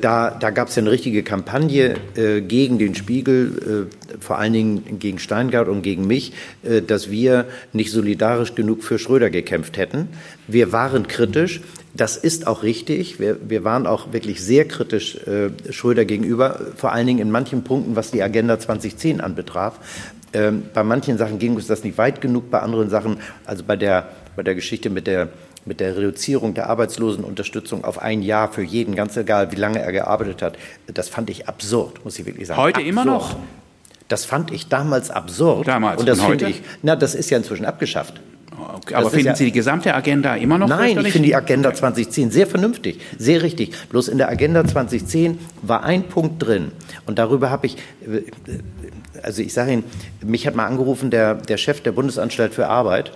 [0.00, 4.52] da, da gab es ja eine richtige Kampagne äh, gegen den Spiegel, äh, vor allen
[4.52, 6.32] Dingen gegen Steingart und gegen mich,
[6.62, 10.08] äh, dass wir nicht solidarisch genug für Schröder gekämpft hätten.
[10.46, 11.60] Wir waren kritisch.
[11.94, 13.20] Das ist auch richtig.
[13.20, 17.64] Wir, wir waren auch wirklich sehr kritisch äh, Schröder gegenüber, vor allen Dingen in manchen
[17.64, 19.78] Punkten, was die Agenda 2010 anbetraf.
[20.32, 23.76] Ähm, bei manchen Sachen ging uns das nicht weit genug, bei anderen Sachen, also bei
[23.76, 25.28] der, bei der Geschichte mit der
[25.64, 29.92] mit der Reduzierung der Arbeitslosenunterstützung auf ein Jahr für jeden, ganz egal, wie lange er
[29.92, 32.60] gearbeitet hat, das fand ich absurd, muss ich wirklich sagen.
[32.60, 32.88] Heute absurd.
[32.88, 33.36] immer noch?
[34.08, 35.68] Das fand ich damals absurd.
[35.68, 36.00] Damals.
[36.00, 38.20] Und das finde ich, na, das ist ja inzwischen abgeschafft.
[38.74, 41.72] Okay, aber finden ja, Sie die gesamte Agenda immer noch Nein, ich finde die Agenda
[41.72, 43.74] 2010 sehr vernünftig, sehr richtig.
[43.88, 46.72] Bloß in der Agenda 2010 war ein Punkt drin
[47.06, 48.22] und darüber habe ich, äh,
[49.22, 49.84] also ich sage Ihnen,
[50.22, 53.12] mich hat mal angerufen der, der Chef der Bundesanstalt für Arbeit,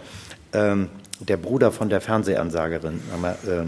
[0.52, 0.88] ähm,
[1.20, 3.00] der Bruder von der Fernsehansagerin.
[3.46, 3.64] Äh,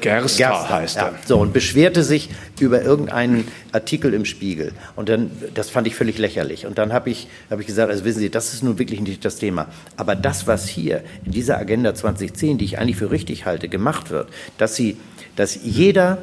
[0.00, 1.02] Gerster, Gerster heißt er.
[1.04, 1.12] Ja.
[1.24, 2.28] So, und beschwerte sich
[2.60, 4.72] über irgendeinen Artikel im Spiegel.
[4.96, 6.66] Und dann, das fand ich völlig lächerlich.
[6.66, 9.24] Und dann habe ich, hab ich gesagt, also wissen Sie, das ist nun wirklich nicht
[9.24, 9.66] das Thema.
[9.96, 14.10] Aber das, was hier in dieser Agenda 2010, die ich eigentlich für richtig halte, gemacht
[14.10, 14.98] wird, dass sie,
[15.36, 16.18] dass jeder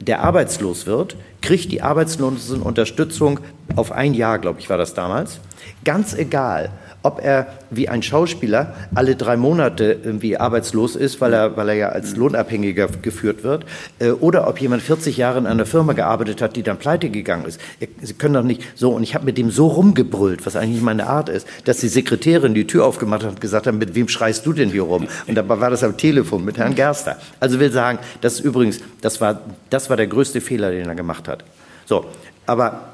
[0.00, 3.40] der arbeitslos wird, kriegt die Arbeitslosenunterstützung
[3.76, 5.40] auf ein Jahr, glaube ich, war das damals.
[5.84, 6.70] Ganz egal,
[7.04, 11.74] ob er wie ein Schauspieler alle drei Monate irgendwie arbeitslos ist, weil er, weil er
[11.74, 13.66] ja als Lohnabhängiger geführt wird,
[13.98, 17.44] äh, oder ob jemand 40 Jahre in einer Firma gearbeitet hat, die dann pleite gegangen
[17.44, 17.60] ist.
[18.00, 21.06] Sie können doch nicht so, und ich habe mit dem so rumgebrüllt, was eigentlich meine
[21.06, 24.46] Art ist, dass die Sekretärin die Tür aufgemacht hat und gesagt hat, mit wem schreist
[24.46, 25.06] du denn hier rum?
[25.26, 27.18] Und dabei war das am Telefon mit Herrn Gerster.
[27.38, 30.94] Also will sagen, das ist übrigens, das war, das war der größte Fehler, den er
[30.94, 31.44] gemacht hat.
[31.84, 32.06] So,
[32.46, 32.93] aber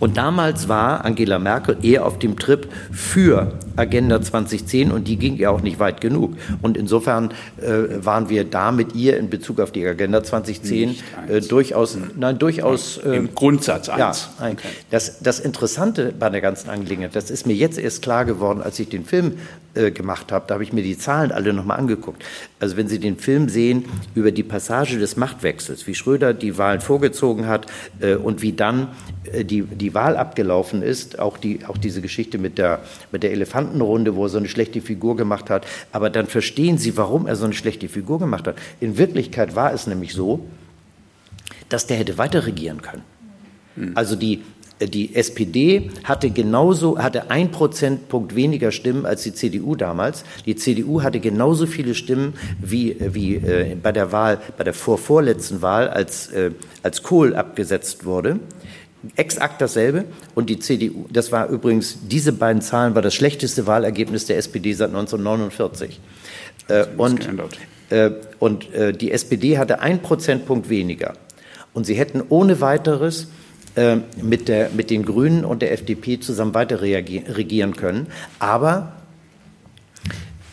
[0.00, 5.36] und damals war Angela Merkel eher auf dem Trip für Agenda 2010 und die ging
[5.36, 6.36] ja auch nicht weit genug.
[6.62, 10.96] Und insofern äh, waren wir da mit ihr in Bezug auf die Agenda 2010
[11.28, 12.98] äh, durchaus, nein, durchaus.
[12.98, 14.30] Äh, Im Grundsatz eins.
[14.40, 14.68] Ja, okay.
[14.90, 18.78] das, das Interessante bei der ganzen Angelegenheit, das ist mir jetzt erst klar geworden, als
[18.78, 19.34] ich den Film
[19.74, 22.24] äh, gemacht habe, da habe ich mir die Zahlen alle nochmal angeguckt.
[22.58, 23.84] Also wenn Sie den Film sehen
[24.14, 27.66] über die Passage des Machtwechsels, wie Schröder die Wahlen vorgezogen hat
[28.00, 28.88] äh, und wie dann
[29.32, 32.80] äh, die, die Wahl abgelaufen ist, auch, die, auch diese Geschichte mit der,
[33.12, 36.96] mit der Elefantenrunde, wo er so eine schlechte Figur gemacht hat, aber dann verstehen Sie,
[36.96, 38.56] warum er so eine schlechte Figur gemacht hat.
[38.80, 40.46] In Wirklichkeit war es nämlich so,
[41.68, 43.02] dass der hätte weiter regieren können.
[43.94, 44.42] Also die,
[44.80, 50.24] die SPD hatte genauso, hatte ein Prozentpunkt weniger Stimmen als die CDU damals.
[50.46, 55.60] Die CDU hatte genauso viele Stimmen wie, wie äh, bei der Wahl, bei der vorvorletzten
[55.62, 56.52] Wahl, als, äh,
[56.82, 58.40] als Kohl abgesetzt wurde.
[59.16, 60.04] Exakt dasselbe.
[60.34, 64.72] Und die CDU, das war übrigens, diese beiden Zahlen war das schlechteste Wahlergebnis der SPD
[64.72, 66.00] seit 1949.
[66.68, 67.28] Äh, und,
[67.90, 71.14] äh, und äh, die SPD hatte ein Prozentpunkt weniger.
[71.72, 73.28] Und sie hätten ohne weiteres
[73.76, 78.06] äh, mit, der, mit den Grünen und der FDP zusammen weiter regieren können.
[78.38, 78.92] Aber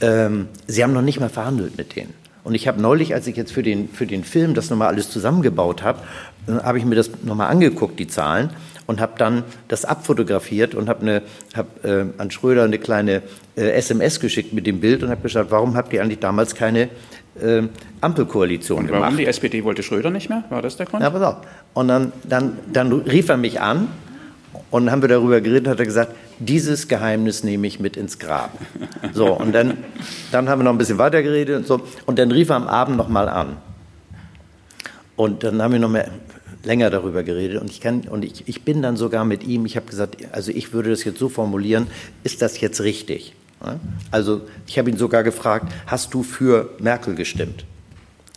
[0.01, 2.13] ähm, sie haben noch nicht mal verhandelt mit denen.
[2.43, 5.09] Und ich habe neulich, als ich jetzt für den, für den Film das nochmal alles
[5.09, 5.99] zusammengebaut habe,
[6.47, 8.51] äh, habe ich mir das nochmal angeguckt, die Zahlen,
[8.85, 11.21] und habe dann das abfotografiert und habe
[11.53, 13.21] hab, äh, an Schröder eine kleine
[13.57, 16.89] äh, SMS geschickt mit dem Bild und habe gesagt, warum habt ihr eigentlich damals keine
[17.41, 17.67] äh,
[18.01, 19.19] Ampelkoalition und warum gemacht.
[19.19, 20.43] die SPD wollte Schröder nicht mehr?
[20.49, 21.03] War das der Grund?
[21.03, 21.35] Ja, pass auf.
[21.73, 23.87] Und dann, dann, dann rief er mich an
[24.71, 28.51] und haben wir darüber geredet, hat er gesagt, dieses Geheimnis nehme ich mit ins Grab.
[29.13, 29.77] So, und dann,
[30.31, 31.81] dann haben wir noch ein bisschen weiter geredet und so.
[32.05, 33.57] Und dann rief er am Abend noch mal an.
[35.15, 36.11] Und dann haben wir noch mehr,
[36.63, 39.75] länger darüber geredet und ich kann und ich, ich bin dann sogar mit ihm, ich
[39.75, 41.87] habe gesagt, also ich würde das jetzt so formulieren,
[42.23, 43.33] ist das jetzt richtig?
[44.11, 47.65] Also ich habe ihn sogar gefragt, hast du für Merkel gestimmt?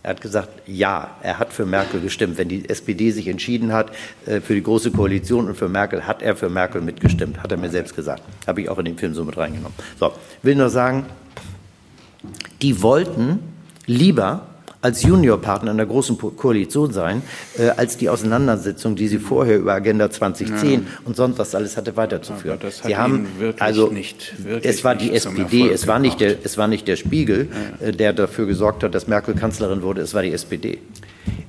[0.02, 2.38] Er hat gesagt, ja, er hat für Merkel gestimmt.
[2.38, 3.90] Wenn die SPD sich entschieden hat
[4.24, 7.58] äh, für die Große Koalition und für Merkel, hat er für Merkel mitgestimmt, hat er
[7.58, 8.22] mir selbst gesagt.
[8.46, 9.74] Habe ich auch in den Film so mit reingenommen.
[9.98, 11.04] So, will nur sagen,
[12.62, 13.40] die wollten
[13.86, 14.46] lieber
[14.82, 17.22] als Juniorpartner in der großen Koalition sein,
[17.58, 20.80] äh, als die Auseinandersetzung, die sie vorher über Agenda 2010 ja.
[21.04, 22.58] und sonst was alles hatte, weiterzuführen.
[22.82, 23.26] Sie haben
[23.58, 27.48] also nicht, es war die SPD, es war nicht der, es war nicht der Spiegel,
[27.80, 27.88] ja.
[27.88, 30.78] äh, der dafür gesorgt hat, dass Merkel Kanzlerin wurde, es war die SPD.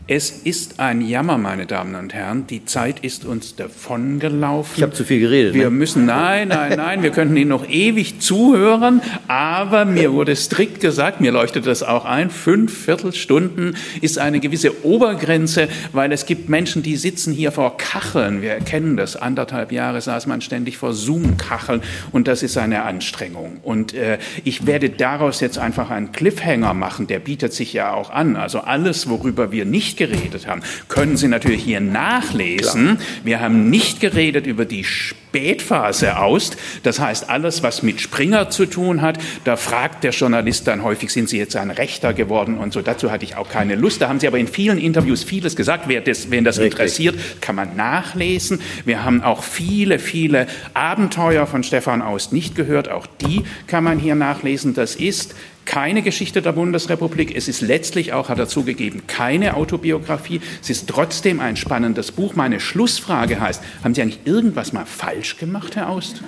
[0.07, 2.47] Es ist ein Jammer, meine Damen und Herren.
[2.47, 4.73] Die Zeit ist uns davongelaufen.
[4.75, 5.53] Ich habe zu viel geredet.
[5.53, 5.69] Wir ne?
[5.69, 11.21] müssen, nein, nein, nein, wir könnten Ihnen noch ewig zuhören, aber mir wurde strikt gesagt,
[11.21, 16.81] mir leuchtet das auch ein, fünf Viertelstunden ist eine gewisse Obergrenze, weil es gibt Menschen,
[16.81, 18.41] die sitzen hier vor Kacheln.
[18.41, 19.15] Wir erkennen das.
[19.15, 23.59] Anderthalb Jahre saß man ständig vor Zoom-Kacheln und das ist eine Anstrengung.
[23.61, 28.09] Und äh, ich werde daraus jetzt einfach einen Cliffhanger machen, der bietet sich ja auch
[28.09, 28.35] an.
[28.35, 32.97] Also alles, worüber wir nicht geredet haben, können Sie natürlich hier nachlesen.
[32.97, 33.07] Klar.
[33.23, 36.57] Wir haben nicht geredet über die Spätphase Aust.
[36.83, 41.11] Das heißt, alles, was mit Springer zu tun hat, da fragt der Journalist dann häufig,
[41.11, 42.81] sind Sie jetzt ein Rechter geworden und so.
[42.81, 44.01] Dazu hatte ich auch keine Lust.
[44.01, 45.85] Da haben Sie aber in vielen Interviews vieles gesagt.
[45.87, 46.73] Wer das, wen das Richtig.
[46.73, 48.59] interessiert, kann man nachlesen.
[48.85, 52.89] Wir haben auch viele, viele Abenteuer von Stefan Aust nicht gehört.
[52.89, 54.73] Auch die kann man hier nachlesen.
[54.73, 55.33] Das ist
[55.65, 57.35] keine Geschichte der Bundesrepublik.
[57.35, 60.41] Es ist letztlich auch, hat er zugegeben, keine Autobiografie.
[60.61, 62.35] Es ist trotzdem ein spannendes Buch.
[62.35, 66.21] Meine Schlussfrage heißt, haben Sie eigentlich irgendwas mal falsch gemacht, Herr Aust?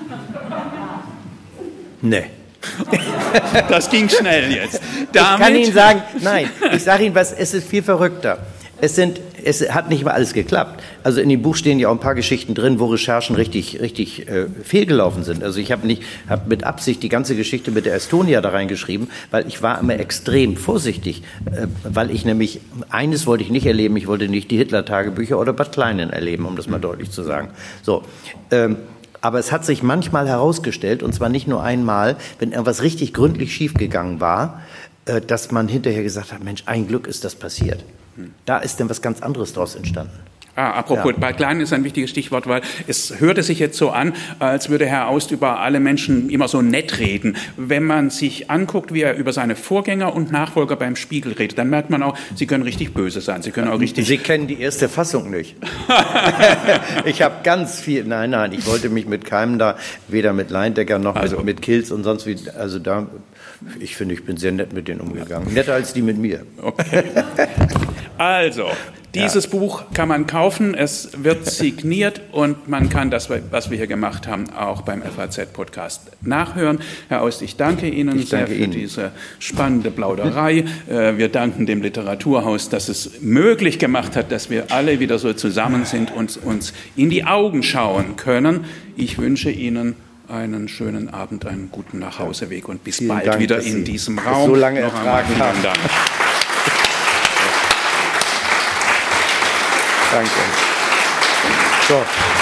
[2.01, 2.25] Nee.
[3.67, 4.81] Das ging schnell jetzt.
[5.11, 8.45] Damit ich kann Ihnen sagen, nein, ich sage Ihnen was, es ist viel verrückter.
[8.79, 10.83] Es, sind, es hat nicht mal alles geklappt.
[11.03, 14.27] Also in dem Buch stehen ja auch ein paar Geschichten drin, wo Recherchen richtig, richtig
[14.27, 15.43] äh, fehlgelaufen sind.
[15.43, 19.09] Also ich habe nicht, habe mit Absicht die ganze Geschichte mit der Estonia da reingeschrieben,
[19.31, 23.97] weil ich war immer extrem vorsichtig, äh, weil ich nämlich eines wollte ich nicht erleben.
[23.97, 27.49] Ich wollte nicht die Hitler-Tagebücher oder Bad Kleinen erleben, um das mal deutlich zu sagen.
[27.81, 28.03] So.
[28.51, 28.77] Ähm,
[29.21, 33.55] aber es hat sich manchmal herausgestellt, und zwar nicht nur einmal, wenn irgendwas richtig gründlich
[33.55, 34.61] schiefgegangen war,
[35.05, 37.83] äh, dass man hinterher gesagt hat, Mensch, ein Glück ist das passiert.
[38.45, 40.19] Da ist denn was ganz anderes daraus entstanden.
[40.55, 41.17] Ah, apropos, ja.
[41.19, 44.85] bei Klein ist ein wichtiges Stichwort, weil es hörte sich jetzt so an, als würde
[44.85, 47.37] Herr Aust über alle Menschen immer so nett reden.
[47.57, 51.69] Wenn man sich anguckt, wie er über seine Vorgänger und Nachfolger beim Spiegel redet, dann
[51.69, 53.41] merkt man auch, Sie können richtig böse sein.
[53.41, 54.07] Sie können auch richtig.
[54.07, 55.55] Sie kennen die erste Fassung nicht.
[57.05, 58.03] ich habe ganz viel.
[58.03, 59.77] Nein, nein, ich wollte mich mit keinem da,
[60.07, 61.37] weder mit Leindecker noch also.
[61.37, 62.37] mit, mit Kills und sonst wie.
[62.57, 63.07] Also da
[63.79, 65.53] ich finde, ich bin sehr nett mit denen umgegangen.
[65.53, 66.45] Netter als die mit mir.
[66.61, 67.03] Okay.
[68.17, 68.67] Also,
[69.15, 69.51] dieses ja.
[69.51, 74.27] Buch kann man kaufen, es wird signiert und man kann das, was wir hier gemacht
[74.27, 76.79] haben, auch beim FAZ-Podcast nachhören.
[77.09, 78.71] Herr Aust, ich danke Ihnen ich danke sehr für Ihnen.
[78.71, 80.65] diese spannende Plauderei.
[80.89, 85.33] Äh, wir danken dem Literaturhaus, dass es möglich gemacht hat, dass wir alle wieder so
[85.33, 88.65] zusammen sind und uns in die Augen schauen können.
[88.95, 89.95] Ich wünsche Ihnen
[90.27, 94.49] einen schönen Abend, einen guten Nachhauseweg und bis vielen bald Dank, wieder in diesem Raum.
[94.49, 95.63] So lange Noch ertragen haben.
[95.63, 95.79] Dank.
[100.13, 100.29] Danke.
[101.87, 102.32] So.